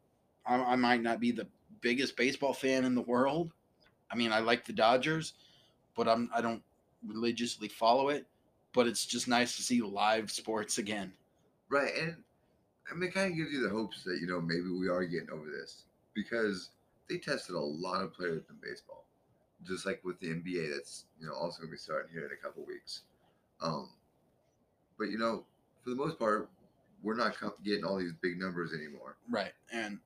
I, 0.46 0.56
I 0.56 0.76
might 0.76 1.02
not 1.02 1.20
be 1.20 1.32
the 1.32 1.46
biggest 1.80 2.16
baseball 2.16 2.52
fan 2.52 2.84
in 2.84 2.94
the 2.94 3.02
world, 3.02 3.52
I 4.10 4.16
mean, 4.16 4.32
I 4.32 4.40
like 4.40 4.64
the 4.64 4.72
Dodgers, 4.72 5.34
but 5.94 6.08
I'm 6.08 6.30
I 6.34 6.40
don't 6.40 6.62
religiously 7.06 7.68
follow 7.68 8.08
it. 8.08 8.26
But 8.72 8.86
it's 8.86 9.06
just 9.06 9.26
nice 9.26 9.56
to 9.56 9.62
see 9.62 9.80
live 9.80 10.30
sports 10.30 10.78
again. 10.78 11.12
Right, 11.70 11.92
and 11.98 12.16
I 12.90 12.94
mean, 12.94 13.08
it 13.08 13.14
kind 13.14 13.30
of 13.30 13.36
gives 13.36 13.50
you 13.50 13.62
the 13.62 13.70
hopes 13.70 14.04
that 14.04 14.18
you 14.20 14.26
know 14.26 14.40
maybe 14.40 14.68
we 14.68 14.88
are 14.88 15.04
getting 15.04 15.30
over 15.30 15.46
this 15.50 15.84
because 16.14 16.70
they 17.08 17.18
tested 17.18 17.54
a 17.54 17.60
lot 17.60 18.02
of 18.02 18.12
players 18.12 18.42
in 18.50 18.56
baseball, 18.62 19.06
just 19.66 19.86
like 19.86 20.02
with 20.04 20.20
the 20.20 20.28
NBA. 20.28 20.74
That's 20.74 21.04
you 21.18 21.26
know 21.26 21.32
also 21.32 21.58
going 21.58 21.70
to 21.70 21.72
be 21.72 21.78
starting 21.78 22.12
here 22.12 22.26
in 22.26 22.32
a 22.32 22.36
couple 22.36 22.64
weeks. 22.66 23.02
Um, 23.62 23.88
but 24.98 25.08
you 25.08 25.18
know, 25.18 25.44
for 25.82 25.90
the 25.90 25.96
most 25.96 26.18
part, 26.18 26.50
we're 27.02 27.16
not 27.16 27.34
getting 27.64 27.84
all 27.84 27.96
these 27.96 28.12
big 28.20 28.38
numbers 28.38 28.72
anymore. 28.74 29.16
Right. 29.30 29.52
And, 29.72 29.98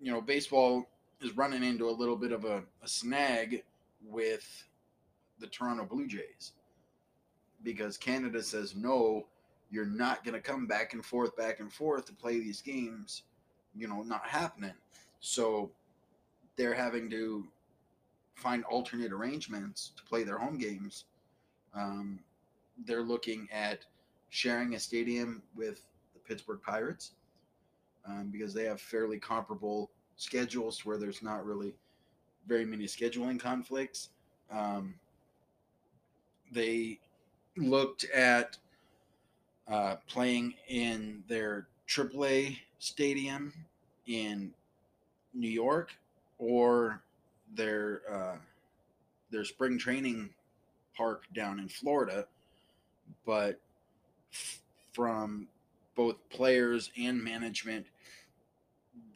you 0.00 0.12
know, 0.12 0.20
baseball 0.20 0.88
is 1.20 1.36
running 1.36 1.64
into 1.64 1.88
a 1.88 1.90
little 1.90 2.16
bit 2.16 2.32
of 2.32 2.44
a, 2.44 2.62
a 2.82 2.88
snag 2.88 3.62
with 4.04 4.64
the 5.40 5.46
Toronto 5.46 5.84
Blue 5.84 6.06
Jays 6.06 6.52
because 7.62 7.96
Canada 7.96 8.42
says, 8.42 8.76
no, 8.76 9.26
you're 9.70 9.86
not 9.86 10.24
going 10.24 10.34
to 10.34 10.40
come 10.40 10.66
back 10.66 10.94
and 10.94 11.04
forth, 11.04 11.36
back 11.36 11.60
and 11.60 11.72
forth 11.72 12.06
to 12.06 12.12
play 12.12 12.38
these 12.38 12.62
games. 12.62 13.22
You 13.76 13.88
know, 13.88 14.02
not 14.02 14.26
happening. 14.26 14.72
So 15.20 15.70
they're 16.56 16.74
having 16.74 17.10
to 17.10 17.46
find 18.34 18.64
alternate 18.64 19.12
arrangements 19.12 19.92
to 19.96 20.02
play 20.04 20.22
their 20.22 20.38
home 20.38 20.58
games. 20.58 21.04
Um, 21.74 22.20
they're 22.86 23.02
looking 23.02 23.48
at 23.52 23.84
sharing 24.30 24.74
a 24.74 24.78
stadium 24.78 25.42
with 25.56 25.86
the 26.14 26.20
Pittsburgh 26.20 26.60
Pirates 26.62 27.12
um, 28.08 28.28
because 28.32 28.54
they 28.54 28.64
have 28.64 28.80
fairly 28.80 29.18
comparable 29.18 29.90
schedules 30.16 30.84
where 30.84 30.96
there's 30.96 31.22
not 31.22 31.44
really 31.44 31.74
very 32.46 32.64
many 32.64 32.84
scheduling 32.84 33.38
conflicts. 33.38 34.10
Um, 34.50 34.94
they 36.52 36.98
looked 37.56 38.04
at 38.04 38.56
uh, 39.68 39.96
playing 40.08 40.54
in 40.68 41.22
their 41.28 41.66
AAA 41.88 42.58
stadium 42.78 43.52
in 44.06 44.52
New 45.34 45.48
York 45.48 45.90
or 46.38 47.02
their 47.54 48.02
uh, 48.10 48.36
their 49.30 49.44
spring 49.44 49.78
training 49.78 50.30
park 50.96 51.24
down 51.34 51.58
in 51.58 51.68
Florida, 51.68 52.26
but 53.26 53.60
f- 54.32 54.60
from 54.92 55.46
both 55.94 56.16
players 56.30 56.90
and 56.96 57.22
management, 57.22 57.86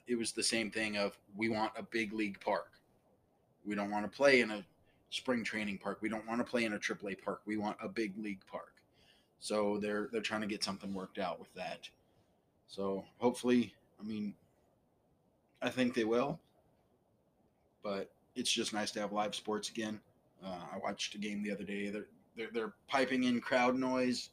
it 0.07 0.17
was 0.17 0.33
the 0.33 0.43
same 0.43 0.71
thing 0.71 0.97
of 0.97 1.19
we 1.37 1.49
want 1.49 1.73
a 1.77 1.83
big 1.83 2.13
league 2.13 2.41
park. 2.41 2.73
We 3.65 3.75
don't 3.75 3.91
want 3.91 4.11
to 4.11 4.17
play 4.17 4.41
in 4.41 4.51
a 4.51 4.65
spring 5.11 5.45
training 5.45 5.79
park. 5.79 5.99
We 6.01 6.09
don't 6.09 6.27
want 6.27 6.41
to 6.41 6.51
play 6.51 6.65
in 6.65 6.73
a 6.73 6.79
AAA 6.79 7.23
park. 7.23 7.43
We 7.47 7.57
want 7.57 7.77
a 7.83 7.89
big 7.89 8.17
league 8.19 8.45
park. 8.51 8.73
So 9.39 9.79
they're 9.79 10.09
they're 10.13 10.21
trying 10.21 10.41
to 10.41 10.47
get 10.47 10.65
something 10.65 10.93
worked 10.95 11.19
out 11.19 11.39
with 11.39 11.53
that. 11.55 11.89
So 12.67 13.05
hopefully, 13.19 13.75
I 14.01 14.05
mean, 14.05 14.35
I 15.61 15.69
think 15.69 15.95
they 15.95 16.05
will. 16.05 16.41
But 17.83 18.11
it's 18.35 18.53
just 18.53 18.73
nice 18.73 18.91
to 18.93 19.01
have 19.01 19.13
live 19.13 19.35
sports 19.35 19.69
again. 19.69 20.01
Uh, 20.45 20.61
I 20.75 20.79
watched 20.79 21.15
a 21.15 21.19
game 21.19 21.43
the 21.43 21.51
other 21.51 21.65
day. 21.65 21.91
They're, 21.91 22.07
they're 22.37 22.51
they're 22.53 22.75
piping 22.89 23.25
in 23.25 23.41
crowd 23.41 23.77
noise. 23.77 24.31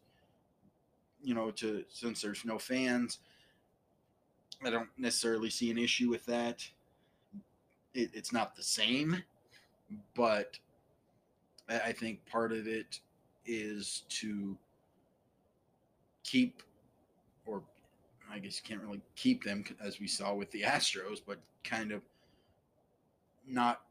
You 1.22 1.34
know, 1.34 1.52
to 1.52 1.84
since 1.90 2.22
there's 2.22 2.46
no 2.46 2.58
fans, 2.58 3.20
I 4.64 4.70
don't 4.70 4.90
necessarily 4.98 5.50
see 5.50 5.72
an 5.72 5.78
issue 5.78 6.10
with 6.10 6.26
that. 6.26 6.68
It, 7.94 8.12
it's 8.14 8.34
not 8.34 8.56
the 8.56 8.64
same, 8.64 9.24
but 10.16 10.58
I, 11.70 11.92
think 11.92 12.26
part 12.26 12.52
of 12.52 12.68
it 12.68 13.00
is 13.46 14.04
to 14.10 14.58
keep, 16.24 16.64
or 17.46 17.62
I 18.32 18.40
guess 18.40 18.62
you 18.62 18.68
can't 18.68 18.86
really 18.86 19.02
keep 19.16 19.44
them 19.44 19.64
as 19.84 20.00
we 20.00 20.08
saw 20.08 20.34
with 20.34 20.52
the 20.52 20.64
Astros, 20.64 21.22
but 21.26 21.40
kind 21.64 21.92
of 21.92 22.02
not 23.48 23.82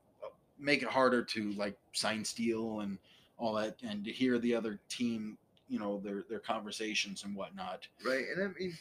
make 0.59 0.82
it 0.82 0.88
harder 0.88 1.22
to 1.22 1.52
like 1.52 1.76
sign 1.92 2.24
steal 2.24 2.80
and 2.80 2.98
all 3.38 3.54
that, 3.54 3.76
and 3.82 4.04
to 4.04 4.11
hear 4.11 4.38
the 4.38 4.54
other 4.54 4.80
team, 4.88 5.38
you 5.68 5.78
know, 5.78 6.00
their 6.02 6.24
their 6.28 6.40
conversations 6.40 7.24
and 7.24 7.34
whatnot. 7.34 7.86
Right, 8.04 8.24
and 8.34 8.42
I 8.42 8.59
mean, 8.59 8.76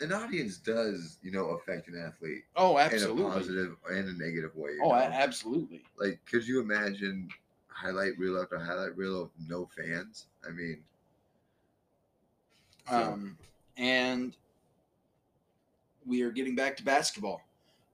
an 0.00 0.12
audience 0.12 0.56
does 0.58 1.18
you 1.22 1.30
know 1.30 1.50
affect 1.50 1.88
an 1.88 2.00
athlete 2.00 2.44
Oh, 2.56 2.76
in 2.76 2.82
a 2.82 2.94
absolutely. 2.94 3.22
positive 3.24 3.76
and 3.90 4.08
a 4.08 4.22
negative 4.24 4.54
way. 4.56 4.70
Oh, 4.82 4.88
know? 4.90 4.94
absolutely. 4.94 5.82
like 5.98 6.20
could 6.30 6.46
you 6.46 6.60
imagine 6.60 7.28
highlight 7.68 8.18
reel 8.18 8.40
after 8.40 8.58
highlight 8.58 8.96
reel 8.96 9.22
of 9.22 9.30
no 9.48 9.68
fans? 9.76 10.26
I 10.46 10.50
mean, 10.50 10.82
so- 12.88 12.96
Um, 13.12 13.38
and 13.76 14.36
we 16.06 16.22
are 16.22 16.30
getting 16.30 16.54
back 16.54 16.76
to 16.78 16.84
basketball. 16.84 17.42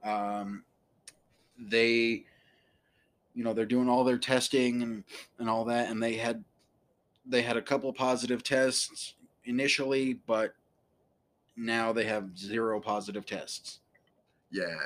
Um, 0.02 0.64
they, 1.58 2.24
you 3.34 3.44
know, 3.44 3.52
they're 3.52 3.64
doing 3.66 3.88
all 3.88 4.04
their 4.04 4.18
testing 4.18 4.82
and, 4.82 5.04
and 5.38 5.48
all 5.50 5.64
that, 5.66 5.90
and 5.90 6.02
they 6.02 6.14
had 6.14 6.42
they 7.28 7.42
had 7.42 7.56
a 7.56 7.62
couple 7.62 7.92
positive 7.92 8.42
tests 8.44 9.14
initially, 9.44 10.14
but 10.26 10.54
now 11.56 11.92
they 11.92 12.04
have 12.04 12.36
zero 12.38 12.80
positive 12.80 13.26
tests. 13.26 13.80
yeah, 14.50 14.76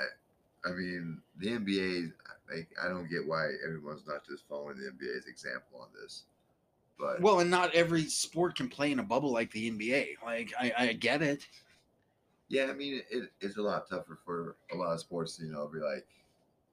I 0.65 0.71
mean 0.71 1.21
the 1.37 1.49
NBA. 1.51 2.11
Like 2.53 2.69
I 2.83 2.87
don't 2.89 3.09
get 3.09 3.25
why 3.25 3.47
everyone's 3.65 4.05
not 4.07 4.25
just 4.25 4.47
following 4.47 4.77
the 4.77 4.91
NBA's 4.91 5.27
example 5.27 5.79
on 5.81 5.87
this, 6.01 6.23
but 6.99 7.21
Well, 7.21 7.39
and 7.39 7.49
not 7.49 7.73
every 7.75 8.05
sport 8.05 8.55
can 8.55 8.69
play 8.69 8.91
in 8.91 8.99
a 8.99 9.03
bubble 9.03 9.31
like 9.31 9.51
the 9.51 9.69
NBA. 9.69 10.17
Like 10.23 10.53
I, 10.59 10.73
I 10.77 10.93
get 10.93 11.21
it. 11.21 11.47
yeah, 12.49 12.65
I 12.69 12.73
mean 12.73 13.01
it, 13.09 13.31
it's 13.39 13.57
a 13.57 13.61
lot 13.61 13.89
tougher 13.89 14.17
for 14.25 14.57
a 14.73 14.75
lot 14.75 14.93
of 14.93 14.99
sports. 14.99 15.39
You 15.39 15.51
know, 15.51 15.67
be 15.67 15.79
like, 15.79 16.05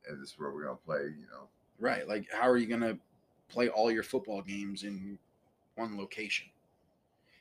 "Hey, 0.06 0.14
this 0.20 0.30
is 0.30 0.38
where 0.38 0.50
we're 0.52 0.64
gonna 0.64 0.76
play." 0.76 1.02
You 1.18 1.26
know, 1.30 1.48
Right. 1.78 2.06
Like, 2.08 2.26
how 2.32 2.48
are 2.48 2.56
you 2.56 2.66
going 2.66 2.80
to 2.80 2.98
play 3.48 3.68
all 3.68 3.90
your 3.90 4.02
football 4.02 4.42
games 4.42 4.82
in 4.82 5.18
one 5.76 5.96
location? 5.96 6.46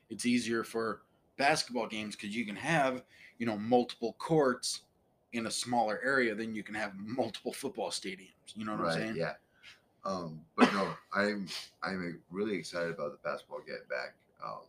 It's 0.10 0.26
easier 0.26 0.64
for 0.64 1.02
basketball 1.38 1.88
games 1.88 2.16
because 2.16 2.36
you 2.36 2.46
can 2.46 2.56
have, 2.56 3.04
you 3.38 3.46
know, 3.46 3.58
multiple 3.58 4.16
courts 4.18 4.82
in 5.34 5.46
a 5.46 5.52
smaller 5.52 6.00
area 6.04 6.34
than 6.34 6.56
you 6.56 6.64
can 6.64 6.76
have 6.76 6.94
multiple 6.96 7.54
football 7.54 7.90
stadiums. 7.90 8.32
You 8.56 8.66
know 8.66 8.76
what 8.76 8.86
I'm 8.88 8.94
saying? 8.94 9.16
Yeah. 9.16 9.34
Um, 10.06 10.42
but 10.56 10.72
no, 10.74 10.88
I'm 11.14 11.48
I'm 11.84 12.20
really 12.32 12.56
excited 12.56 12.92
about 12.92 13.12
the 13.12 13.30
basketball 13.30 13.60
getting 13.60 13.88
back. 13.90 14.14
Um, 14.44 14.62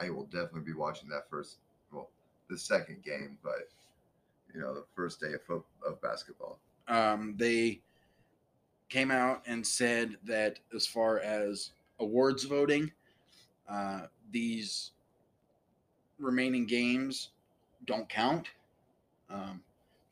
I 0.00 0.10
will 0.10 0.24
definitely 0.24 0.62
be 0.62 0.72
watching 0.72 1.08
that 1.10 1.28
first, 1.30 1.56
well, 1.92 2.08
the 2.48 2.58
second 2.58 3.02
game, 3.04 3.38
but 3.42 3.68
you 4.52 4.60
know, 4.60 4.74
the 4.74 4.84
first 4.96 5.20
day 5.20 5.34
of 5.48 5.62
of 5.86 6.02
basketball. 6.02 6.58
Um, 6.88 7.34
they 7.36 7.80
came 8.88 9.12
out 9.12 9.42
and 9.46 9.64
said 9.64 10.16
that 10.24 10.58
as 10.74 10.86
far 10.86 11.20
as 11.20 11.70
awards 12.00 12.44
voting, 12.44 12.90
uh, 13.68 14.06
these 14.32 14.90
remaining 16.20 16.66
games 16.66 17.30
don't 17.86 18.08
count. 18.08 18.48
Um, 19.30 19.62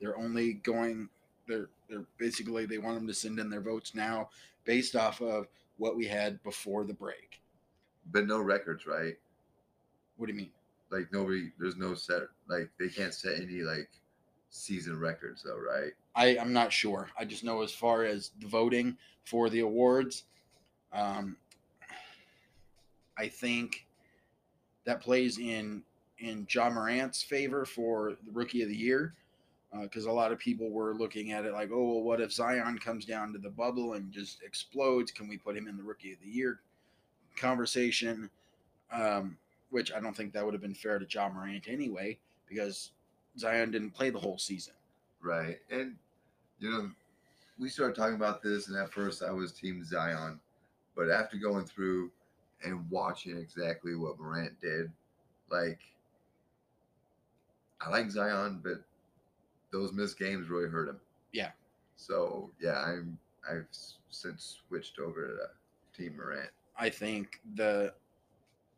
they're 0.01 0.17
only 0.17 0.55
going. 0.55 1.09
They're 1.47 1.69
they're 1.89 2.05
basically 2.19 2.67
they 2.67 2.79
want 2.79 2.97
them 2.97 3.07
to 3.07 3.15
send 3.15 3.39
in 3.39 3.51
their 3.51 3.61
votes 3.61 3.95
now 3.95 4.31
based 4.65 4.97
off 4.97 5.21
of 5.21 5.47
what 5.79 5.97
we 5.97 6.07
had 6.07 6.43
before 6.43 6.85
the 6.85 6.95
break. 6.95 7.41
But 8.11 8.27
no 8.27 8.41
records, 8.41 8.87
right? 8.87 9.15
What 10.17 10.27
do 10.27 10.33
you 10.33 10.39
mean? 10.39 10.51
Like 10.91 11.13
nobody, 11.13 11.53
there's 11.59 11.77
no 11.77 11.95
set, 11.95 12.23
like 12.49 12.71
they 12.79 12.89
can't 12.89 13.15
set 13.15 13.37
any 13.37 13.63
like 13.63 13.89
season 14.51 14.99
records 14.99 15.43
though, 15.43 15.59
right? 15.59 15.93
I 16.15 16.39
I'm 16.39 16.53
not 16.53 16.73
sure. 16.73 17.09
I 17.19 17.25
just 17.25 17.45
know 17.45 17.63
as 17.63 17.73
far 17.73 18.05
as 18.05 18.31
the 18.41 18.47
voting 18.47 18.97
for 19.25 19.51
the 19.51 19.61
awards, 19.61 20.25
um, 20.93 21.37
I 23.17 23.29
think 23.29 23.87
that 24.85 25.01
plays 25.01 25.39
in 25.39 25.83
in 26.19 26.47
Ja 26.51 26.69
Morant's 26.71 27.23
favor 27.23 27.65
for 27.65 28.15
the 28.25 28.33
Rookie 28.33 28.63
of 28.63 28.69
the 28.69 28.77
Year 28.77 29.15
because 29.83 30.07
a 30.07 30.13
lot 30.13 30.33
of 30.33 30.39
people 30.39 30.71
were 30.71 30.95
looking 30.95 31.33
at 31.33 31.45
it 31.45 31.53
like, 31.53 31.71
oh, 31.73 31.93
well, 31.93 32.03
what 32.03 32.21
if 32.21 32.33
Zion 32.33 32.79
comes 32.79 33.05
down 33.05 33.33
to 33.33 33.39
the 33.39 33.51
bubble 33.51 33.95
and 33.95 34.11
just 34.11 34.43
explodes? 34.43 35.11
Can 35.11 35.29
we 35.29 35.37
put 35.37 35.57
him 35.57 35.69
in 35.69 35.77
the 35.77 35.83
Rookie 35.83 36.13
of 36.13 36.19
the 36.21 36.31
Year 36.31 36.61
conversation? 37.37 38.31
Um, 38.91 39.37
which 39.71 39.93
I 39.93 40.01
don't 40.01 40.17
think 40.17 40.33
that 40.33 40.45
would 40.45 40.55
have 40.55 40.63
been 40.63 40.75
fair 40.75 40.99
to 40.99 41.07
Ja 41.09 41.29
Morant 41.29 41.69
anyway 41.69 42.19
because 42.49 42.93
Zion 43.37 43.71
didn't 43.71 43.91
play 43.91 44.09
the 44.09 44.19
whole 44.19 44.39
season. 44.39 44.73
Right. 45.21 45.59
And 45.71 45.97
you 46.59 46.71
know, 46.71 46.91
we 47.59 47.69
started 47.69 47.95
talking 47.95 48.15
about 48.15 48.43
this, 48.43 48.69
and 48.69 48.77
at 48.77 48.93
first 48.93 49.23
I 49.23 49.31
was 49.31 49.53
Team 49.53 49.85
Zion, 49.85 50.41
but 50.97 51.11
after 51.11 51.37
going 51.37 51.67
through 51.67 52.11
and 52.65 52.89
watching 52.91 53.37
exactly 53.37 53.95
what 53.95 54.19
Morant 54.19 54.59
did, 54.61 54.91
like 55.51 55.81
I 57.81 57.91
like 57.91 58.11
Zion, 58.11 58.61
but 58.63 58.83
those 59.73 59.93
missed 59.93 60.19
games 60.19 60.49
really 60.49 60.69
hurt 60.69 60.89
him. 60.89 61.01
Yeah. 61.33 61.51
So 61.97 62.51
yeah, 62.61 62.83
I'm 62.83 63.19
I've 63.49 63.67
since 64.11 64.61
switched 64.69 64.99
over 64.99 65.27
to 65.27 66.03
Team 66.03 66.17
Morant. 66.17 66.51
I 66.77 66.91
think 66.91 67.41
the 67.55 67.93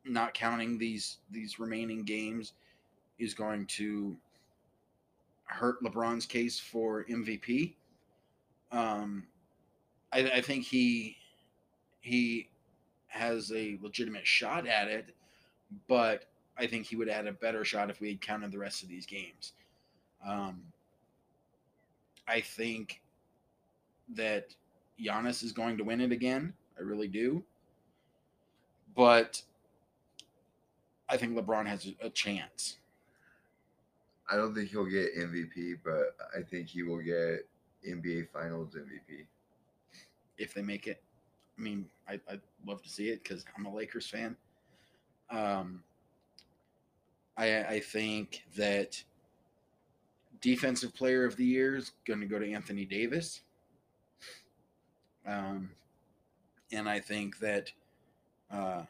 not 0.05 0.35
counting 0.35 0.79
these 0.79 1.19
these 1.31 1.59
remaining 1.59 2.05
games 2.05 2.53
is 3.19 3.35
going 3.35 3.67
to 3.67 4.17
hurt 5.45 5.83
LeBron's 5.83 6.27
case 6.27 6.59
for 6.59 7.05
MVP. 7.05 7.75
Um, 8.73 9.27
I, 10.13 10.21
I 10.21 10.41
think 10.41 10.65
he 10.65 11.17
he 12.01 12.49
has 13.09 13.53
a 13.53 13.79
legitimate 13.83 14.27
shot 14.27 14.67
at 14.67 14.89
it, 14.89 15.15
but 15.89 16.25
I 16.61 16.67
think 16.67 16.87
he 16.87 16.97
would 16.97 17.09
have 17.09 17.17
had 17.17 17.27
a 17.27 17.33
better 17.33 17.65
shot 17.65 17.89
if 17.91 18.01
we 18.01 18.11
had 18.11 18.21
counted 18.21 18.53
the 18.53 18.59
rest 18.59 18.83
of 18.83 18.89
these 18.89 19.07
games. 19.07 19.55
Um, 20.27 20.63
I 22.29 22.41
think 22.41 23.01
that 24.15 24.55
Giannis 25.03 25.43
is 25.43 25.53
going 25.53 25.79
to 25.79 25.85
win 25.85 26.01
it 26.03 26.13
again. 26.13 26.53
I 26.79 26.83
really 26.83 27.09
do. 27.09 27.43
But 28.95 29.41
I 31.09 31.17
think 31.17 31.35
LeBron 31.37 31.67
has 31.67 31.89
a- 32.03 32.11
chance. 32.11 32.77
I 34.31 34.37
don't 34.37 34.55
think 34.55 34.69
he'll 34.71 34.85
get 34.85 35.17
MVP, 35.17 35.79
but 35.83 36.15
I 36.37 36.43
think 36.43 36.69
he 36.69 36.83
will 36.83 37.01
get 37.01 37.49
NBA 37.89 38.29
Finals 38.33 38.75
MVP. 38.77 39.25
if 40.39 40.55
they 40.55 40.63
make 40.63 40.87
it. 40.87 41.03
I 41.59 41.63
mean, 41.63 41.87
I, 42.09 42.21
I'd 42.31 42.41
love 42.67 42.83
to 42.83 42.89
see 42.89 43.09
it 43.09 43.23
because 43.23 43.45
I'm 43.57 43.67
a 43.67 43.75
Lakers 43.75 44.07
fan. 44.07 44.37
Um, 45.31 45.83
I, 47.37 47.63
I 47.63 47.81
think 47.81 48.43
that 48.57 49.03
defensive 50.41 50.95
player 50.95 51.25
of 51.25 51.37
the 51.37 51.45
year 51.45 51.77
is 51.77 51.93
going 52.07 52.21
to 52.21 52.27
go 52.27 52.39
to 52.39 52.53
Anthony 52.53 52.85
Davis. 52.85 53.43
Um, 55.27 55.71
and 56.73 56.89
I 56.89 57.01
think 57.01 57.39
that 57.41 57.73
uh, 58.51 58.83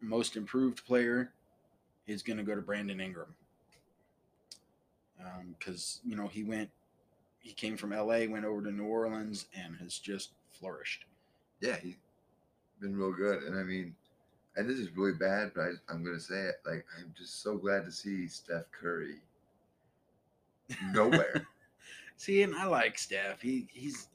most 0.00 0.36
improved 0.36 0.84
player 0.84 1.32
is 2.06 2.22
going 2.22 2.36
to 2.36 2.42
go 2.42 2.54
to 2.54 2.62
Brandon 2.62 3.00
Ingram. 3.00 3.34
Because, 5.58 6.00
you 6.04 6.16
know, 6.16 6.28
he 6.28 6.44
went, 6.44 6.70
he 7.40 7.52
came 7.52 7.76
from 7.76 7.90
LA, 7.90 8.26
went 8.28 8.44
over 8.44 8.62
to 8.62 8.70
New 8.70 8.84
Orleans, 8.84 9.46
and 9.54 9.76
has 9.76 9.98
just 9.98 10.30
flourished. 10.52 11.04
Yeah, 11.60 11.76
he's 11.76 11.96
been 12.80 12.96
real 12.96 13.12
good, 13.12 13.42
and 13.42 13.58
I 13.58 13.62
mean, 13.64 13.94
and 14.58 14.68
this 14.68 14.78
is 14.78 14.96
really 14.96 15.12
bad, 15.12 15.52
but 15.54 15.62
I, 15.62 15.70
I'm 15.88 16.04
gonna 16.04 16.18
say 16.18 16.34
it. 16.34 16.56
Like, 16.66 16.84
I'm 16.98 17.14
just 17.16 17.42
so 17.42 17.56
glad 17.56 17.84
to 17.84 17.92
see 17.92 18.26
Steph 18.26 18.64
Curry 18.72 19.18
nowhere. 20.92 21.46
See, 22.16 22.42
and 22.42 22.54
I 22.56 22.64
like 22.64 22.98
Steph. 22.98 23.40
He 23.40 23.68
he's 23.72 24.08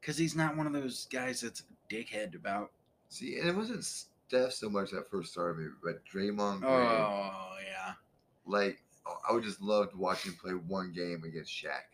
because 0.00 0.18
he's 0.18 0.34
not 0.34 0.56
one 0.56 0.66
of 0.66 0.72
those 0.72 1.06
guys 1.06 1.40
that's 1.40 1.60
a 1.60 1.94
dickhead 1.94 2.34
about. 2.34 2.72
see, 3.08 3.38
and 3.38 3.48
it 3.48 3.54
wasn't 3.54 3.84
Steph 3.84 4.52
so 4.52 4.68
much 4.68 4.90
that 4.90 5.08
first 5.08 5.30
started 5.32 5.58
me, 5.58 5.68
but 5.82 6.04
Draymond 6.04 6.62
oh, 6.64 6.76
Green. 6.76 6.88
Oh 6.88 7.56
yeah. 7.64 7.92
Like, 8.44 8.82
oh, 9.06 9.14
I 9.30 9.32
would 9.32 9.44
just 9.44 9.62
love 9.62 9.92
to 9.92 9.96
watch 9.96 10.24
him 10.24 10.36
play 10.42 10.50
one 10.52 10.92
game 10.92 11.22
against 11.24 11.52
Shaq. 11.52 11.84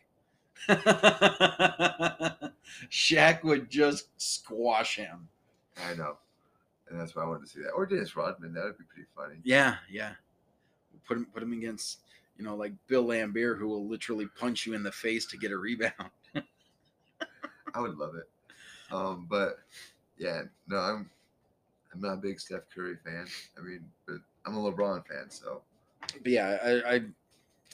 Shaq 2.90 3.44
would 3.44 3.68
just 3.68 4.08
squash 4.16 4.96
him. 4.96 5.28
I 5.86 5.94
know, 5.94 6.16
and 6.90 7.00
that's 7.00 7.14
why 7.14 7.22
I 7.22 7.26
wanted 7.26 7.46
to 7.46 7.52
see 7.52 7.60
that. 7.60 7.70
Or 7.70 7.86
Dennis 7.86 8.16
Rodman, 8.16 8.52
that 8.54 8.64
would 8.64 8.78
be 8.78 8.84
pretty 8.84 9.08
funny. 9.16 9.36
Yeah, 9.44 9.76
yeah. 9.90 10.12
Put 11.06 11.16
him 11.16 11.26
put 11.32 11.42
him 11.42 11.52
against 11.52 12.00
you 12.36 12.44
know 12.44 12.54
like 12.54 12.72
Bill 12.86 13.06
Laimbeer, 13.06 13.58
who 13.58 13.68
will 13.68 13.86
literally 13.86 14.26
punch 14.38 14.66
you 14.66 14.74
in 14.74 14.82
the 14.82 14.92
face 14.92 15.26
to 15.26 15.36
get 15.36 15.52
a 15.52 15.56
rebound. 15.56 15.92
I 17.74 17.80
would 17.80 17.96
love 17.96 18.14
it. 18.16 18.28
Um, 18.92 19.26
but 19.30 19.58
yeah, 20.18 20.42
no, 20.68 20.76
I'm 20.76 21.10
I'm 21.92 22.00
not 22.00 22.14
a 22.14 22.16
big 22.16 22.40
Steph 22.40 22.68
Curry 22.74 22.96
fan. 23.04 23.26
I 23.58 23.62
mean, 23.62 23.84
but 24.06 24.16
I'm 24.46 24.56
a 24.56 24.60
LeBron 24.60 25.06
fan, 25.06 25.30
so 25.30 25.62
But 26.22 26.32
yeah, 26.32 26.58
I, 26.62 26.94
I 26.94 27.00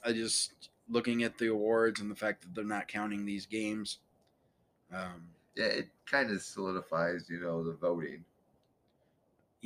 I 0.04 0.12
just 0.12 0.70
looking 0.88 1.22
at 1.24 1.38
the 1.38 1.48
awards 1.48 2.00
and 2.00 2.10
the 2.10 2.16
fact 2.16 2.42
that 2.42 2.54
they're 2.54 2.64
not 2.64 2.88
counting 2.88 3.24
these 3.24 3.46
games. 3.46 3.98
Um, 4.94 5.26
yeah, 5.56 5.64
it 5.66 5.88
kind 6.08 6.30
of 6.30 6.42
solidifies, 6.42 7.28
you 7.28 7.40
know, 7.40 7.64
the 7.64 7.72
voting. 7.72 8.24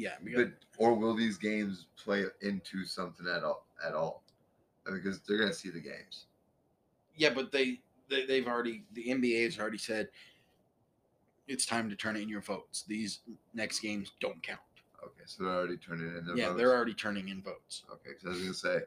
Yeah, 0.00 0.14
But 0.34 0.52
or 0.78 0.94
will 0.94 1.14
these 1.14 1.36
games 1.38 1.86
play 2.02 2.24
into 2.42 2.84
something 2.84 3.26
at 3.26 3.44
all? 3.44 3.66
At 3.86 3.94
all? 3.94 4.22
I 4.86 4.90
mean, 4.90 5.00
because 5.02 5.20
they're 5.20 5.38
gonna 5.38 5.52
see 5.54 5.70
the 5.70 5.80
games. 5.80 6.26
yeah, 7.16 7.30
but 7.30 7.52
they, 7.52 7.80
they 8.08 8.26
they've 8.26 8.46
already 8.46 8.84
the 8.92 9.04
NBA 9.08 9.44
has 9.44 9.58
already 9.58 9.78
said 9.78 10.08
it's 11.48 11.66
time 11.66 11.90
to 11.90 11.96
turn 11.96 12.16
in 12.16 12.28
your 12.28 12.40
votes. 12.40 12.82
These 12.86 13.20
next 13.54 13.80
games 13.80 14.12
don't 14.20 14.42
count. 14.42 14.60
Okay, 15.02 15.22
so 15.26 15.44
they're 15.44 15.54
already 15.54 15.76
turning 15.76 16.16
in 16.16 16.24
their 16.26 16.36
yeah, 16.36 16.46
votes? 16.48 16.58
they're 16.58 16.74
already 16.74 16.94
turning 16.94 17.28
in 17.28 17.42
votes. 17.42 17.82
Okay, 17.92 18.10
because 18.10 18.24
I 18.26 18.28
was 18.30 18.40
gonna 18.40 18.54
say, 18.54 18.84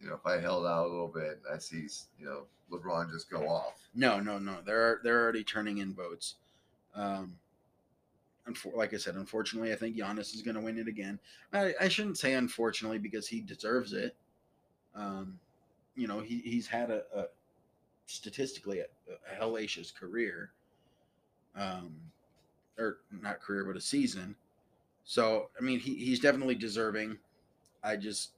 you 0.00 0.08
know, 0.08 0.14
if 0.14 0.26
I 0.26 0.40
held 0.40 0.66
out 0.66 0.86
a 0.86 0.88
little 0.88 1.08
bit, 1.14 1.40
I 1.52 1.58
see, 1.58 1.86
you 2.18 2.24
know, 2.26 2.44
LeBron 2.70 3.10
just 3.10 3.30
go 3.30 3.46
off. 3.48 3.88
No, 3.94 4.18
no, 4.20 4.38
no. 4.38 4.56
They're 4.64 5.00
they're 5.04 5.20
already 5.22 5.44
turning 5.44 5.78
in 5.78 5.94
votes. 5.94 6.36
Um, 6.94 7.38
like 8.74 8.92
I 8.92 8.96
said, 8.96 9.14
unfortunately, 9.14 9.72
I 9.72 9.76
think 9.76 9.96
Giannis 9.96 10.34
is 10.34 10.42
going 10.42 10.56
to 10.56 10.60
win 10.60 10.78
it 10.78 10.88
again. 10.88 11.18
I, 11.52 11.74
I 11.80 11.88
shouldn't 11.88 12.18
say 12.18 12.34
unfortunately 12.34 12.98
because 12.98 13.28
he 13.28 13.40
deserves 13.40 13.92
it. 13.92 14.16
Um, 14.94 15.38
you 15.94 16.06
know, 16.06 16.20
he 16.20 16.38
he's 16.38 16.66
had 16.66 16.90
a, 16.90 17.02
a 17.14 17.24
statistically 18.06 18.80
a, 18.80 18.86
a 19.10 19.40
hellacious 19.40 19.94
career. 19.94 20.50
Um, 21.54 21.94
or 22.78 22.98
not 23.20 23.40
career, 23.40 23.64
but 23.64 23.76
a 23.76 23.80
season. 23.80 24.36
So 25.04 25.50
I 25.58 25.62
mean, 25.62 25.78
he, 25.78 25.94
he's 25.94 26.20
definitely 26.20 26.54
deserving. 26.54 27.18
I 27.82 27.96
just, 27.96 28.30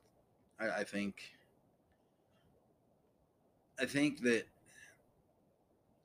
I, 0.59 0.81
I 0.81 0.85
think, 0.85 1.17
I 3.79 3.85
think 3.85 4.23
that 4.23 4.47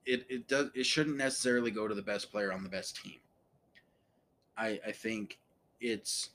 it 0.05 0.25
it 0.29 0.47
does 0.47 0.69
it 0.75 0.85
shouldn't 0.85 1.17
necessarily 1.17 1.71
go 1.71 1.87
to 1.87 1.95
the 1.95 2.01
best 2.01 2.31
player 2.31 2.51
on 2.51 2.63
the 2.63 2.69
best 2.69 3.01
team. 3.01 3.19
I 4.59 4.79
I 4.87 4.91
think 4.91 5.39
it's 5.81 6.31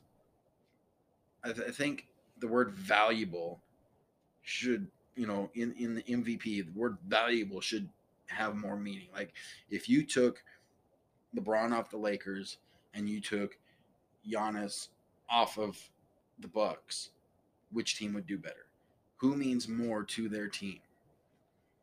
I, 1.44 1.52
th- 1.52 1.68
I 1.68 1.70
think 1.70 2.08
the 2.40 2.48
word 2.48 2.72
valuable 2.72 3.60
should 4.42 4.88
you 5.14 5.26
know 5.26 5.50
in 5.54 5.72
in 5.78 5.94
the 5.94 6.02
MVP 6.02 6.64
the 6.66 6.72
word 6.74 6.96
valuable 7.06 7.60
should 7.60 7.88
have 8.26 8.56
more 8.56 8.76
meaning. 8.76 9.08
Like 9.14 9.32
if 9.70 9.88
you 9.88 10.04
took 10.04 10.42
LeBron 11.36 11.72
off 11.72 11.90
the 11.90 11.98
Lakers 11.98 12.58
and 12.94 13.08
you 13.08 13.20
took 13.20 13.58
Giannis 14.28 14.88
off 15.28 15.58
of 15.58 15.78
the 16.38 16.48
Bucks, 16.48 17.10
which 17.72 17.96
team 17.96 18.14
would 18.14 18.26
do 18.26 18.38
better? 18.38 18.66
Who 19.18 19.36
means 19.36 19.68
more 19.68 20.02
to 20.04 20.28
their 20.28 20.48
team? 20.48 20.80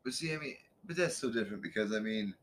But 0.04 0.14
see, 0.14 0.34
I 0.34 0.38
mean, 0.38 0.56
but 0.84 0.96
that's 0.96 1.16
so 1.16 1.30
different 1.30 1.62
because 1.62 1.92
I 1.92 2.00
mean, 2.00 2.34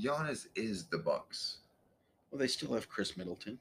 Giannis 0.00 0.46
is 0.54 0.86
the 0.86 0.98
Bucks. 0.98 1.58
Well, 2.30 2.38
they 2.38 2.46
still 2.46 2.74
have 2.74 2.88
Khris 2.88 3.16
Middleton, 3.16 3.58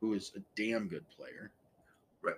who 0.00 0.14
is 0.14 0.32
a 0.36 0.40
damn 0.54 0.88
good 0.88 1.04
player. 1.10 1.50
Right. 2.22 2.34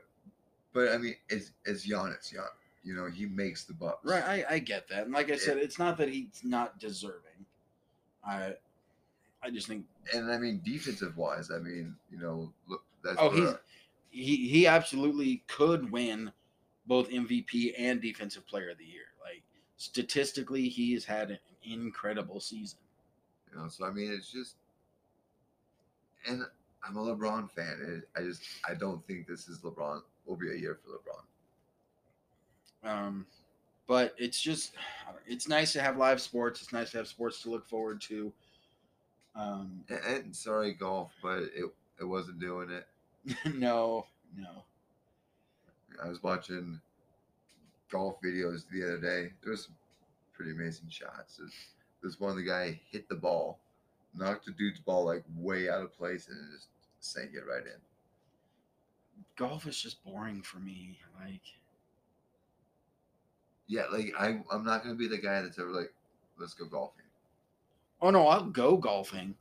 But 0.72 0.92
I 0.92 0.98
mean, 0.98 1.16
it's 1.28 1.52
it's 1.64 1.88
Giannis. 1.88 2.30
Gian, 2.32 2.44
you 2.84 2.94
know, 2.94 3.06
he 3.10 3.26
makes 3.26 3.64
the 3.64 3.74
Bucks. 3.74 4.04
Right, 4.04 4.24
I, 4.24 4.54
I 4.54 4.58
get 4.60 4.88
that. 4.88 5.04
And 5.04 5.12
like 5.12 5.30
I 5.30 5.36
said, 5.36 5.58
it's 5.58 5.78
not 5.78 5.96
that 5.98 6.08
he's 6.08 6.42
not 6.44 6.78
deserving. 6.78 7.46
I 8.26 8.54
I 9.42 9.50
just 9.50 9.66
think 9.66 9.84
And 10.12 10.30
I 10.30 10.38
mean, 10.38 10.60
defensive 10.64 11.16
wise, 11.16 11.50
I 11.50 11.58
mean, 11.58 11.96
you 12.10 12.18
know, 12.18 12.52
look, 12.68 12.82
that's 13.02 13.16
Oh, 13.18 13.30
he's 13.30 13.48
uh, 13.48 13.56
he 14.10 14.48
he 14.48 14.66
absolutely 14.66 15.42
could 15.48 15.90
win 15.90 16.32
both 16.86 17.10
MVP 17.10 17.74
and 17.78 18.00
defensive 18.00 18.46
player 18.46 18.70
of 18.70 18.78
the 18.78 18.84
year. 18.84 19.04
Like 19.22 19.42
statistically, 19.76 20.68
he 20.68 20.92
has 20.94 21.04
had 21.04 21.30
an 21.30 21.38
incredible 21.62 22.40
season. 22.40 22.78
You 23.58 23.62
know. 23.64 23.68
So 23.68 23.84
I 23.86 23.90
mean, 23.90 24.12
it's 24.12 24.30
just, 24.30 24.56
and 26.28 26.42
I'm 26.86 26.96
a 26.96 27.00
LeBron 27.00 27.50
fan. 27.50 27.78
and 27.80 28.02
I 28.16 28.20
just 28.28 28.42
I 28.68 28.74
don't 28.74 29.04
think 29.06 29.26
this 29.26 29.48
is 29.48 29.58
LeBron 29.60 30.02
will 30.26 30.36
be 30.36 30.50
a 30.50 30.56
year 30.56 30.78
for 30.82 30.90
LeBron. 30.90 31.24
Um, 32.84 33.26
but 33.86 34.14
it's 34.18 34.40
just 34.40 34.74
it's 35.26 35.48
nice 35.48 35.72
to 35.72 35.82
have 35.82 35.96
live 35.96 36.20
sports. 36.20 36.62
It's 36.62 36.72
nice 36.72 36.90
to 36.92 36.98
have 36.98 37.08
sports 37.08 37.42
to 37.42 37.50
look 37.50 37.66
forward 37.66 38.00
to. 38.02 38.32
Um, 39.34 39.84
And, 39.88 40.00
and 40.04 40.36
sorry, 40.36 40.72
golf, 40.74 41.12
but 41.22 41.42
it 41.54 41.64
it 42.00 42.04
wasn't 42.04 42.40
doing 42.40 42.70
it. 42.70 42.86
no, 43.54 44.06
no. 44.36 44.64
I 46.02 46.08
was 46.08 46.22
watching 46.22 46.80
golf 47.90 48.20
videos 48.22 48.64
the 48.70 48.84
other 48.84 48.98
day. 48.98 49.32
There 49.42 49.50
was 49.50 49.64
some 49.64 49.74
pretty 50.32 50.52
amazing 50.52 50.88
shots. 50.88 51.40
There's 52.02 52.20
one 52.20 52.36
the 52.36 52.42
guy 52.42 52.80
hit 52.90 53.08
the 53.08 53.14
ball, 53.14 53.58
knocked 54.14 54.46
the 54.46 54.52
dude's 54.52 54.80
ball 54.80 55.04
like 55.04 55.24
way 55.36 55.68
out 55.68 55.82
of 55.82 55.96
place, 55.96 56.28
and 56.28 56.38
just 56.54 56.68
sank 57.00 57.30
it 57.34 57.44
right 57.48 57.64
in. 57.66 57.80
Golf 59.36 59.66
is 59.66 59.80
just 59.80 60.02
boring 60.04 60.42
for 60.42 60.58
me. 60.58 60.98
Like 61.20 61.40
Yeah, 63.66 63.84
like 63.92 64.12
I, 64.18 64.40
I'm 64.52 64.64
not 64.64 64.82
gonna 64.82 64.94
be 64.94 65.08
the 65.08 65.18
guy 65.18 65.42
that's 65.42 65.58
ever 65.58 65.70
like, 65.70 65.92
let's 66.38 66.54
go 66.54 66.66
golfing. 66.66 67.04
Oh 68.00 68.10
no, 68.10 68.26
I'll 68.28 68.44
go 68.44 68.76
golfing 68.76 69.34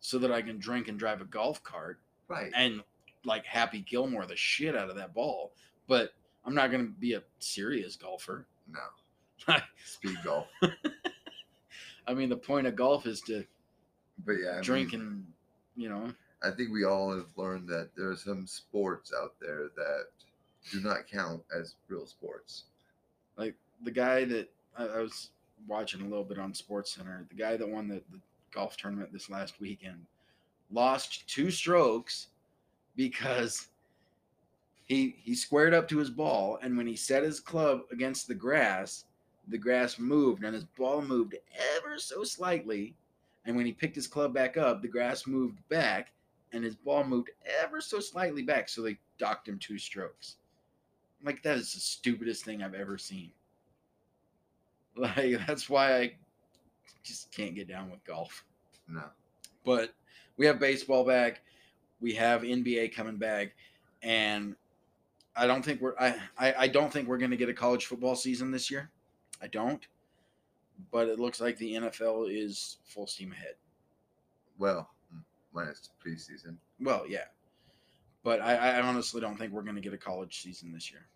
so 0.00 0.18
that 0.18 0.32
I 0.32 0.42
can 0.42 0.58
drink 0.58 0.88
and 0.88 0.98
drive 0.98 1.20
a 1.20 1.24
golf 1.26 1.62
cart 1.62 1.98
Right. 2.28 2.50
and 2.54 2.82
like 3.24 3.44
Happy 3.44 3.80
Gilmore 3.80 4.26
the 4.26 4.36
shit 4.36 4.76
out 4.76 4.88
of 4.90 4.96
that 4.96 5.12
ball. 5.14 5.52
But 5.88 6.12
I'm 6.44 6.54
not 6.54 6.70
going 6.70 6.86
to 6.86 6.92
be 6.92 7.14
a 7.14 7.22
serious 7.40 7.96
golfer. 7.96 8.46
No. 8.70 9.56
Speed 9.84 10.16
golf. 10.24 10.46
I 12.08 12.14
mean, 12.14 12.28
the 12.30 12.36
point 12.36 12.66
of 12.66 12.74
golf 12.74 13.06
is 13.06 13.20
to 13.22 13.44
But 14.24 14.32
yeah, 14.42 14.50
I 14.50 14.54
mean, 14.54 14.62
drink 14.62 14.92
and 14.94 15.26
you 15.76 15.88
know. 15.88 16.12
I 16.42 16.50
think 16.50 16.72
we 16.72 16.84
all 16.84 17.14
have 17.14 17.26
learned 17.36 17.68
that 17.68 17.90
there 17.96 18.10
are 18.10 18.16
some 18.16 18.46
sports 18.46 19.12
out 19.16 19.34
there 19.40 19.68
that 19.76 20.06
do 20.72 20.80
not 20.80 21.06
count 21.06 21.42
as 21.56 21.74
real 21.88 22.06
sports. 22.06 22.64
like 23.36 23.54
the 23.84 23.90
guy 23.90 24.24
that 24.24 24.48
I, 24.76 24.86
I 24.86 24.98
was 25.00 25.30
watching 25.66 26.00
a 26.00 26.08
little 26.08 26.24
bit 26.24 26.38
on 26.38 26.54
Sports 26.54 26.94
Center, 26.94 27.26
the 27.28 27.34
guy 27.34 27.56
that 27.56 27.68
won 27.68 27.88
the, 27.88 28.02
the 28.10 28.20
golf 28.52 28.76
tournament 28.76 29.12
this 29.12 29.28
last 29.30 29.60
weekend 29.60 30.06
lost 30.70 31.28
two 31.28 31.50
strokes 31.50 32.28
because 32.96 33.68
he 34.86 35.16
he 35.22 35.34
squared 35.34 35.74
up 35.74 35.88
to 35.88 35.98
his 35.98 36.10
ball 36.10 36.58
and 36.62 36.76
when 36.76 36.86
he 36.86 36.96
set 36.96 37.22
his 37.22 37.40
club 37.40 37.82
against 37.92 38.26
the 38.28 38.34
grass, 38.34 39.04
the 39.48 39.58
grass 39.58 39.98
moved 39.98 40.44
and 40.44 40.54
his 40.54 40.64
ball 40.64 41.02
moved 41.02 41.34
ever 41.76 41.98
so 41.98 42.24
slightly. 42.24 42.94
And 43.44 43.56
when 43.56 43.66
he 43.66 43.72
picked 43.72 43.96
his 43.96 44.06
club 44.06 44.34
back 44.34 44.56
up, 44.56 44.82
the 44.82 44.88
grass 44.88 45.26
moved 45.26 45.58
back 45.68 46.12
and 46.52 46.64
his 46.64 46.74
ball 46.76 47.04
moved 47.04 47.30
ever 47.62 47.80
so 47.80 48.00
slightly 48.00 48.42
back. 48.42 48.68
So 48.68 48.82
they 48.82 48.98
docked 49.18 49.48
him 49.48 49.58
two 49.58 49.78
strokes. 49.78 50.36
Like 51.22 51.42
that 51.42 51.56
is 51.56 51.72
the 51.74 51.80
stupidest 51.80 52.44
thing 52.44 52.62
I've 52.62 52.74
ever 52.74 52.98
seen. 52.98 53.32
Like 54.96 55.46
that's 55.46 55.70
why 55.70 55.96
I 55.96 56.12
just 57.04 57.30
can't 57.30 57.54
get 57.54 57.68
down 57.68 57.88
with 57.88 58.04
golf. 58.04 58.44
No. 58.88 59.04
But 59.64 59.94
we 60.36 60.44
have 60.46 60.58
baseball 60.58 61.04
back, 61.04 61.42
we 62.00 62.14
have 62.14 62.42
NBA 62.42 62.92
coming 62.94 63.16
back, 63.16 63.54
and 64.02 64.56
I 65.36 65.46
don't 65.46 65.64
think 65.64 65.80
we're 65.80 65.94
I 66.00 66.16
I, 66.36 66.54
I 66.58 66.68
don't 66.68 66.92
think 66.92 67.06
we're 67.06 67.18
gonna 67.18 67.36
get 67.36 67.48
a 67.48 67.54
college 67.54 67.86
football 67.86 68.16
season 68.16 68.50
this 68.50 68.72
year. 68.72 68.90
I 69.42 69.46
don't. 69.46 69.86
But 70.90 71.08
it 71.08 71.18
looks 71.18 71.40
like 71.40 71.58
the 71.58 71.74
NFL 71.74 72.28
is 72.30 72.78
full 72.84 73.06
steam 73.06 73.32
ahead. 73.32 73.54
Well, 74.58 74.88
mm, 75.14 75.22
minus 75.52 75.90
preseason. 76.04 76.56
Well, 76.80 77.04
yeah. 77.08 77.24
But 78.22 78.40
I, 78.40 78.56
I 78.56 78.82
honestly 78.82 79.20
don't 79.20 79.36
think 79.36 79.52
we're 79.52 79.62
gonna 79.62 79.80
get 79.80 79.92
a 79.92 79.98
college 79.98 80.40
season 80.42 80.72
this 80.72 80.90
year. 80.90 81.06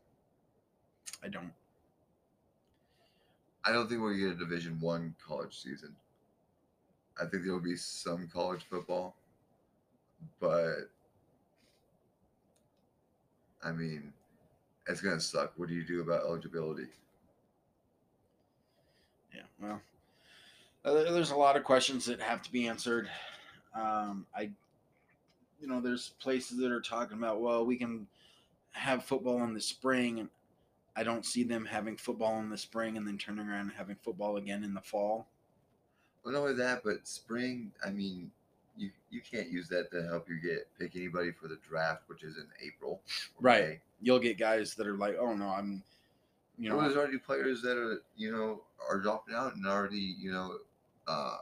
I 1.22 1.28
don't. 1.28 1.52
I 3.64 3.72
don't 3.72 3.88
think 3.88 4.00
we'll 4.00 4.16
get 4.16 4.32
a 4.32 4.34
Division 4.34 4.78
One 4.80 5.14
college 5.24 5.60
season. 5.62 5.94
I 7.20 7.26
think 7.26 7.44
there 7.44 7.52
will 7.52 7.60
be 7.60 7.76
some 7.76 8.28
college 8.32 8.64
football, 8.68 9.14
but 10.40 10.88
I 13.62 13.70
mean, 13.72 14.12
it's 14.88 15.00
gonna 15.00 15.20
suck. 15.20 15.52
What 15.56 15.68
do 15.68 15.74
you 15.74 15.84
do 15.84 16.00
about 16.00 16.22
eligibility? 16.22 16.86
Yeah, 19.34 19.42
well, 19.60 19.80
uh, 20.84 21.12
there's 21.12 21.30
a 21.30 21.36
lot 21.36 21.56
of 21.56 21.64
questions 21.64 22.04
that 22.06 22.20
have 22.20 22.42
to 22.42 22.52
be 22.52 22.66
answered. 22.66 23.08
Um, 23.74 24.26
I, 24.36 24.50
you 25.60 25.68
know, 25.68 25.80
there's 25.80 26.10
places 26.20 26.58
that 26.58 26.70
are 26.70 26.80
talking 26.80 27.16
about, 27.16 27.40
well, 27.40 27.64
we 27.64 27.76
can 27.76 28.06
have 28.72 29.04
football 29.04 29.42
in 29.44 29.54
the 29.54 29.60
spring, 29.60 30.20
and 30.20 30.28
I 30.96 31.04
don't 31.04 31.24
see 31.24 31.44
them 31.44 31.64
having 31.64 31.96
football 31.96 32.38
in 32.40 32.50
the 32.50 32.58
spring 32.58 32.96
and 32.96 33.06
then 33.06 33.16
turning 33.16 33.48
around 33.48 33.60
and 33.60 33.72
having 33.72 33.96
football 34.02 34.36
again 34.36 34.64
in 34.64 34.74
the 34.74 34.80
fall. 34.80 35.26
Well, 36.24 36.34
not 36.34 36.40
only 36.40 36.54
that, 36.54 36.82
but 36.84 37.06
spring. 37.06 37.72
I 37.84 37.90
mean, 37.90 38.30
you 38.76 38.90
you 39.10 39.20
can't 39.20 39.50
use 39.50 39.68
that 39.68 39.90
to 39.90 40.02
help 40.04 40.28
you 40.28 40.40
get 40.40 40.68
pick 40.78 40.96
anybody 40.96 41.32
for 41.32 41.48
the 41.48 41.58
draft, 41.68 42.02
which 42.06 42.22
is 42.22 42.36
in 42.36 42.46
April. 42.64 43.00
Right. 43.40 43.68
May. 43.68 43.80
You'll 44.00 44.18
get 44.18 44.38
guys 44.38 44.74
that 44.74 44.86
are 44.86 44.96
like, 44.96 45.16
oh 45.18 45.34
no, 45.34 45.48
I'm, 45.48 45.82
you 46.58 46.68
know, 46.68 46.76
well, 46.76 46.84
there's 46.84 46.96
already 46.96 47.18
players 47.18 47.62
that 47.62 47.76
are 47.76 48.02
you 48.16 48.30
know 48.32 48.62
are 48.88 48.98
dropping 49.00 49.34
out 49.34 49.54
and 49.56 49.66
already 49.66 50.16
you 50.18 50.30
know 50.32 50.56
uh 51.06 51.38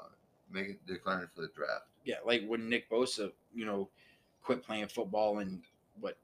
making 0.51 0.79
declaring 0.87 1.29
for 1.35 1.43
the 1.43 1.51
draft. 1.55 1.85
yeah, 2.05 2.17
like 2.27 2.47
when 2.47 2.69
Nick 2.69 2.91
Bosa, 2.91 3.31
you 3.55 3.65
know, 3.65 3.89
quit 4.43 4.63
playing 4.65 4.89
football 4.89 5.39
in 5.41 5.63
what 6.01 6.17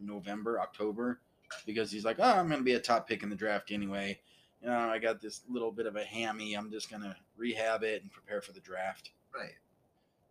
November, 0.00 0.60
October, 0.60 1.20
because 1.66 1.90
he's 1.90 2.04
like, 2.04 2.16
oh, 2.18 2.22
I'm 2.24 2.48
gonna 2.48 2.62
be 2.62 2.74
a 2.74 2.80
top 2.80 3.06
pick 3.08 3.22
in 3.22 3.28
the 3.28 3.36
draft 3.36 3.70
anyway. 3.70 4.18
You 4.62 4.68
know, 4.68 4.78
I 4.78 4.98
got 4.98 5.20
this 5.20 5.42
little 5.48 5.72
bit 5.72 5.86
of 5.86 5.96
a 5.96 6.04
hammy. 6.04 6.54
I'm 6.54 6.70
just 6.70 6.90
gonna 6.90 7.16
rehab 7.36 7.82
it 7.82 8.02
and 8.02 8.10
prepare 8.10 8.40
for 8.40 8.52
the 8.52 8.60
draft. 8.60 9.10
Right. 9.34 9.54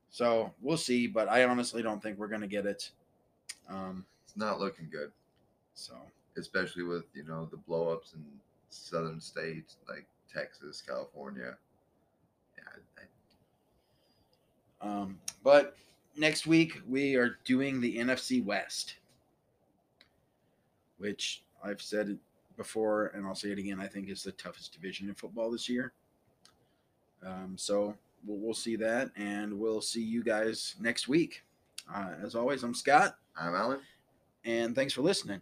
So 0.10 0.54
we'll 0.62 0.78
see, 0.78 1.06
but 1.08 1.30
I 1.30 1.44
honestly 1.44 1.84
don't 1.84 2.02
think 2.02 2.18
we're 2.18 2.28
gonna 2.28 2.48
get 2.48 2.66
it. 2.66 2.90
Um, 3.70 4.06
It's 4.26 4.36
not 4.36 4.60
looking 4.60 4.88
good, 4.92 5.12
so 5.76 5.94
especially 6.40 6.84
with 6.84 7.04
you 7.14 7.24
know 7.24 7.48
the 7.52 7.58
blowups 7.58 8.14
in 8.16 8.24
southern 8.70 9.20
states 9.20 9.78
like 9.88 10.06
Texas, 10.34 10.82
California. 10.86 11.56
Yeah, 12.58 12.64
I, 14.82 14.88
Um, 14.88 15.20
but 15.44 15.76
next 16.16 16.48
week 16.48 16.82
we 16.88 17.16
are 17.16 17.38
doing 17.46 17.82
the 17.82 17.98
NFC 17.98 18.44
West, 18.44 18.96
which 20.98 21.44
I've 21.64 21.82
said 21.82 22.10
it 22.10 22.18
before 22.58 23.08
and 23.08 23.26
I'll 23.26 23.36
say 23.36 23.52
it 23.52 23.60
again. 23.60 23.80
I 23.80 23.88
think 23.88 24.10
is 24.10 24.24
the 24.24 24.32
toughest 24.34 24.74
division 24.74 25.10
in 25.10 25.16
football 25.16 25.52
this 25.52 25.68
year. 25.70 25.94
Um, 27.26 27.56
so 27.58 27.96
we'll, 28.26 28.38
we'll 28.38 28.54
see 28.54 28.76
that, 28.78 29.12
and 29.18 29.60
we'll 29.60 29.82
see 29.82 30.02
you 30.04 30.24
guys 30.24 30.76
next 30.80 31.08
week. 31.08 31.44
Uh, 31.94 32.12
as 32.24 32.36
always, 32.36 32.64
I'm 32.64 32.74
Scott, 32.74 33.18
I'm 33.38 33.56
Alan. 33.56 33.80
and 34.46 34.76
thanks 34.76 34.94
for 34.94 35.02
listening. 35.02 35.42